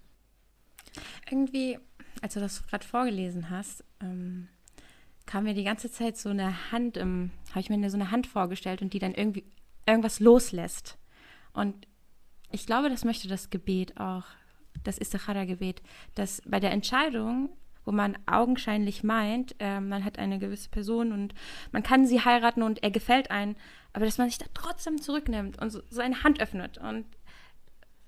[1.30, 1.78] Irgendwie,
[2.22, 4.48] als du das gerade vorgelesen hast, ähm,
[5.26, 8.28] kam mir die ganze Zeit so eine Hand im, habe ich mir so eine Hand
[8.28, 9.44] vorgestellt und die dann irgendwie
[9.86, 10.98] irgendwas loslässt.
[11.52, 11.88] Und
[12.52, 14.24] ich glaube, das möchte das Gebet auch,
[14.84, 15.82] das Istikhara-Gebet,
[16.16, 17.50] dass bei der Entscheidung,
[17.90, 21.34] wo man augenscheinlich meint, äh, man hat eine gewisse Person und
[21.72, 23.56] man kann sie heiraten und er gefällt einen,
[23.94, 27.06] aber dass man sich da trotzdem zurücknimmt und so, so eine Hand öffnet und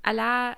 [0.04, 0.56] Allah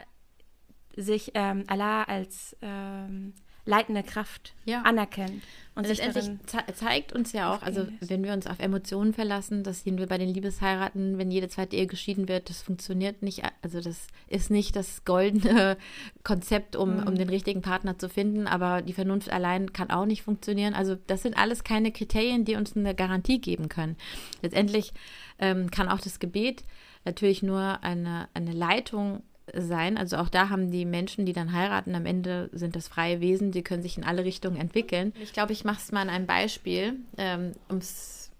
[0.98, 3.34] sich ähm, Allah als ähm,
[3.66, 4.82] leitende Kraft ja.
[4.82, 5.42] anerkennt.
[5.76, 6.30] Und letztendlich
[6.76, 10.20] zeigt uns ja auch, also wenn wir uns auf Emotionen verlassen, das sehen wir bei
[10.20, 13.42] den Liebesheiraten, wenn jede zweite Ehe geschieden wird, das funktioniert nicht.
[13.64, 15.78] Also das ist nicht das goldene
[16.24, 17.08] Konzept, um, mhm.
[17.08, 20.76] um den richtigen Partner zu finden, aber die Vernunft allein kann auch nicht funktionieren.
[20.76, 23.98] Also das sind alles keine Kriterien, die uns eine Garantie geben können.
[24.44, 24.94] Letztendlich
[25.40, 26.64] ähm, kann auch das Gebet
[27.04, 29.24] natürlich nur eine, eine Leitung
[29.54, 29.98] sein.
[29.98, 33.52] Also auch da haben die Menschen, die dann heiraten, am Ende sind das freie Wesen,
[33.52, 35.14] die können sich in alle Richtungen entwickeln.
[35.22, 38.32] Ich glaube, ich mache es mal an einem Beispiel, ähm, um es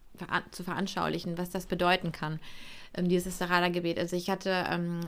[0.52, 2.40] zu veranschaulichen, was das bedeuten kann,
[2.94, 4.00] ähm, dieses Sarada-Gebet.
[4.00, 5.02] Also ich hatte ähm,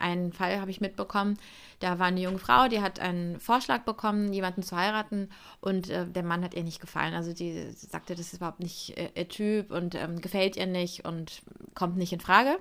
[0.00, 1.38] einen Fall, habe ich mitbekommen,
[1.78, 5.30] da war eine junge Frau, die hat einen Vorschlag bekommen, jemanden zu heiraten
[5.60, 7.14] und äh, der Mann hat ihr nicht gefallen.
[7.14, 11.04] Also die sagte, das ist überhaupt nicht äh, ihr Typ und ähm, gefällt ihr nicht
[11.04, 11.42] und
[11.74, 12.58] kommt nicht in Frage.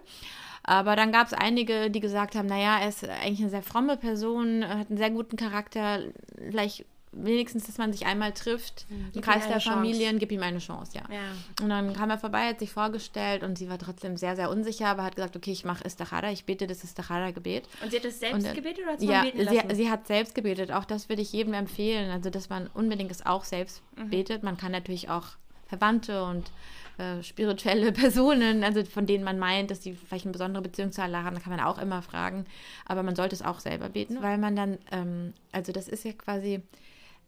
[0.63, 3.97] Aber dann gab es einige, die gesagt haben, naja, er ist eigentlich eine sehr fromme
[3.97, 5.99] Person, hat einen sehr guten Charakter,
[6.37, 9.11] vielleicht wenigstens, dass man sich einmal trifft, mhm.
[9.13, 10.19] im Kreis der Familien, Chance.
[10.19, 11.03] gib ihm eine Chance, ja.
[11.11, 11.63] ja.
[11.63, 14.87] Und dann kam er vorbei, hat sich vorgestellt und sie war trotzdem sehr, sehr unsicher,
[14.87, 17.67] aber hat gesagt, okay, ich mache Istachara, ich bete das Istachara-Gebet.
[17.83, 20.35] Und sie hat das selbst und, gebetet oder hat sie ja, sie, sie, hat selbst
[20.35, 20.71] gebetet.
[20.71, 24.09] Auch das würde ich jedem empfehlen, also dass man unbedingt es auch selbst mhm.
[24.09, 24.43] betet.
[24.43, 25.25] Man kann natürlich auch
[25.69, 26.51] Verwandte und
[26.97, 31.01] äh, spirituelle Personen, also von denen man meint, dass sie vielleicht eine besondere Beziehung zu
[31.01, 32.45] Allah haben, da kann man auch immer fragen.
[32.85, 36.11] Aber man sollte es auch selber beten, weil man dann, ähm, also das ist ja
[36.11, 36.61] quasi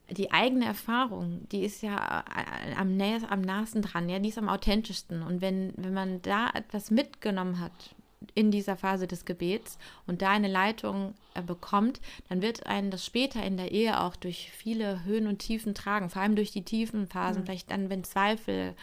[0.10, 4.38] die eigene Erfahrung, die ist ja äh, am, näher, am nahesten dran, ja, die ist
[4.38, 5.22] am authentischsten.
[5.22, 7.96] Und wenn, wenn man da etwas mitgenommen hat
[8.36, 11.14] in dieser Phase des Gebets und da eine Leitung
[11.46, 15.74] bekommt, dann wird einen das später in der Ehe auch durch viele Höhen und Tiefen
[15.74, 17.46] tragen, vor allem durch die tiefen Phasen, mhm.
[17.46, 18.76] vielleicht dann, wenn Zweifel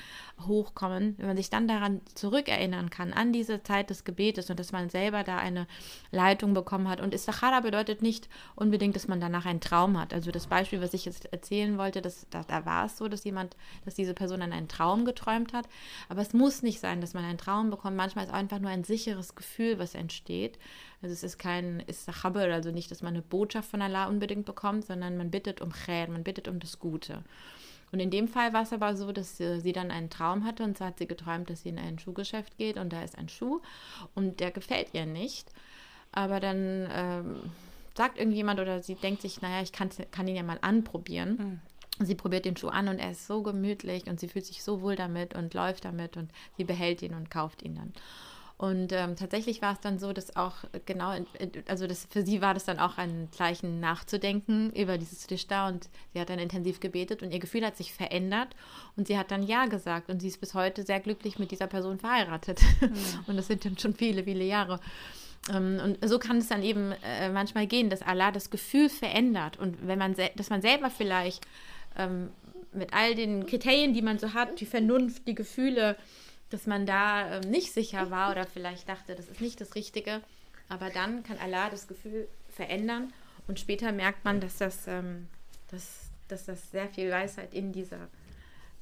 [0.47, 4.73] hochkommen, wenn man sich dann daran zurückerinnern kann, an diese Zeit des Gebetes und dass
[4.73, 5.67] man selber da eine
[6.11, 7.01] Leitung bekommen hat.
[7.01, 10.15] Und Istikhara bedeutet nicht unbedingt, dass man danach einen Traum hat.
[10.15, 13.25] Also das Beispiel, was ich jetzt erzählen wollte, das, da, da war es so, dass
[13.25, 15.69] jemand, dass diese Person an einen Traum geträumt hat.
[16.09, 17.97] Aber es muss nicht sein, dass man einen Traum bekommt.
[17.97, 20.59] Manchmal ist es einfach nur ein sicheres Gefühl, was entsteht.
[21.01, 24.85] Also es ist kein Istachaber, also nicht, dass man eine Botschaft von Allah unbedingt bekommt,
[24.85, 27.23] sondern man bittet um Khair, man bittet um das Gute.
[27.93, 30.63] Und in dem Fall war es aber so, dass sie, sie dann einen Traum hatte
[30.63, 33.29] und zwar hat sie geträumt, dass sie in ein Schuhgeschäft geht und da ist ein
[33.29, 33.61] Schuh
[34.15, 35.51] und der gefällt ihr nicht.
[36.13, 37.37] Aber dann ähm,
[37.97, 41.61] sagt irgendjemand oder sie denkt sich, naja, ich kann, kann ihn ja mal anprobieren.
[41.99, 42.07] Mhm.
[42.07, 44.83] Sie probiert den Schuh an und er ist so gemütlich und sie fühlt sich so
[44.83, 47.93] wohl damit und läuft damit und sie behält ihn und kauft ihn dann.
[48.59, 51.15] Und ähm, tatsächlich war es dann so, dass auch genau,
[51.69, 55.89] also das, für sie war das dann auch ein Zeichen nachzudenken über dieses Lichter und
[56.13, 58.49] sie hat dann intensiv gebetet und ihr Gefühl hat sich verändert
[58.97, 61.69] und sie hat dann Ja gesagt und sie ist bis heute sehr glücklich mit dieser
[61.69, 62.61] Person verheiratet.
[62.81, 62.89] Ja.
[63.29, 64.81] Und das sind dann schon viele, viele Jahre.
[65.55, 69.59] Ähm, und so kann es dann eben äh, manchmal gehen, dass Allah das Gefühl verändert
[69.59, 71.47] und wenn man, dass man selber vielleicht
[71.97, 72.31] ähm,
[72.73, 75.97] mit all den Kriterien, die man so hat, die Vernunft, die Gefühle,
[76.51, 80.21] dass man da ähm, nicht sicher war oder vielleicht dachte, das ist nicht das Richtige.
[80.69, 83.13] Aber dann kann Allah das Gefühl verändern
[83.47, 85.29] und später merkt man, dass das, ähm,
[85.71, 88.09] dass, dass das sehr viel Weisheit in dieser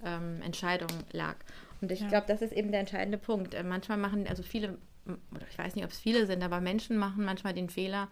[0.05, 1.37] ähm, Entscheidung lag.
[1.81, 2.09] Und ich ja.
[2.09, 3.55] glaube, das ist eben der entscheidende Punkt.
[3.55, 6.97] Äh, manchmal machen, also viele, oder ich weiß nicht, ob es viele sind, aber Menschen
[6.97, 8.09] machen manchmal den Fehler,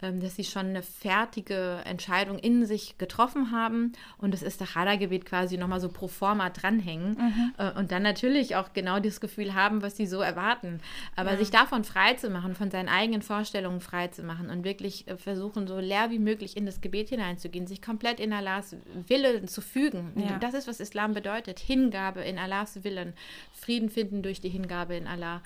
[0.00, 5.80] dass sie schon eine fertige Entscheidung in sich getroffen haben und das Istachada-Gebet quasi nochmal
[5.80, 7.52] so pro forma dranhängen mhm.
[7.58, 10.80] äh, und dann natürlich auch genau das Gefühl haben, was sie so erwarten.
[11.16, 11.38] Aber ja.
[11.38, 15.16] sich davon frei zu machen, von seinen eigenen Vorstellungen frei zu machen und wirklich äh,
[15.16, 18.76] versuchen, so leer wie möglich in das Gebet hineinzugehen, sich komplett in Allahs
[19.06, 20.12] Wille zu fügen.
[20.16, 20.38] Ja.
[20.38, 21.58] Das ist, was Islam bedeutet.
[21.58, 23.14] Hingabe in Allahs Willen.
[23.52, 25.42] Frieden finden durch die Hingabe in Allah.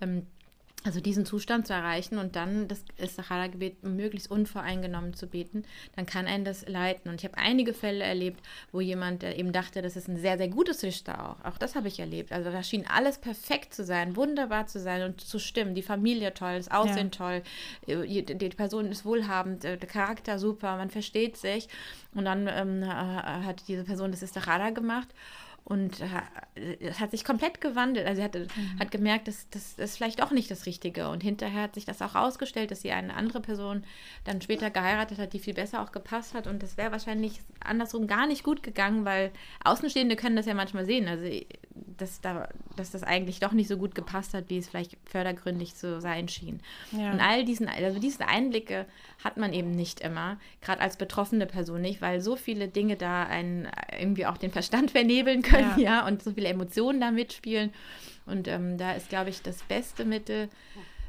[0.00, 0.26] Ähm,
[0.84, 2.84] also diesen Zustand zu erreichen und dann das
[3.16, 5.64] Sahara-Gebet möglichst unvoreingenommen zu beten,
[5.96, 7.10] dann kann einen das leiten.
[7.10, 10.48] Und ich habe einige Fälle erlebt, wo jemand eben dachte, das ist ein sehr, sehr
[10.48, 11.44] gutes Richter auch.
[11.44, 12.32] Auch das habe ich erlebt.
[12.32, 15.74] Also da schien alles perfekt zu sein, wunderbar zu sein und zu stimmen.
[15.74, 17.18] Die Familie toll, das Aussehen ja.
[17.18, 17.42] toll,
[17.86, 21.68] äh, die Person ist wohlhabend, äh, der Charakter super, man versteht sich.
[22.14, 25.08] Und dann ähm, hat diese Person das Istachara gemacht
[25.66, 26.02] und
[26.80, 28.06] es hat sich komplett gewandelt.
[28.06, 28.78] Also sie hat, mhm.
[28.78, 31.08] hat gemerkt, dass das ist vielleicht auch nicht das Richtige.
[31.08, 33.82] Und hinterher hat sich das auch ausgestellt, dass sie eine andere Person
[34.24, 36.46] dann später geheiratet hat, die viel besser auch gepasst hat.
[36.46, 39.30] Und das wäre wahrscheinlich andersrum gar nicht gut gegangen, weil
[39.64, 41.08] Außenstehende können das ja manchmal sehen.
[41.08, 41.24] Also
[41.96, 45.74] dass, da, dass das eigentlich doch nicht so gut gepasst hat, wie es vielleicht fördergründig
[45.74, 46.60] zu sein schien.
[46.92, 47.12] Ja.
[47.12, 48.86] Und all diesen, also diese Einblicke
[49.22, 53.24] hat man eben nicht immer, gerade als betroffene Person nicht, weil so viele Dinge da
[53.24, 57.72] einen irgendwie auch den Verstand vernebeln können, ja, ja und so viele Emotionen da mitspielen.
[58.26, 60.48] Und ähm, da ist, glaube ich, das beste Mittel,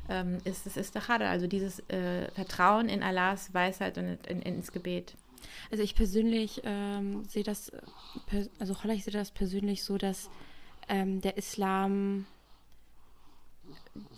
[0.10, 4.72] ähm, ist das Istachada, also dieses äh, Vertrauen in Allahs Weisheit und in, in, ins
[4.72, 5.16] Gebet.
[5.72, 7.72] Also ich persönlich ähm, sehe das,
[8.60, 10.30] also ich sehe das persönlich so, dass
[10.88, 12.26] ähm, der Islam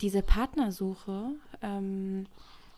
[0.01, 2.28] diese Partnersuche ähm,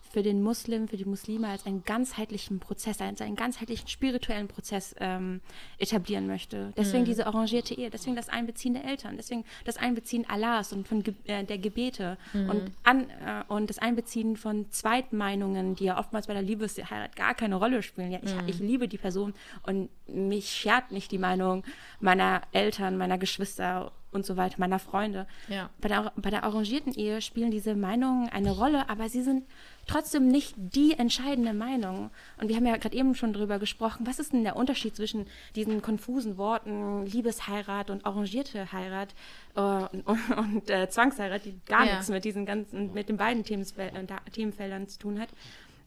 [0.09, 4.95] für den Muslim, für die Muslime als einen ganzheitlichen Prozess, als einen ganzheitlichen spirituellen Prozess
[4.99, 5.41] ähm,
[5.77, 6.73] etablieren möchte.
[6.75, 7.07] Deswegen mhm.
[7.07, 11.43] diese arrangierte Ehe, deswegen das Einbeziehen der Eltern, deswegen das Einbeziehen Allahs und von äh,
[11.43, 12.49] der Gebete mhm.
[12.49, 17.35] und, an, äh, und das Einbeziehen von Zweitmeinungen, die ja oftmals bei der Liebesheirat gar
[17.35, 18.11] keine Rolle spielen.
[18.11, 18.47] Ja, ich, mhm.
[18.47, 19.33] ich liebe die Person
[19.63, 21.63] und mich schert nicht die Meinung
[21.99, 25.27] meiner Eltern, meiner Geschwister und so weiter, meiner Freunde.
[25.47, 25.69] Ja.
[25.81, 29.45] Bei, der, bei der arrangierten Ehe spielen diese Meinungen eine Rolle, aber sie sind
[29.87, 32.09] trotzdem nicht die entscheidende Meinung.
[32.39, 35.27] Und wir haben ja gerade eben schon darüber gesprochen, was ist denn der Unterschied zwischen
[35.55, 39.13] diesen konfusen Worten Liebesheirat und arrangierte Heirat
[39.55, 40.07] äh, und,
[40.37, 41.93] und äh, Zwangsheirat, die gar ja.
[41.93, 45.29] nichts mit diesen ganzen, mit den beiden Themenfeldern, äh, Themenfeldern zu tun hat.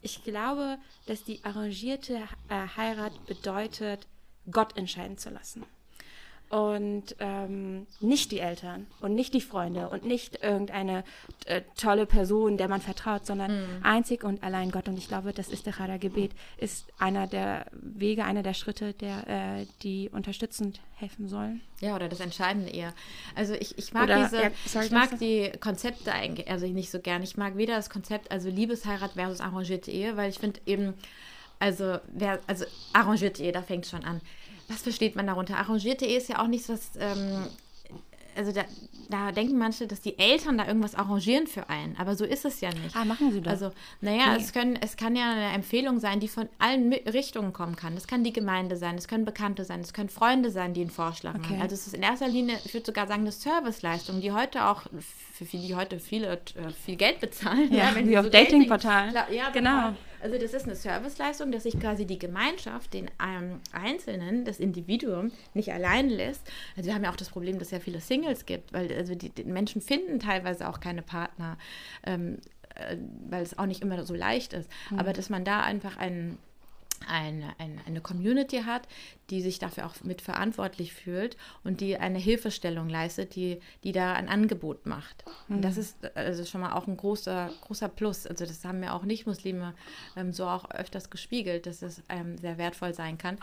[0.00, 2.16] Ich glaube, dass die arrangierte
[2.48, 4.06] äh, Heirat bedeutet,
[4.50, 5.64] Gott entscheiden zu lassen
[6.53, 11.03] und ähm, nicht die Eltern und nicht die Freunde und nicht irgendeine
[11.46, 13.82] äh, tolle Person, der man vertraut, sondern mhm.
[13.82, 14.86] einzig und allein Gott.
[14.86, 20.11] Und ich glaube, das Istikhara-Gebet ist einer der Wege, einer der Schritte, der, äh, die
[20.12, 21.62] unterstützend helfen sollen.
[21.80, 22.92] Ja, oder das Entscheidende eher.
[23.34, 26.90] Also ich, ich mag oder, diese, ja, sorry, ich mag die Konzepte eigentlich, also nicht
[26.90, 27.22] so gern.
[27.22, 30.92] Ich mag weder das Konzept, also Liebesheirat versus arrangierte Ehe, weil ich finde eben,
[31.59, 34.20] also wer, also arrangierte Ehe, da fängt es schon an
[34.68, 35.56] was versteht man darunter?
[35.56, 37.46] Arrangierte Ehe ist ja auch nichts, was, ähm,
[38.36, 38.62] also da,
[39.10, 42.60] da, denken manche, dass die Eltern da irgendwas arrangieren für einen, aber so ist es
[42.60, 42.96] ja nicht.
[42.96, 43.62] Ah, machen sie das?
[43.62, 44.42] Also, naja, nee.
[44.42, 47.94] es, können, es kann ja eine Empfehlung sein, die von allen Richtungen kommen kann.
[47.94, 50.90] Das kann die Gemeinde sein, es können Bekannte sein, es können Freunde sein, die einen
[50.90, 51.42] Vorschlag okay.
[51.42, 51.62] machen.
[51.62, 54.82] Also es ist in erster Linie, ich würde sogar sagen, eine Serviceleistung, die heute auch,
[55.32, 56.38] für die heute viele äh,
[56.84, 57.70] viel Geld bezahlen.
[57.70, 59.14] Ja, ja wenn wie auf Datingportalen.
[59.30, 59.94] Ja, genau.
[60.22, 65.32] Also das ist eine Serviceleistung, dass sich quasi die Gemeinschaft den ähm, Einzelnen, das Individuum,
[65.52, 66.48] nicht allein lässt.
[66.76, 69.14] Also wir haben ja auch das Problem, dass es ja viele Singles gibt, weil also
[69.14, 71.58] die, die Menschen finden teilweise auch keine Partner,
[72.04, 72.38] ähm,
[72.76, 72.96] äh,
[73.28, 74.70] weil es auch nicht immer so leicht ist.
[74.90, 75.00] Mhm.
[75.00, 76.38] Aber dass man da einfach einen
[77.09, 78.88] eine, eine, eine Community hat,
[79.30, 84.28] die sich dafür auch mitverantwortlich fühlt und die eine Hilfestellung leistet, die, die da ein
[84.28, 85.24] Angebot macht.
[85.48, 85.57] Mhm.
[85.57, 88.26] Und das ist also schon mal auch ein großer, großer Plus.
[88.26, 89.74] Also das haben mir auch Nicht-Muslime
[90.16, 93.38] ähm, so auch öfters gespiegelt, dass es ähm, sehr wertvoll sein kann.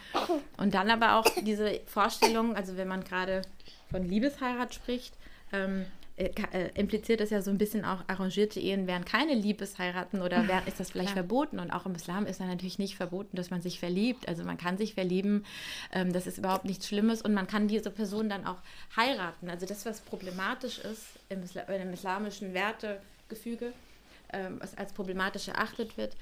[0.57, 3.41] Und dann aber auch diese Vorstellung, also wenn man gerade
[3.89, 5.15] von Liebesheirat spricht,
[5.51, 5.85] ähm,
[6.19, 10.49] äh, äh, impliziert das ja so ein bisschen auch, arrangierte Ehen wären keine Liebesheiraten oder
[10.49, 11.59] wär, ist das vielleicht verboten?
[11.59, 14.27] Und auch im Islam ist ja natürlich nicht verboten, dass man sich verliebt.
[14.27, 15.45] Also man kann sich verlieben,
[15.93, 18.57] ähm, das ist überhaupt nichts Schlimmes und man kann diese Person dann auch
[18.97, 19.49] heiraten.
[19.49, 23.71] Also das, was problematisch ist im, Isla im islamischen Wertegefüge,
[24.33, 26.17] ähm, was als problematisch erachtet wird,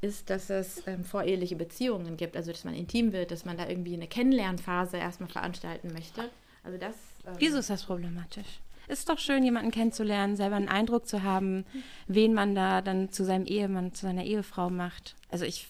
[0.00, 3.68] ist, dass es ähm, voreheliche Beziehungen gibt, also dass man intim wird, dass man da
[3.68, 6.30] irgendwie eine Kennenlernphase erstmal veranstalten möchte.
[6.64, 6.94] Also das.
[7.26, 8.60] Ähm, Wieso ist das problematisch?
[8.88, 11.64] Ist doch schön, jemanden kennenzulernen, selber einen Eindruck zu haben,
[12.06, 15.14] wen man da dann zu seinem Ehemann, zu seiner Ehefrau macht.
[15.30, 15.68] Also ich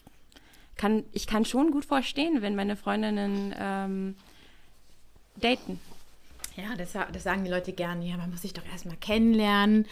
[0.76, 4.16] kann, ich kann schon gut verstehen, wenn meine Freundinnen ähm,
[5.36, 5.78] daten.
[6.56, 8.06] Ja, das, das sagen die Leute gerne.
[8.06, 9.86] Ja, man muss sich doch erstmal kennenlernen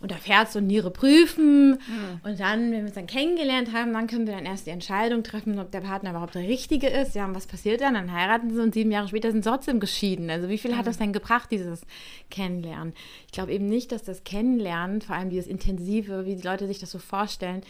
[0.00, 1.72] und auf Herz und Niere prüfen.
[1.72, 2.20] Mhm.
[2.22, 5.22] Und dann, wenn wir uns dann kennengelernt haben, dann können wir dann erst die Entscheidung
[5.22, 7.14] treffen, ob der Partner überhaupt der Richtige ist.
[7.14, 7.94] Ja, und was passiert dann?
[7.94, 10.30] Dann heiraten sie und sieben Jahre später sind sie trotzdem geschieden.
[10.30, 10.78] Also wie viel mhm.
[10.78, 11.82] hat das denn gebracht, dieses
[12.30, 12.94] Kennenlernen?
[13.26, 16.78] Ich glaube eben nicht, dass das Kennenlernen, vor allem dieses Intensive, wie die Leute sich
[16.78, 17.62] das so vorstellen,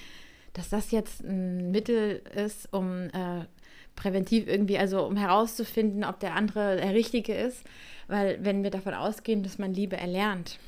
[0.52, 3.44] dass das jetzt ein Mittel ist, um äh,
[3.96, 7.64] präventiv irgendwie, also um herauszufinden, ob der andere der Richtige ist.
[8.08, 10.58] Weil wenn wir davon ausgehen, dass man Liebe erlernt,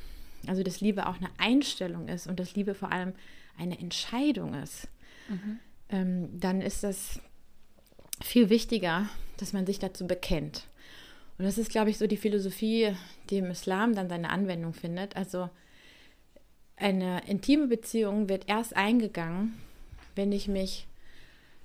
[0.47, 3.13] also dass Liebe auch eine Einstellung ist und dass Liebe vor allem
[3.59, 4.89] eine Entscheidung ist,
[5.29, 5.59] mhm.
[5.91, 7.21] ähm, dann ist das
[8.23, 10.67] viel wichtiger, dass man sich dazu bekennt.
[11.39, 12.95] Und das ist, glaube ich, so die Philosophie,
[13.31, 15.17] die im Islam dann seine Anwendung findet.
[15.17, 15.51] Also
[16.77, 19.55] eine intime Beziehung wird erst eingegangen,
[20.15, 20.87] wenn ich mich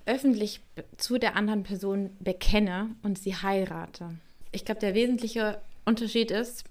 [0.06, 0.60] öffentlich
[0.96, 4.16] zu der anderen Person bekenne und sie heirate.
[4.52, 6.64] Ich glaube, der wesentliche Unterschied ist,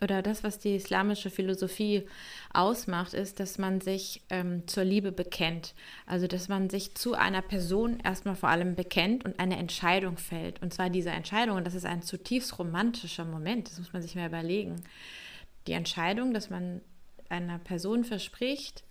[0.00, 2.06] oder das, was die islamische Philosophie
[2.52, 5.74] ausmacht, ist, dass man sich ähm, zur Liebe bekennt.
[6.06, 10.60] Also, dass man sich zu einer Person erstmal vor allem bekennt und eine Entscheidung fällt.
[10.62, 14.16] Und zwar diese Entscheidung, und das ist ein zutiefst romantischer Moment, das muss man sich
[14.16, 14.82] mal überlegen.
[15.68, 16.80] Die Entscheidung, dass man
[17.28, 18.82] einer Person verspricht,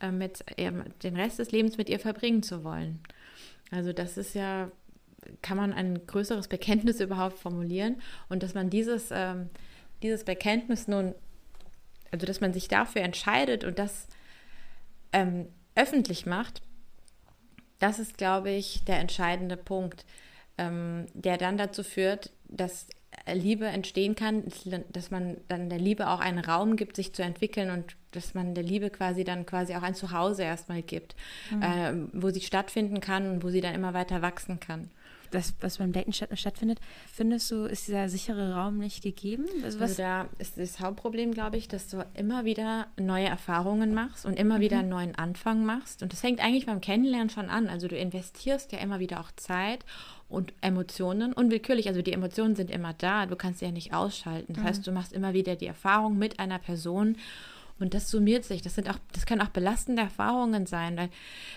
[0.00, 0.70] äh, mit ihr,
[1.02, 3.00] den Rest des Lebens mit ihr verbringen zu wollen.
[3.72, 4.70] Also, das ist ja,
[5.42, 9.08] kann man ein größeres Bekenntnis überhaupt formulieren und dass man dieses.
[9.10, 9.50] Ähm,
[10.02, 11.14] dieses Bekenntnis nun,
[12.10, 14.06] also dass man sich dafür entscheidet und das
[15.12, 16.62] ähm, öffentlich macht,
[17.78, 20.04] das ist, glaube ich, der entscheidende Punkt,
[20.58, 22.86] ähm, der dann dazu führt, dass
[23.30, 24.44] Liebe entstehen kann,
[24.90, 28.54] dass man dann der Liebe auch einen Raum gibt, sich zu entwickeln und dass man
[28.54, 31.14] der Liebe quasi dann quasi auch ein Zuhause erstmal gibt,
[31.50, 31.62] mhm.
[31.62, 34.90] äh, wo sie stattfinden kann und wo sie dann immer weiter wachsen kann
[35.32, 36.78] das, was beim Daten statt, stattfindet,
[37.12, 39.46] findest du, ist dieser sichere Raum nicht gegeben?
[39.64, 44.24] Also, also da ist das Hauptproblem, glaube ich, dass du immer wieder neue Erfahrungen machst
[44.24, 44.62] und immer mhm.
[44.62, 46.02] wieder einen neuen Anfang machst.
[46.02, 47.68] Und das fängt eigentlich beim Kennenlernen schon an.
[47.68, 49.84] Also du investierst ja immer wieder auch Zeit
[50.28, 51.88] und Emotionen unwillkürlich.
[51.88, 53.26] Also die Emotionen sind immer da.
[53.26, 54.54] Du kannst sie ja nicht ausschalten.
[54.54, 54.68] Das mhm.
[54.68, 57.16] heißt, du machst immer wieder die Erfahrung mit einer Person
[57.82, 58.62] und das summiert sich.
[58.62, 61.10] Das sind auch, das können auch belastende Erfahrungen sein, weil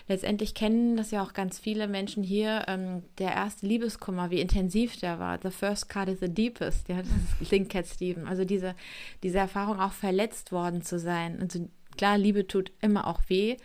[0.08, 2.66] letztendlich kennen das ja auch ganz viele Menschen hier.
[2.68, 5.40] Ähm, der erste Liebeskummer, wie intensiv der war.
[5.42, 6.90] The first card is the deepest.
[6.90, 8.28] Ja, das singt Cat Steven.
[8.28, 8.76] Also diese,
[9.24, 11.40] diese Erfahrung auch verletzt worden zu sein.
[11.40, 13.58] Also klar, Liebe tut immer auch weh,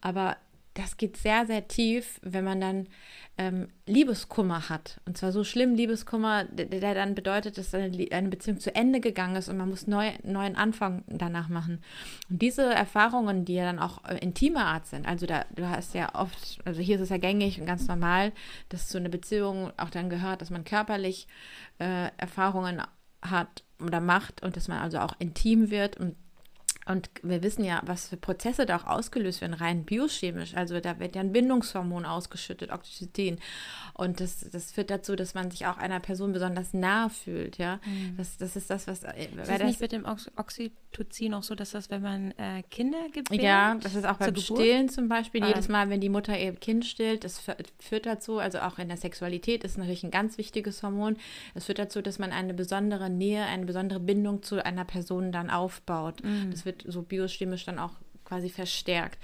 [0.00, 0.36] aber
[0.78, 2.86] das geht sehr, sehr tief, wenn man dann
[3.36, 5.00] ähm, Liebeskummer hat.
[5.06, 9.00] Und zwar so schlimm Liebeskummer, der, der dann bedeutet, dass eine, eine, Beziehung zu Ende
[9.00, 11.82] gegangen ist und man muss neu, neuen Anfang danach machen.
[12.30, 15.94] Und diese Erfahrungen, die ja dann auch äh, intimer Art sind, also da, du hast
[15.94, 18.30] ja oft, also hier ist es ja gängig und ganz normal,
[18.68, 21.26] dass zu einer Beziehung auch dann gehört, dass man körperlich
[21.80, 22.82] äh, Erfahrungen
[23.20, 26.14] hat oder macht und dass man also auch intim wird und
[26.88, 30.54] und wir wissen ja, was für Prozesse da auch ausgelöst werden, rein biochemisch.
[30.54, 33.38] Also da wird ja ein Bindungshormon ausgeschüttet, Oxytocin.
[33.92, 37.58] Und das, das führt dazu, dass man sich auch einer Person besonders nah fühlt.
[37.58, 38.16] Ja, mhm.
[38.16, 39.02] das, das ist das, was.
[39.02, 42.62] Äh, ist das nicht mit dem Ox Oxytocin auch so, dass das, wenn man äh,
[42.70, 43.42] Kinder gebärt?
[43.42, 45.42] Ja, das ist auch beim Stillen zum Beispiel.
[45.42, 45.48] Ah.
[45.48, 47.42] Jedes Mal, wenn die Mutter ihr Kind stillt, das
[47.78, 51.16] führt dazu, also auch in der Sexualität ist natürlich ein ganz wichtiges Hormon.
[51.54, 55.50] Es führt dazu, dass man eine besondere Nähe, eine besondere Bindung zu einer Person dann
[55.50, 56.22] aufbaut.
[56.24, 56.50] Mhm.
[56.50, 57.92] Das wird so biochemisch dann auch
[58.24, 59.18] quasi verstärkt.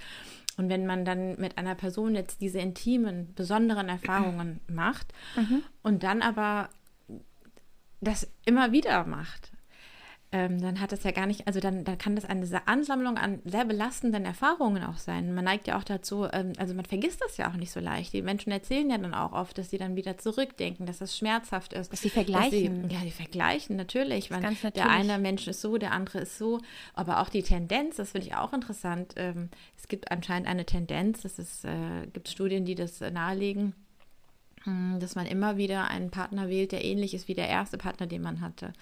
[0.57, 5.63] Und wenn man dann mit einer Person jetzt diese intimen, besonderen Erfahrungen macht mhm.
[5.83, 6.69] und dann aber
[7.99, 9.51] das immer wieder macht,
[10.31, 13.39] ähm, dann hat das ja gar nicht, also dann, dann kann das eine Ansammlung an
[13.45, 15.33] sehr belastenden Erfahrungen auch sein.
[15.33, 18.11] Man neigt ja auch dazu, ähm, also man vergisst das ja auch nicht so leicht.
[18.11, 21.73] Die Menschen erzählen ja dann auch oft, dass sie dann wieder zurückdenken, dass das schmerzhaft
[21.73, 21.91] ist.
[21.91, 22.83] Dass sie vergleichen.
[22.83, 24.31] Dass sie, ja, die vergleichen natürlich.
[24.31, 24.73] Weil natürlich.
[24.73, 26.59] Der eine Mensch ist so, der andere ist so.
[26.93, 29.13] Aber auch die Tendenz, das finde ich auch interessant.
[29.15, 33.84] Ähm, es gibt anscheinend eine Tendenz, es äh, gibt Studien, die das nahelegen hm,
[34.99, 38.21] dass man immer wieder einen Partner wählt, der ähnlich ist wie der erste Partner, den
[38.21, 38.73] man hatte.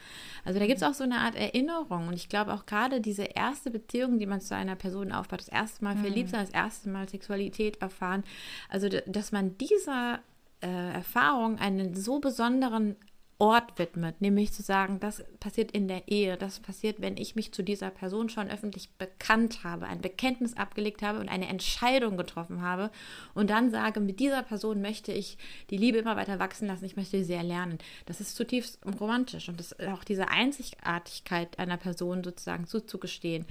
[0.46, 2.08] Also da gibt es auch so eine Art Erinnerung.
[2.08, 5.50] Und ich glaube auch gerade diese erste Beziehung, die man zu einer Person aufbaut, das
[5.50, 8.24] erste Mal verliebt sein, das erste Mal Sexualität erfahren,
[8.70, 10.20] also dass man dieser
[10.62, 12.96] äh, Erfahrung einen so besonderen
[13.44, 17.54] Ort widmet, nämlich zu sagen, das passiert in der Ehe, das passiert, wenn ich mich
[17.54, 22.62] zu dieser Person schon öffentlich bekannt habe, ein Bekenntnis abgelegt habe und eine Entscheidung getroffen
[22.62, 22.90] habe
[23.34, 25.38] und dann sage, mit dieser Person möchte ich
[25.72, 27.80] die Liebe immer weiter wachsen lassen, ich möchte sie erlernen.
[28.06, 33.46] Das ist zutiefst romantisch und das auch diese Einzigartigkeit einer Person sozusagen zuzugestehen.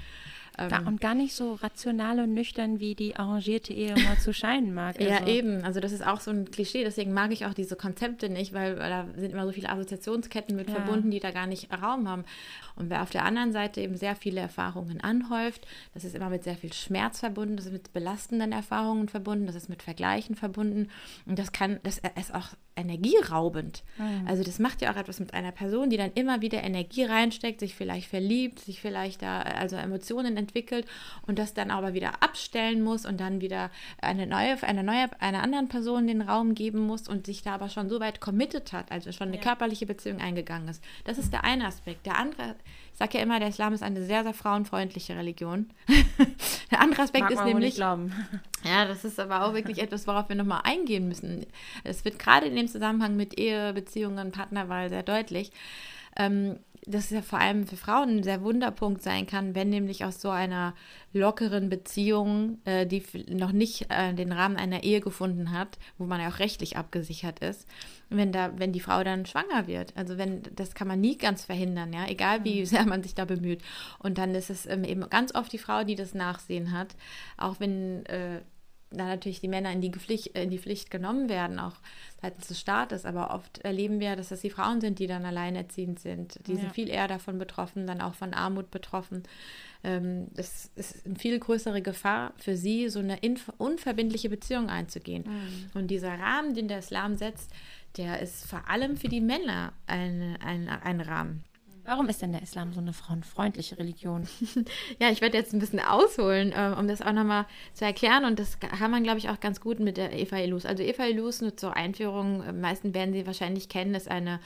[0.59, 4.75] Ähm, und gar nicht so rational und nüchtern, wie die arrangierte Ehe immer zu scheinen
[4.75, 4.97] mag.
[5.03, 5.11] Also.
[5.11, 5.65] Ja, eben.
[5.65, 6.85] Also das ist auch so ein Klischee.
[6.85, 10.55] Deswegen mag ich auch diese Konzepte nicht, weil, weil da sind immer so viele Assoziationsketten
[10.55, 10.75] mit ja.
[10.75, 12.25] verbunden, die da gar nicht Raum haben.
[12.77, 16.45] Und wer auf der anderen Seite eben sehr viele Erfahrungen anhäuft, das ist immer mit
[16.45, 20.89] sehr viel Schmerz verbunden, das ist mit belastenden Erfahrungen verbunden, das ist mit Vergleichen verbunden.
[21.27, 23.83] Und das kann, das ist auch energieraubend.
[23.99, 24.27] Mhm.
[24.27, 27.61] Also das macht ja auch etwas mit einer Person, die dann immer wieder Energie reinsteckt,
[27.61, 30.87] sich vielleicht verliebt, sich vielleicht da also Emotionen entwickelt
[31.27, 33.71] und das dann aber wieder abstellen muss und dann wieder
[34.01, 37.69] eine neue, eine neue, einer anderen Person den Raum geben muss und sich da aber
[37.69, 39.43] schon so weit committed hat, also schon eine ja.
[39.43, 40.83] körperliche Beziehung eingegangen ist.
[41.05, 42.07] Das ist der eine Aspekt.
[42.07, 42.57] Der andere,
[42.93, 45.71] ich sage ja immer, der Islam ist eine sehr, sehr frauenfreundliche Religion.
[46.71, 47.79] der andere Aspekt Mag ist nämlich.
[48.65, 51.47] Ja, das ist aber auch wirklich etwas, worauf wir nochmal eingehen müssen.
[51.83, 55.51] Es wird gerade in dem Zusammenhang mit Ehe, Beziehungen, Partnerwahl sehr deutlich.
[56.17, 60.05] Ähm, dass es ja vor allem für Frauen ein sehr Wunderpunkt sein kann, wenn nämlich
[60.05, 60.75] aus so einer
[61.13, 66.21] lockeren Beziehung, äh, die noch nicht äh, den Rahmen einer Ehe gefunden hat, wo man
[66.21, 67.69] ja auch rechtlich abgesichert ist,
[68.09, 69.97] wenn da, wenn die Frau dann schwanger wird.
[69.97, 72.67] Also wenn, das kann man nie ganz verhindern, ja, egal wie mhm.
[72.67, 73.63] sehr man sich da bemüht.
[74.01, 76.97] Und dann ist es ähm, eben ganz oft die Frau, die das Nachsehen hat,
[77.37, 78.41] auch wenn äh,
[78.93, 81.77] da natürlich die Männer in die, Pflicht, in die Pflicht genommen werden, auch
[82.21, 83.05] seitens des Staates.
[83.05, 86.47] Aber oft erleben wir, dass das die Frauen sind, die dann alleinerziehend sind.
[86.47, 86.61] Die ja.
[86.61, 89.23] sind viel eher davon betroffen, dann auch von Armut betroffen.
[89.85, 93.19] Ähm, es ist eine viel größere Gefahr für sie, so eine
[93.59, 95.25] unverbindliche Beziehung einzugehen.
[95.27, 95.71] Mhm.
[95.75, 97.51] Und dieser Rahmen, den der Islam setzt,
[97.97, 101.45] der ist vor allem für die Männer eine, ein, ein Rahmen.
[101.85, 104.29] Warum ist denn der Islam so eine frauenfreundliche Religion?
[105.01, 108.25] ja, ich werde jetzt ein bisschen ausholen, äh, um das auch nochmal zu erklären.
[108.25, 110.65] Und das kann man, glaube ich, auch ganz gut mit der Eva Ilus.
[110.65, 114.39] Also Eva Ilus, nur zur Einführung, äh, meisten werden sie wahrscheinlich kennen, ist eine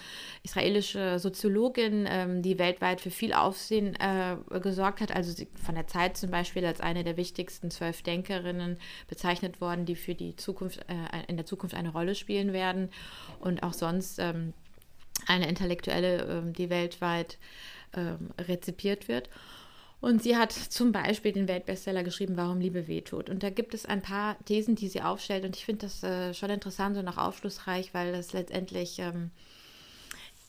[0.45, 5.15] israelische Soziologin, ähm, die weltweit für viel Aufsehen äh, gesorgt hat.
[5.15, 8.79] Also von der Zeit zum Beispiel als eine der wichtigsten zwölf Denkerinnen
[9.09, 10.85] bezeichnet worden, die für die Zukunft,
[11.29, 12.89] in der Zukunft eine Rolle spielen werden.
[13.41, 14.55] Und auch sonst ähm,
[15.27, 17.39] eine Intellektuelle, ähm, die weltweit
[17.95, 19.29] ähm, rezipiert wird.
[20.01, 23.31] Und sie hat zum Beispiel den Weltbestseller geschrieben, Warum Liebe wehtut.
[23.31, 25.45] Und da gibt es ein paar Thesen, die sie aufstellt.
[25.45, 29.31] Und ich finde das äh, schon interessant und auch aufschlussreich, weil das letztendlich, ähm,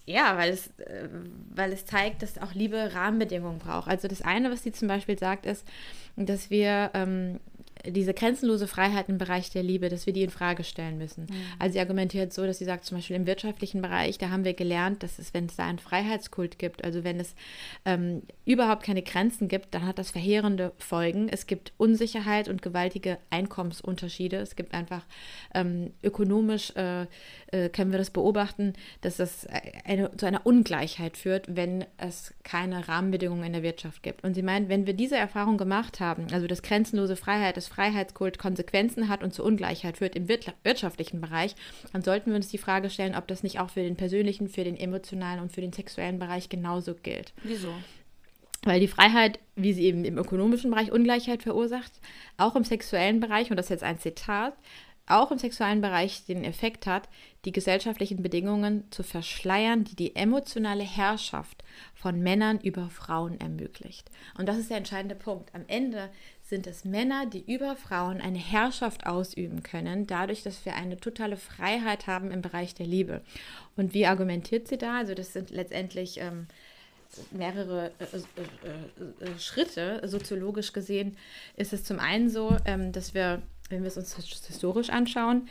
[0.05, 1.07] ja, weil es, äh,
[1.55, 3.88] weil es zeigt, dass auch Liebe Rahmenbedingungen braucht.
[3.88, 5.65] Also das eine, was sie zum Beispiel sagt, ist,
[6.18, 6.91] dass wir
[7.86, 11.23] diese grenzenlose Freiheit im Bereich der Liebe, dass wir die in Frage stellen müssen.
[11.23, 11.36] Mhm.
[11.59, 14.53] Also sie argumentiert so, dass sie sagt, zum Beispiel im wirtschaftlichen Bereich, da haben wir
[14.53, 17.36] gelernt, dass es, wenn es da einen Freiheitskult gibt, also wenn es
[17.86, 21.30] ähm, überhaupt keine Grenzen gibt, dann hat das verheerende Folgen.
[21.30, 24.38] Es gibt Unsicherheit und gewaltige Einkommensunterschiede.
[24.38, 25.05] Es gibt einfach
[25.53, 27.05] ähm, ökonomisch, äh,
[27.51, 29.47] äh, können wir das beobachten, dass das
[29.86, 34.23] eine, zu einer Ungleichheit führt, wenn es keine Rahmenbedingungen in der Wirtschaft gibt.
[34.23, 38.39] Und sie meint, wenn wir diese Erfahrung gemacht haben, also dass grenzenlose Freiheit, das Freiheitskult
[38.39, 41.55] Konsequenzen hat und zu Ungleichheit führt im wirtschaftlichen Bereich,
[41.93, 44.63] dann sollten wir uns die Frage stellen, ob das nicht auch für den persönlichen, für
[44.63, 47.34] den emotionalen und für den sexuellen Bereich genauso gilt.
[47.43, 47.74] Wieso?
[48.63, 51.91] Weil die Freiheit, wie sie eben im ökonomischen Bereich Ungleichheit verursacht,
[52.38, 54.55] auch im sexuellen Bereich, und das ist jetzt ein Zitat,
[55.05, 57.07] auch im sexuellen Bereich den Effekt hat,
[57.45, 61.63] die gesellschaftlichen Bedingungen zu verschleiern, die die emotionale Herrschaft
[61.93, 64.11] von Männern über Frauen ermöglicht.
[64.38, 65.55] Und das ist der entscheidende Punkt.
[65.55, 66.09] Am Ende
[66.47, 71.35] sind es Männer, die über Frauen eine Herrschaft ausüben können, dadurch, dass wir eine totale
[71.35, 73.21] Freiheit haben im Bereich der Liebe.
[73.75, 74.97] Und wie argumentiert sie da?
[74.97, 76.47] Also das sind letztendlich ähm,
[77.31, 80.01] mehrere äh, äh, äh, Schritte.
[80.05, 81.17] Soziologisch gesehen
[81.57, 85.49] ist es zum einen so, ähm, dass wir wenn wir es uns historisch anschauen,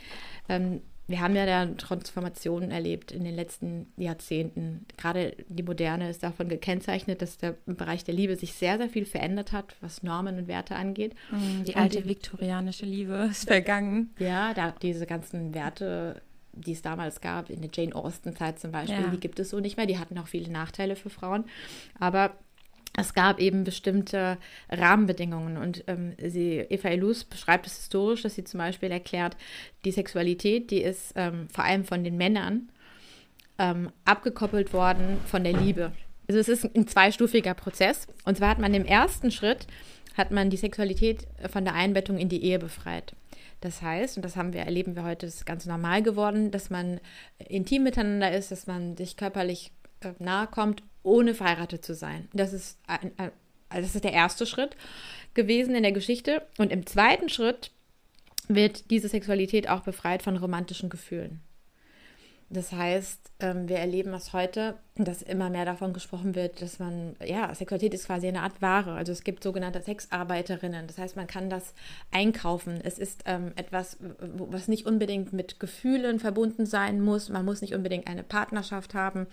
[0.49, 4.85] ähm, wir haben ja da Transformationen erlebt in den letzten Jahrzehnten.
[4.97, 9.05] Gerade die Moderne ist davon gekennzeichnet, dass der Bereich der Liebe sich sehr, sehr viel
[9.05, 11.15] verändert hat, was Normen und Werte angeht.
[11.31, 14.13] Mhm, die alte die, viktorianische Liebe ist vergangen.
[14.19, 19.01] Ja, da diese ganzen Werte, die es damals gab, in der Jane Austen-Zeit zum Beispiel,
[19.01, 19.07] ja.
[19.07, 19.85] die gibt es so nicht mehr.
[19.85, 21.45] Die hatten auch viele Nachteile für Frauen.
[21.99, 22.33] Aber
[22.95, 24.37] es gab eben bestimmte
[24.69, 29.37] Rahmenbedingungen und ähm, sie, Eva Elus beschreibt es historisch, dass sie zum Beispiel erklärt,
[29.85, 32.69] die Sexualität, die ist ähm, vor allem von den Männern
[33.59, 35.91] ähm, abgekoppelt worden von der Liebe.
[36.27, 39.67] Also es ist ein zweistufiger Prozess und zwar hat man im ersten Schritt
[40.17, 43.15] hat man die Sexualität von der Einbettung in die Ehe befreit.
[43.61, 46.99] Das heißt, und das haben wir, erleben wir heute, ist ganz normal geworden, dass man
[47.37, 49.71] intim miteinander ist, dass man sich körperlich
[50.01, 52.27] äh, nahe kommt, ohne verheiratet zu sein.
[52.33, 53.31] Das ist, ein, ein,
[53.69, 54.75] das ist der erste Schritt
[55.33, 56.43] gewesen in der Geschichte.
[56.57, 57.71] Und im zweiten Schritt
[58.47, 61.41] wird diese Sexualität auch befreit von romantischen Gefühlen.
[62.49, 67.17] Das heißt, ähm, wir erleben es heute, dass immer mehr davon gesprochen wird, dass man,
[67.25, 68.93] ja, Sexualität ist quasi eine Art Ware.
[68.93, 70.87] Also es gibt sogenannte Sexarbeiterinnen.
[70.87, 71.73] Das heißt, man kann das
[72.09, 72.79] einkaufen.
[72.81, 77.27] Es ist ähm, etwas, was nicht unbedingt mit Gefühlen verbunden sein muss.
[77.27, 79.27] Man muss nicht unbedingt eine Partnerschaft haben.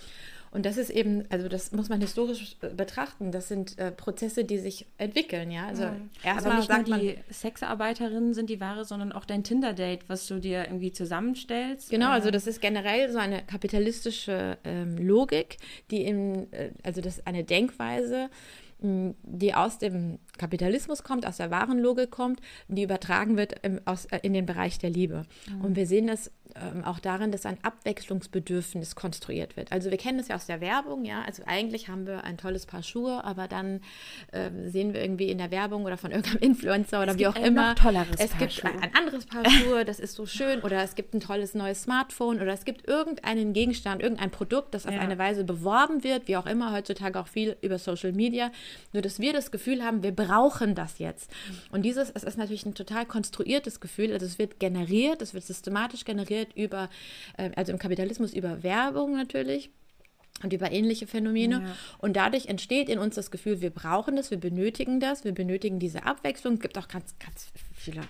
[0.55, 3.33] Und das ist eben, also das muss man historisch äh, betrachten.
[3.33, 5.67] Das sind äh, Prozesse, die sich entwickeln, ja.
[5.67, 5.97] Also ja.
[6.23, 10.65] erstmal sagt man, die Sexarbeiterinnen sind die Ware, sondern auch dein Tinder-Date, was du dir
[10.67, 11.91] irgendwie zusammenstellst.
[11.91, 15.57] Genau, also das ist generell so eine kapitalistische ähm, Logik,
[15.91, 18.31] die in, äh, also das ist eine Denkweise,
[18.81, 24.19] die aus dem Kapitalismus kommt, aus der Warenlogik kommt, die übertragen wird im, aus, äh,
[24.23, 25.25] in den Bereich der Liebe.
[25.49, 25.65] Mhm.
[25.65, 29.73] Und wir sehen das ähm, auch darin, dass ein Abwechslungsbedürfnis konstruiert wird.
[29.73, 31.23] Also wir kennen das ja aus der Werbung, ja.
[31.23, 33.81] Also eigentlich haben wir ein tolles Paar Schuhe, aber dann
[34.31, 37.35] äh, sehen wir irgendwie in der Werbung oder von irgendeinem Influencer oder es wie auch
[37.35, 37.75] immer,
[38.19, 38.71] es Paar gibt Schuhe.
[38.71, 42.41] ein anderes Paar Schuhe, das ist so schön, oder es gibt ein tolles neues Smartphone
[42.41, 45.01] oder es gibt irgendeinen Gegenstand, irgendein Produkt, das auf ja.
[45.01, 48.53] eine Weise beworben wird, wie auch immer, heutzutage auch viel über Social Media,
[48.93, 51.33] nur dass wir das Gefühl haben, wir brauchen das jetzt.
[51.73, 55.45] Und dieses, es ist natürlich ein total konstruiertes Gefühl, also es wird generiert, es wird
[55.45, 56.91] systematisch generiert über,
[57.37, 59.71] äh, also im Kapitalismus über Werbung natürlich
[60.43, 61.63] und über ähnliche Phänomene.
[61.63, 61.77] Ja.
[61.99, 65.79] Und dadurch entsteht in uns das Gefühl, wir brauchen das, wir benötigen das, wir benötigen
[65.79, 66.55] diese Abwechslung.
[66.55, 68.03] Es gibt auch ganz, ganz viele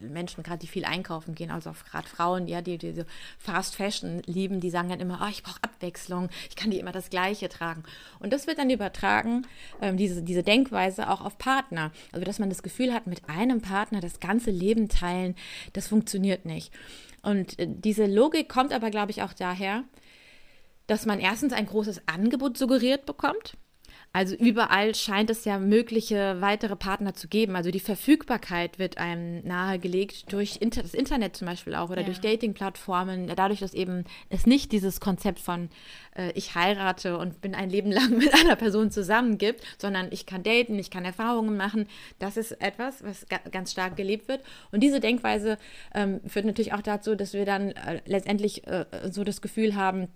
[0.00, 3.04] Menschen, gerade die viel einkaufen gehen, also gerade Frauen, ja, die, die so
[3.38, 6.92] Fast Fashion lieben, die sagen dann immer, oh, ich brauche Abwechslung, ich kann die immer
[6.92, 7.84] das Gleiche tragen.
[8.18, 9.46] Und das wird dann übertragen,
[9.80, 11.92] ähm, diese, diese Denkweise auch auf Partner.
[12.10, 15.36] Also, dass man das Gefühl hat, mit einem Partner das ganze Leben teilen,
[15.74, 16.72] das funktioniert nicht.
[17.22, 19.84] Und äh, diese Logik kommt aber, glaube ich, auch daher,
[20.86, 23.56] dass man erstens ein großes Angebot suggeriert bekommt.
[24.14, 27.56] Also überall scheint es ja mögliche weitere Partner zu geben.
[27.56, 32.06] Also die Verfügbarkeit wird einem nahegelegt durch Inter das Internet zum Beispiel auch oder ja.
[32.06, 33.32] durch Dating-Plattformen.
[33.34, 35.70] Dadurch, dass eben es nicht dieses Konzept von
[36.14, 40.26] äh, ich heirate und bin ein Leben lang mit einer Person zusammen gibt, sondern ich
[40.26, 41.86] kann daten, ich kann Erfahrungen machen.
[42.18, 44.42] Das ist etwas, was ga ganz stark gelebt wird.
[44.72, 45.56] Und diese Denkweise
[45.94, 50.08] ähm, führt natürlich auch dazu, dass wir dann äh, letztendlich äh, so das Gefühl haben,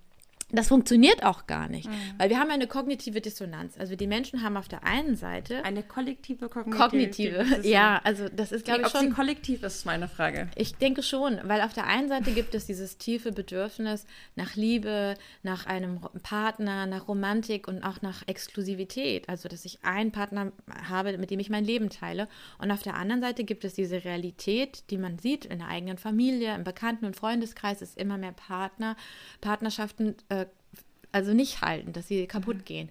[0.49, 1.93] das funktioniert auch gar nicht, mhm.
[2.17, 3.77] weil wir haben eine kognitive Dissonanz.
[3.77, 6.77] Also die Menschen haben auf der einen Seite eine kollektive kognitive.
[6.77, 9.01] Kognitive, ja, also das ist glaube ich schon.
[9.01, 10.47] Ob sie kollektiv ist, ist meine Frage.
[10.55, 15.15] Ich denke schon, weil auf der einen Seite gibt es dieses tiefe Bedürfnis nach Liebe,
[15.43, 19.27] nach einem Partner, nach Romantik und auch nach Exklusivität.
[19.27, 20.53] Also dass ich einen Partner
[20.87, 22.29] habe, mit dem ich mein Leben teile.
[22.57, 25.97] Und auf der anderen Seite gibt es diese Realität, die man sieht in der eigenen
[25.97, 28.95] Familie, im Bekannten- und Freundeskreis ist immer mehr Partner,
[29.41, 30.15] Partnerschaften.
[30.29, 30.36] Äh,
[31.11, 32.89] also nicht halten, dass sie kaputt gehen.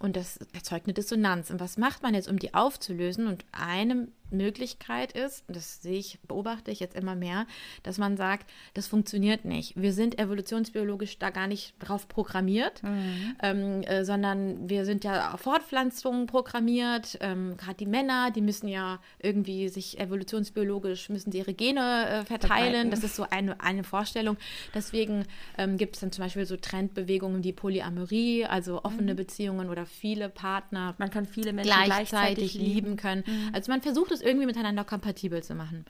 [0.00, 1.50] Und das erzeugt eine Dissonanz.
[1.50, 3.26] Und was macht man jetzt, um die aufzulösen?
[3.26, 7.46] Und eine Möglichkeit ist, das sehe ich, beobachte ich jetzt immer mehr,
[7.82, 9.80] dass man sagt, das funktioniert nicht.
[9.80, 13.36] Wir sind evolutionsbiologisch da gar nicht drauf programmiert, mhm.
[13.42, 17.18] ähm, äh, sondern wir sind ja auf Fortpflanzung programmiert.
[17.20, 22.24] Ähm, Gerade die Männer, die müssen ja irgendwie sich evolutionsbiologisch, müssen sie ihre Gene äh,
[22.24, 22.90] verteilen.
[22.90, 24.36] Das ist so eine, eine Vorstellung.
[24.74, 25.24] Deswegen
[25.56, 29.16] ähm, gibt es dann zum Beispiel so Trendbewegungen wie Polyamorie, also offene mhm.
[29.16, 30.94] Beziehungen oder viele Partner.
[30.98, 33.24] Man kann viele Menschen gleichzeitig, gleichzeitig lieben können.
[33.26, 33.50] Mhm.
[33.52, 35.84] Also man versucht es irgendwie miteinander kompatibel zu machen.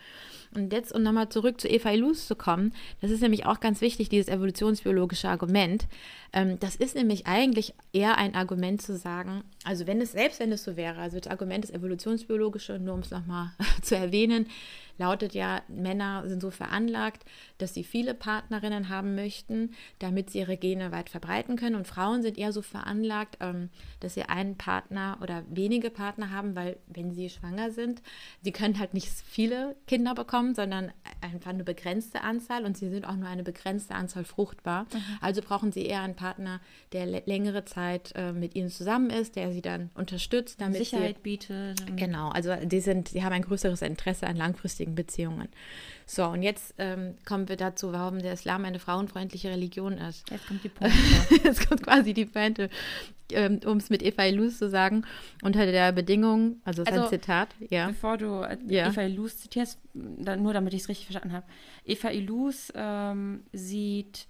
[0.54, 3.80] Und jetzt, um nochmal zurück zu Eva Ilus zu kommen, das ist nämlich auch ganz
[3.80, 5.86] wichtig, dieses evolutionsbiologische Argument.
[6.32, 10.52] Ähm, das ist nämlich eigentlich eher ein Argument zu sagen, also wenn es, selbst wenn
[10.52, 13.50] es so wäre, also das Argument ist evolutionsbiologische, nur um es nochmal
[13.82, 14.46] zu erwähnen,
[14.98, 17.24] lautet ja, Männer sind so veranlagt,
[17.58, 19.70] dass sie viele Partnerinnen haben möchten,
[20.00, 21.76] damit sie ihre Gene weit verbreiten können.
[21.76, 23.70] Und Frauen sind eher so veranlagt, ähm,
[24.00, 28.02] dass sie einen Partner oder wenige Partner haben, weil wenn sie schwanger sind,
[28.42, 33.06] sie können halt nicht viele Kinder bekommen, sondern einfach eine begrenzte Anzahl und sie sind
[33.06, 34.84] auch nur eine begrenzte Anzahl fruchtbar.
[34.84, 35.18] Mhm.
[35.20, 36.60] Also brauchen sie eher einen Partner,
[36.92, 41.22] der längere Zeit äh, mit ihnen zusammen ist, der sie dann unterstützt, damit Sicherheit sie,
[41.22, 41.96] bietet.
[41.96, 45.48] Genau, also die sind, sie haben ein größeres Interesse an langfristigen Beziehungen.
[46.10, 50.28] So, und jetzt ähm, kommen wir dazu, warum der Islam eine frauenfreundliche Religion ist.
[50.30, 50.96] Jetzt kommt die Pointe.
[51.44, 52.70] jetzt kommt quasi die Pointe,
[53.30, 55.04] ähm, um es mit Eva Ilus zu sagen,
[55.42, 57.88] unter der Bedingung, also, also ein Zitat, ja.
[57.88, 58.88] Bevor du äh, ja.
[58.88, 61.46] Eva Ilus zitierst, nur damit ich es richtig verstanden habe.
[61.84, 64.28] Eva Ilus ähm, sieht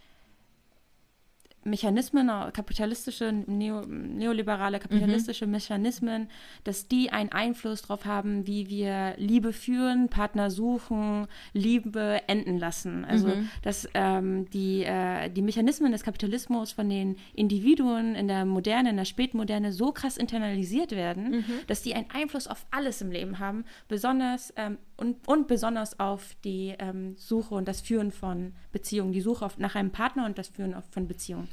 [1.68, 5.52] Mechanismen, äh, kapitalistische, neo, neoliberale kapitalistische mhm.
[5.52, 6.28] Mechanismen,
[6.64, 13.04] dass die einen Einfluss darauf haben, wie wir Liebe führen, Partner suchen, Liebe enden lassen.
[13.04, 13.48] Also mhm.
[13.62, 18.96] dass ähm, die, äh, die Mechanismen des Kapitalismus von den Individuen in der Moderne, in
[18.96, 21.44] der Spätmoderne so krass internalisiert werden, mhm.
[21.66, 26.34] dass die einen Einfluss auf alles im Leben haben, besonders ähm, und, und besonders auf
[26.44, 30.48] die ähm, Suche und das Führen von Beziehungen, die Suche nach einem Partner und das
[30.48, 31.48] Führen von Beziehungen.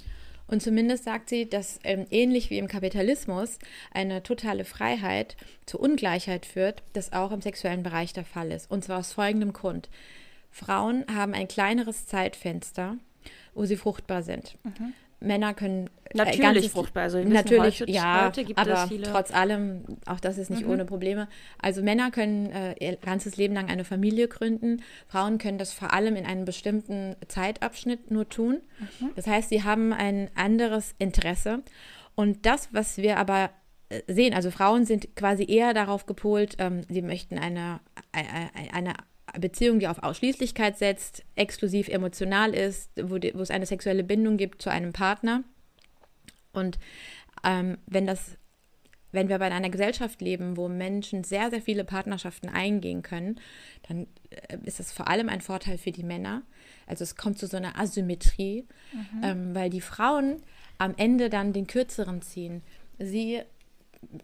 [0.48, 3.58] Und zumindest sagt sie, dass ähm, ähnlich wie im Kapitalismus
[3.92, 8.70] eine totale Freiheit zur Ungleichheit führt, das auch im sexuellen Bereich der Fall ist.
[8.70, 9.90] Und zwar aus folgendem Grund.
[10.52, 12.98] Frauen haben ein kleineres Zeitfenster,
[13.54, 14.58] wo sie fruchtbar sind.
[14.64, 14.94] Mhm.
[15.26, 17.04] Männer können äh, natürlich fruchtbar.
[17.04, 20.72] Also natürlich, heute, ja, heute aber trotz allem, auch das ist nicht mhm.
[20.72, 21.28] ohne Probleme.
[21.60, 24.82] Also Männer können äh, ihr ganzes Leben lang eine Familie gründen.
[25.08, 28.62] Frauen können das vor allem in einem bestimmten Zeitabschnitt nur tun.
[28.80, 29.12] Mhm.
[29.16, 31.64] Das heißt, sie haben ein anderes Interesse.
[32.16, 33.50] Und das, was wir aber
[33.90, 38.94] äh, sehen, also Frauen sind quasi eher darauf gepolt, ähm, sie möchten eine, eine, eine
[39.40, 44.38] Beziehung, die auf Ausschließlichkeit setzt, exklusiv emotional ist, wo, die, wo es eine sexuelle Bindung
[44.38, 45.44] gibt zu einem Partner.
[46.54, 46.80] Und
[47.44, 48.38] ähm, wenn das,
[49.12, 53.40] wenn wir bei einer Gesellschaft leben, wo Menschen sehr, sehr viele Partnerschaften eingehen können,
[53.88, 56.44] dann äh, ist das vor allem ein Vorteil für die Männer.
[56.88, 59.24] Also es kommt zu so einer Asymmetrie, mhm.
[59.24, 60.42] ähm, weil die Frauen
[60.78, 62.62] am Ende dann den kürzeren ziehen.
[62.98, 63.42] Sie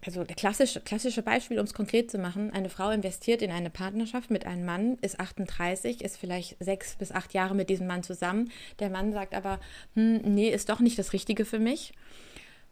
[0.05, 3.69] also der klassische, klassische Beispiel, um es konkret zu machen, eine Frau investiert in eine
[3.69, 8.03] Partnerschaft mit einem Mann, ist 38, ist vielleicht sechs bis acht Jahre mit diesem Mann
[8.03, 8.51] zusammen.
[8.79, 9.59] Der Mann sagt aber,
[9.95, 11.93] hm, nee, ist doch nicht das Richtige für mich.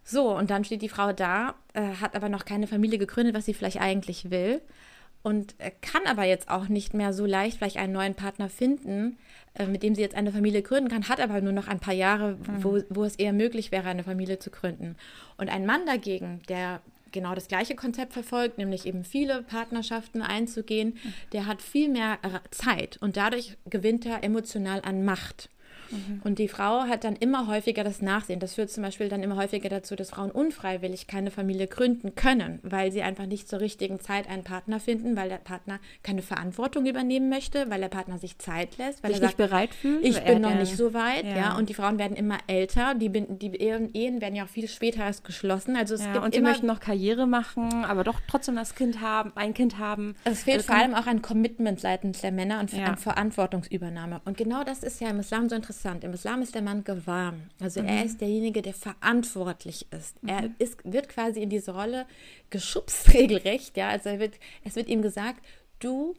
[0.04, 3.44] So, und dann steht die Frau da, äh, hat aber noch keine Familie gegründet, was
[3.44, 4.60] sie vielleicht eigentlich will.
[5.22, 9.18] Und äh, kann aber jetzt auch nicht mehr so leicht vielleicht einen neuen Partner finden,
[9.54, 11.94] äh, mit dem sie jetzt eine Familie gründen kann, hat aber nur noch ein paar
[11.94, 12.64] Jahre, mhm.
[12.64, 14.96] wo, wo es eher möglich wäre, eine Familie zu gründen.
[15.36, 16.80] Und ein Mann dagegen, der
[17.12, 20.98] genau das gleiche Konzept verfolgt, nämlich eben viele Partnerschaften einzugehen,
[21.32, 22.18] der hat viel mehr
[22.50, 25.50] Zeit und dadurch gewinnt er emotional an Macht.
[25.90, 26.20] Mhm.
[26.24, 28.40] Und die Frau hat dann immer häufiger das Nachsehen.
[28.40, 32.60] Das führt zum Beispiel dann immer häufiger dazu, dass Frauen unfreiwillig keine Familie gründen können,
[32.62, 36.86] weil sie einfach nicht zur richtigen Zeit einen Partner finden, weil der Partner keine Verantwortung
[36.86, 40.04] übernehmen möchte, weil der Partner sich Zeit lässt, weil sich er sagt, nicht bereit fühlt.
[40.04, 41.36] Ich bin noch nicht so weit, ja.
[41.36, 41.56] ja.
[41.56, 42.94] Und die Frauen werden immer älter.
[42.94, 45.76] Die, die Ehen werden ja auch viel später erst geschlossen.
[45.76, 49.00] Also es ja, gibt und sie möchten noch Karriere machen, aber doch trotzdem das Kind
[49.00, 50.14] haben, ein Kind haben.
[50.24, 52.84] Es fehlt also vor allem auch ein Commitment seitens der Männer und ja.
[52.84, 54.20] an Verantwortungsübernahme.
[54.24, 56.04] Und genau das ist ja im Islam so interessant interessant.
[56.04, 57.42] Im Islam ist der Mann gewarm.
[57.60, 57.88] Also mhm.
[57.88, 60.22] er ist derjenige, der verantwortlich ist.
[60.22, 60.28] Mhm.
[60.28, 62.06] Er ist, wird quasi in diese Rolle
[62.50, 63.76] geschubst, regelrecht.
[63.76, 65.44] Ja, also wird, es wird ihm gesagt,
[65.78, 66.14] du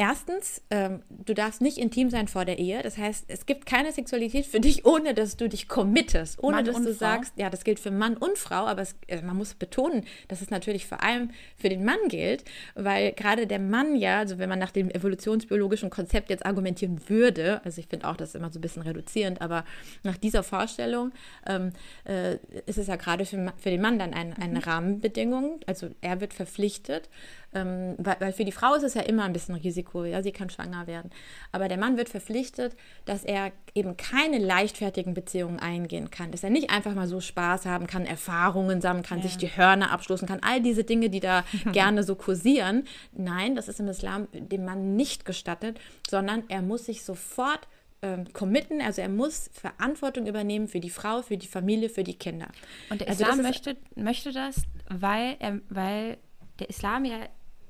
[0.00, 2.82] Erstens, ähm, du darfst nicht intim sein vor der Ehe.
[2.82, 6.64] Das heißt, es gibt keine Sexualität für dich, ohne dass du dich committest, ohne Mann
[6.64, 6.92] dass du Frau.
[6.92, 10.40] sagst, ja, das gilt für Mann und Frau, aber es, äh, man muss betonen, dass
[10.40, 12.44] es natürlich vor allem für den Mann gilt,
[12.74, 17.60] weil gerade der Mann ja, also wenn man nach dem evolutionsbiologischen Konzept jetzt argumentieren würde,
[17.66, 19.66] also ich finde auch das immer so ein bisschen reduzierend, aber
[20.02, 21.12] nach dieser Vorstellung
[21.46, 21.72] ähm,
[22.04, 24.64] äh, ist es ja gerade für, für den Mann dann ein, eine mhm.
[24.64, 25.60] Rahmenbedingung.
[25.66, 27.10] Also er wird verpflichtet,
[27.52, 30.32] ähm, weil, weil, für die Frau ist es ja immer ein bisschen Risiko, ja, sie
[30.32, 31.10] kann schwanger werden.
[31.50, 32.76] Aber der Mann wird verpflichtet,
[33.06, 37.66] dass er eben keine leichtfertigen Beziehungen eingehen kann, dass er nicht einfach mal so Spaß
[37.66, 39.24] haben kann, Erfahrungen sammeln kann, ja.
[39.24, 42.84] sich die Hörner abstoßen kann, all diese Dinge, die da gerne so kursieren.
[43.12, 47.66] Nein, das ist im Islam dem Mann nicht gestattet, sondern er muss sich sofort
[48.02, 52.14] ähm, committen, also er muss Verantwortung übernehmen für die Frau, für die Familie, für die
[52.14, 52.48] Kinder.
[52.88, 56.16] Und der also Islam möchte, möchte das, weil, er, weil
[56.60, 57.18] der Islam ja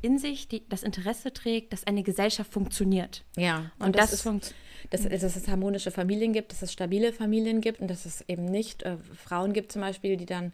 [0.03, 3.25] in sich die, das Interesse trägt, dass eine Gesellschaft funktioniert.
[3.37, 4.55] Ja, und, und das, das ist
[4.91, 8.47] dass, dass, es harmonische Familien gibt, dass es stabile Familien gibt und dass es eben
[8.47, 10.53] nicht äh, Frauen gibt zum Beispiel, die dann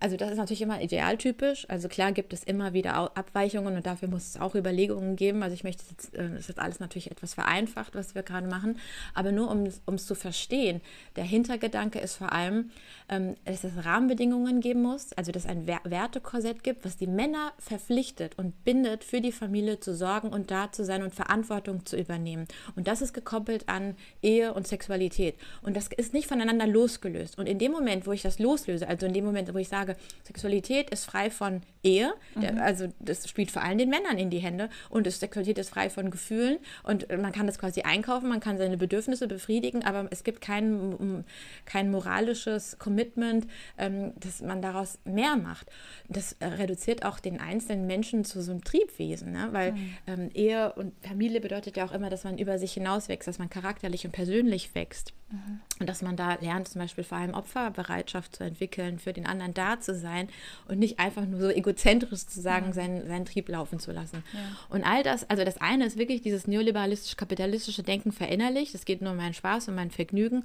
[0.00, 1.68] also das ist natürlich immer idealtypisch.
[1.68, 5.42] Also klar gibt es immer wieder Abweichungen und dafür muss es auch Überlegungen geben.
[5.42, 8.46] Also ich möchte jetzt, äh, das ist jetzt alles natürlich etwas vereinfacht, was wir gerade
[8.46, 8.78] machen,
[9.14, 10.80] aber nur um es zu verstehen.
[11.16, 12.70] Der Hintergedanke ist vor allem,
[13.08, 17.52] ähm, dass es Rahmenbedingungen geben muss, also dass es ein Wertekorsett gibt, was die Männer
[17.58, 21.96] verpflichtet und bindet, für die Familie zu sorgen und da zu sein und Verantwortung zu
[21.96, 22.46] übernehmen.
[22.76, 25.36] Und das ist gekoppelt an Ehe und Sexualität.
[25.62, 27.38] Und das ist nicht voneinander losgelöst.
[27.38, 29.68] Und in dem Moment, wo ich das loslöse, also in dem Moment, Moment, wo ich
[29.68, 32.58] sage, Sexualität ist frei von Ehe, mhm.
[32.58, 36.10] also das spielt vor allem den Männern in die Hände und Sexualität ist frei von
[36.10, 40.40] Gefühlen und man kann das quasi einkaufen, man kann seine Bedürfnisse befriedigen, aber es gibt
[40.40, 41.24] kein,
[41.64, 43.46] kein moralisches Commitment,
[43.78, 45.68] ähm, dass man daraus mehr macht.
[46.08, 49.48] Das äh, reduziert auch den einzelnen Menschen zu so einem Triebwesen, ne?
[49.50, 49.96] weil mhm.
[50.06, 53.50] ähm, Ehe und Familie bedeutet ja auch immer, dass man über sich hinauswächst, dass man
[53.50, 55.60] charakterlich und persönlich wächst mhm.
[55.80, 59.54] und dass man da lernt, zum Beispiel vor allem Opferbereitschaft zu entwickeln für den anderen
[59.54, 60.28] da zu sein
[60.68, 62.72] und nicht einfach nur so egozentrisch zu sagen, ja.
[62.72, 64.22] seinen, seinen Trieb laufen zu lassen.
[64.32, 64.40] Ja.
[64.68, 68.74] Und all das, also das eine ist wirklich dieses neoliberalistisch-kapitalistische Denken verinnerlicht.
[68.74, 70.44] Es geht nur um meinen Spaß und mein Vergnügen.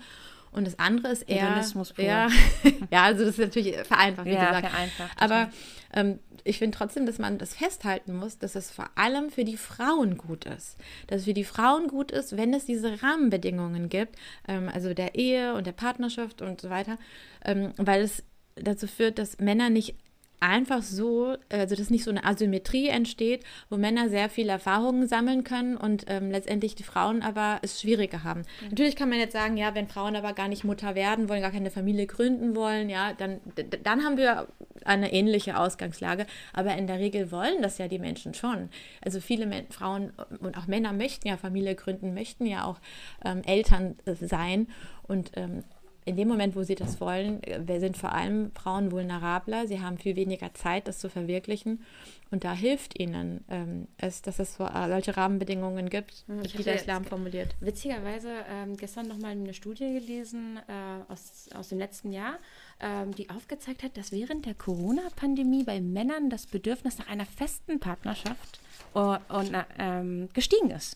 [0.57, 1.45] Und das andere ist eher.
[1.49, 2.03] Hedonismus pur.
[2.03, 2.29] Ja,
[2.91, 4.69] ja, also das ist natürlich vereinfacht, wie Ja, gesagt.
[4.69, 5.49] vereinfacht, Aber
[5.93, 9.57] ähm, ich finde trotzdem, dass man das festhalten muss, dass es vor allem für die
[9.57, 10.77] Frauen gut ist.
[11.07, 14.15] Dass es für die Frauen gut ist, wenn es diese Rahmenbedingungen gibt,
[14.47, 16.97] ähm, also der Ehe und der Partnerschaft und so weiter,
[17.45, 18.23] ähm, weil es
[18.55, 19.95] dazu führt, dass Männer nicht
[20.39, 25.43] einfach so, also dass nicht so eine Asymmetrie entsteht, wo Männer sehr viel Erfahrungen sammeln
[25.43, 28.43] können und ähm, letztendlich die Frauen aber es schwieriger haben.
[28.69, 31.51] Natürlich kann man jetzt sagen, ja, wenn Frauen aber gar nicht Mutter werden wollen, gar
[31.51, 33.39] keine Familie gründen wollen, ja, dann,
[33.83, 34.47] dann haben wir
[34.85, 36.25] eine ähnliche Ausgangslage.
[36.53, 38.69] Aber in der Regel wollen das ja die Menschen schon.
[39.01, 42.79] Also viele Men Frauen und auch Männer möchten ja Familie gründen, möchten ja auch
[43.25, 44.67] ähm, Eltern äh, sein
[45.03, 45.63] und ähm,
[46.07, 49.67] in dem Moment, wo sie das wollen, äh, wir sind vor allem Frauen vulnerabler.
[49.67, 51.83] Sie haben viel weniger Zeit, das zu verwirklichen.
[52.31, 56.75] Und da hilft ihnen ähm, es, dass es äh, solche Rahmenbedingungen gibt, ich die der
[56.75, 57.55] Islam formuliert.
[57.59, 62.37] Witzigerweise ähm, gestern nochmal eine Studie gelesen äh, aus, aus dem letzten Jahr,
[62.79, 67.79] ähm, die aufgezeigt hat, dass während der Corona-Pandemie bei Männern das Bedürfnis nach einer festen
[67.79, 68.61] Partnerschaft
[68.93, 70.95] äh, und, äh, ähm, gestiegen ist.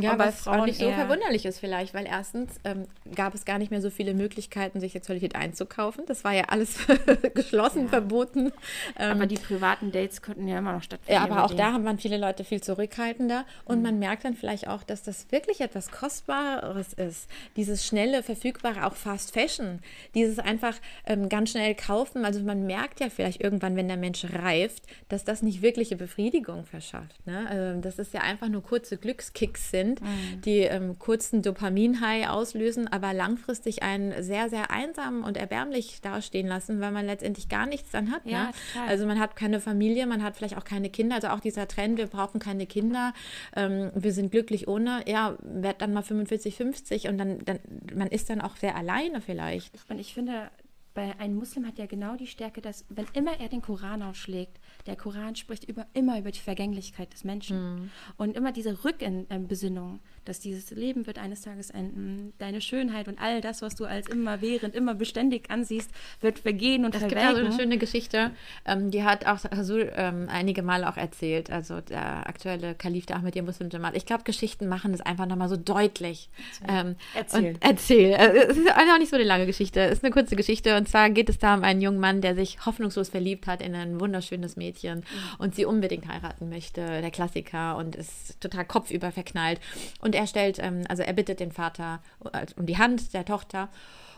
[0.00, 3.44] Ja, Und was auch Frauen nicht so verwunderlich ist vielleicht, weil erstens ähm, gab es
[3.44, 6.04] gar nicht mehr so viele Möglichkeiten, sich Sexualität einzukaufen.
[6.06, 6.78] Das war ja alles
[7.34, 8.52] geschlossen, verboten.
[8.98, 11.12] Ähm, Aber die privaten Dates konnten ja immer noch stattfinden.
[11.12, 11.84] Ja, aber auch mit da denen.
[11.84, 15.90] waren viele Leute viel zurückhaltender und man merkt dann vielleicht auch, dass das wirklich etwas
[15.90, 17.28] Kostbares ist.
[17.56, 19.80] Dieses schnelle, verfügbare, auch Fast Fashion,
[20.14, 20.76] dieses einfach
[21.06, 22.24] ähm, ganz schnell kaufen.
[22.24, 26.64] Also man merkt ja vielleicht irgendwann, wenn der Mensch reift, dass das nicht wirkliche Befriedigung
[26.64, 27.26] verschafft.
[27.26, 27.46] Ne?
[27.48, 30.00] Also das ist ja einfach nur kurze Glückskicks sind,
[30.44, 36.80] die ähm, kurzen Dopamin-High auslösen, aber langfristig einen sehr, sehr einsam und erbärmlich dastehen lassen,
[36.80, 38.24] weil man letztendlich gar nichts dann hat.
[38.24, 38.52] Ja, ne?
[38.86, 41.16] Also man hat keine Familie, man hat vielleicht auch keine Kinder.
[41.16, 43.12] Also auch dieser Trend, wir brauchen keine Kinder,
[43.56, 45.02] ähm, wir sind glücklich ohne.
[45.08, 47.58] Ja, werd dann mal 45, 50 und dann, dann
[47.92, 49.72] man ist dann auch sehr alleine vielleicht.
[49.88, 50.50] Und ich finde,
[50.94, 54.60] bei einem Muslim hat ja genau die Stärke, dass, wenn immer er den Koran aufschlägt,
[54.86, 57.90] der Koran spricht über, immer über die Vergänglichkeit des Menschen.
[58.16, 63.40] Und immer diese Rückbesinnung, dass dieses Leben wird eines Tages enden, deine Schönheit und all
[63.40, 65.90] das, was du als immer während, immer beständig ansiehst,
[66.20, 67.36] wird vergehen und Es gibt verwelken.
[67.40, 68.30] also eine schöne Geschichte,
[68.64, 73.16] ähm, die hat auch Rasul ähm, einige Male auch erzählt, also der aktuelle Kalif, der
[73.16, 73.96] Ahmed Muslim Jamal.
[73.96, 76.28] Ich glaube, Geschichten machen das einfach nochmal so deutlich.
[76.68, 77.56] Ähm, Erzähl.
[77.60, 78.10] Erzähl.
[78.12, 80.88] Äh, Es ist auch nicht so eine lange Geschichte, es ist eine kurze Geschichte und
[80.88, 84.00] zwar geht es da um einen jungen Mann, der sich hoffnungslos verliebt hat in ein
[84.00, 85.04] wunderschönes Mädchen
[85.38, 89.60] und sie unbedingt heiraten möchte, der Klassiker und ist total kopfüber verknallt
[90.00, 92.00] und er stellt, ähm, also er bittet den Vater
[92.32, 93.68] äh, um die Hand der Tochter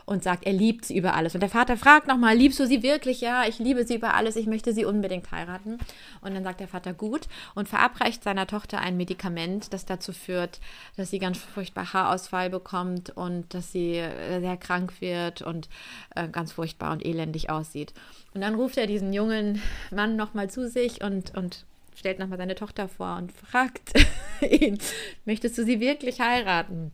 [0.05, 1.33] und sagt, er liebt sie über alles.
[1.33, 3.21] Und der Vater fragt nochmal, liebst du sie wirklich?
[3.21, 5.79] Ja, ich liebe sie über alles, ich möchte sie unbedingt heiraten.
[6.21, 10.59] Und dann sagt der Vater gut und verabreicht seiner Tochter ein Medikament, das dazu führt,
[10.95, 15.69] dass sie ganz furchtbar Haarausfall bekommt und dass sie äh, sehr krank wird und
[16.15, 17.93] äh, ganz furchtbar und elendig aussieht.
[18.33, 19.61] Und dann ruft er diesen jungen
[19.91, 21.65] Mann nochmal zu sich und, und
[21.95, 23.93] stellt nochmal seine Tochter vor und fragt
[24.41, 24.77] ihn,
[25.25, 26.91] möchtest du sie wirklich heiraten?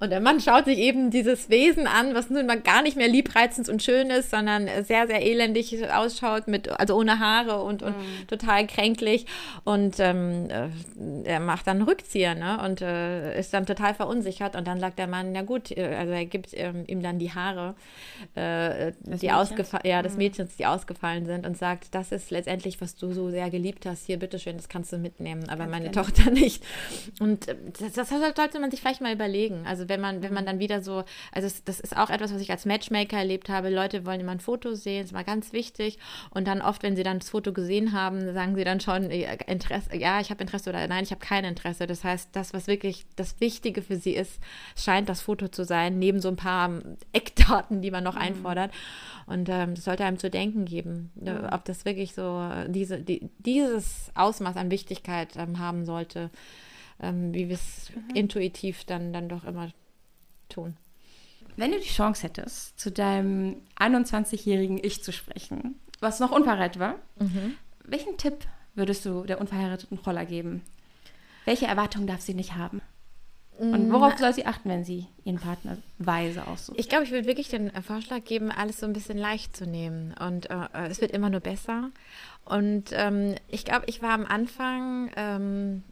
[0.00, 3.08] Und der Mann schaut sich eben dieses Wesen an, was nun mal gar nicht mehr
[3.08, 7.94] liebreizend und schön ist, sondern sehr, sehr elendig ausschaut, mit, also ohne Haare und, und
[8.28, 9.26] total kränklich.
[9.64, 10.68] Und ähm, äh,
[11.24, 12.60] er macht dann einen Rückzieher ne?
[12.64, 14.56] und äh, ist dann total verunsichert.
[14.56, 17.32] Und dann sagt der Mann, na gut, äh, also er gibt ähm, ihm dann die
[17.32, 17.74] Haare,
[18.34, 23.12] äh, die ja, des Mädchens, die ausgefallen sind und sagt, das ist letztendlich, was du
[23.12, 24.06] so sehr geliebt hast.
[24.06, 26.06] Hier, bitteschön, das kannst du mitnehmen, aber Ganz meine gerne.
[26.06, 26.62] Tochter nicht.
[27.20, 29.57] Und äh, das, das sollte man sich vielleicht mal überlegen.
[29.66, 32.40] Also wenn man, wenn man dann wieder so, also das, das ist auch etwas, was
[32.40, 33.70] ich als Matchmaker erlebt habe.
[33.70, 35.98] Leute wollen immer ein Foto sehen, ist mal ganz wichtig.
[36.30, 39.96] Und dann oft, wenn sie dann das Foto gesehen haben, sagen sie dann schon Interesse,
[39.96, 41.86] ja, ich habe Interesse oder nein, ich habe kein Interesse.
[41.86, 44.40] Das heißt, das, was wirklich das Wichtige für sie ist,
[44.76, 48.72] scheint das Foto zu sein, neben so ein paar ähm, Eckdaten, die man noch einfordert.
[49.26, 53.28] Und ähm, das sollte einem zu denken geben, äh, ob das wirklich so diese, die,
[53.38, 56.30] dieses Ausmaß an Wichtigkeit ähm, haben sollte,
[57.00, 59.70] ähm, wie wir es intuitiv dann, dann doch immer
[60.48, 60.76] tun.
[61.56, 66.94] Wenn du die Chance hättest, zu deinem 21-jährigen Ich zu sprechen, was noch unverheiratet war,
[67.84, 70.62] welchen Tipp würdest du der unverheirateten Roller geben?
[71.44, 72.80] Welche Erwartungen darf sie nicht haben?
[73.58, 76.78] Und worauf soll sie achten, wenn sie ihren Partner weise aussucht?
[76.78, 79.66] Ich glaube, ich würde wirklich den äh, Vorschlag geben, alles so ein bisschen leicht zu
[79.66, 80.14] nehmen.
[80.24, 81.90] Und äh, es wird immer nur besser.
[82.44, 85.82] Und ähm, ich glaube, ich war am Anfang ähm,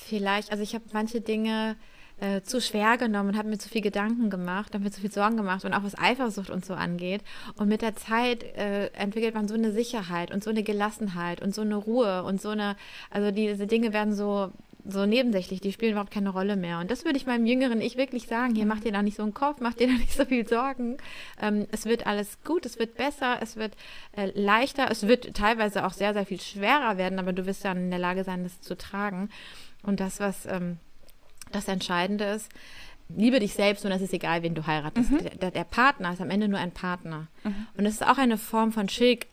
[0.00, 1.76] vielleicht, also ich habe manche Dinge
[2.20, 5.12] äh, zu schwer genommen und habe mir zu viel Gedanken gemacht, habe mir zu viel
[5.12, 7.22] Sorgen gemacht und auch was Eifersucht und so angeht.
[7.56, 11.54] Und mit der Zeit äh, entwickelt man so eine Sicherheit und so eine Gelassenheit und
[11.54, 12.76] so eine Ruhe und so eine,
[13.10, 14.52] also diese Dinge werden so
[14.88, 16.78] so nebensächlich, die spielen überhaupt keine Rolle mehr.
[16.78, 19.22] Und das würde ich meinem jüngeren Ich wirklich sagen, hier mach dir da nicht so
[19.22, 20.96] einen Kopf, mach dir da nicht so viel Sorgen.
[21.40, 23.74] Ähm, es wird alles gut, es wird besser, es wird
[24.16, 27.76] äh, leichter, es wird teilweise auch sehr, sehr viel schwerer werden, aber du wirst dann
[27.76, 29.28] in der Lage sein, das zu tragen.
[29.82, 30.78] Und das, was ähm,
[31.52, 32.50] das Entscheidende ist,
[33.16, 35.10] liebe dich selbst und es ist egal, wen du heiratest.
[35.10, 35.18] Mhm.
[35.40, 37.28] Der, der, Partner ist am Ende nur ein Partner.
[37.44, 37.66] Mhm.
[37.76, 39.26] Und es ist auch eine Form von Schick,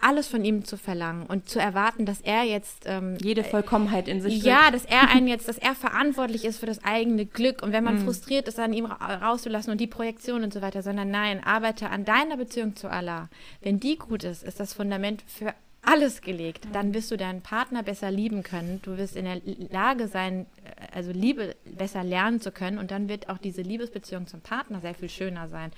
[0.00, 4.20] alles von ihm zu verlangen und zu erwarten, dass er jetzt ähm, jede Vollkommenheit in
[4.20, 7.72] sich ja, dass er einen jetzt, dass er verantwortlich ist für das eigene Glück und
[7.72, 8.04] wenn man mhm.
[8.04, 12.04] frustriert ist, an ihm rauszulassen und die Projektion und so weiter, sondern nein, arbeite an
[12.04, 13.30] deiner Beziehung zu Allah.
[13.62, 15.54] Wenn die gut ist, ist das Fundament für
[15.86, 18.80] alles gelegt, dann wirst du deinen Partner besser lieben können.
[18.82, 19.40] Du wirst in der
[19.70, 24.26] Lage sein, äh, also Liebe besser lernen zu können und dann wird auch diese Liebesbeziehung
[24.26, 25.70] zum Partner sehr viel schöner sein.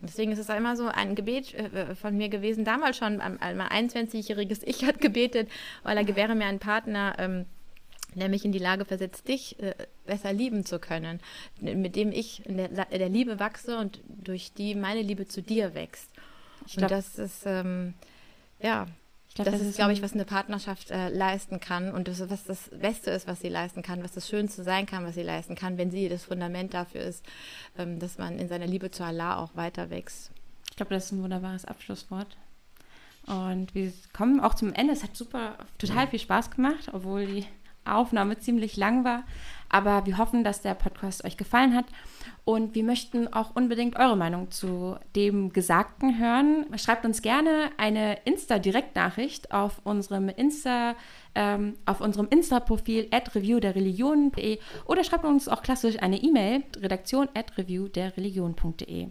[0.00, 3.38] Und deswegen ist es immer so ein Gebet äh, von mir gewesen, damals schon, mein
[3.38, 5.48] 21-jähriges Ich hat gebetet,
[5.82, 7.46] weil er gewähre mir einen Partner, ähm,
[8.14, 9.74] der mich in die Lage versetzt, dich äh,
[10.06, 11.20] besser lieben zu können,
[11.60, 15.74] mit dem ich in der, der, Liebe wachse und durch die meine Liebe zu dir
[15.74, 16.10] wächst.
[16.66, 17.94] Glaub, und das ist, ähm,
[18.60, 18.86] ja,
[19.34, 22.44] Glaub, das, das, ist, glaube ich, was eine Partnerschaft äh, leisten kann und das, was
[22.44, 25.56] das Beste ist, was sie leisten kann, was das Schönste sein kann, was sie leisten
[25.56, 27.24] kann, wenn sie das Fundament dafür ist,
[27.76, 30.30] ähm, dass man in seiner Liebe zu Allah auch weiter wächst.
[30.70, 32.36] Ich glaube, das ist ein wunderbares Abschlusswort.
[33.26, 34.92] Und wir kommen auch zum Ende.
[34.92, 37.46] Es hat super, total viel Spaß gemacht, obwohl die
[37.84, 39.24] Aufnahme ziemlich lang war.
[39.68, 41.86] Aber wir hoffen, dass der Podcast euch gefallen hat.
[42.44, 46.66] Und wir möchten auch unbedingt eure Meinung zu dem Gesagten hören.
[46.76, 50.94] Schreibt uns gerne eine Insta-Direktnachricht auf unserem Insta,
[51.34, 57.56] ähm, auf unserem Insta-Profil at reviewderreligion.de oder schreibt uns auch klassisch eine E-Mail, redaktion at
[57.56, 59.08] reviewderreligion.de.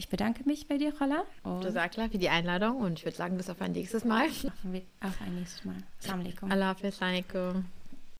[0.00, 1.24] Ich bedanke mich bei dir, Rolla.
[1.44, 4.28] Du sagst klar für die Einladung und ich würde sagen, bis auf ein nächstes Mal.
[5.02, 5.76] Auf ein nächstes Mal.
[5.98, 6.50] Assalamu alaikum.
[6.50, 7.66] Allah alaikum.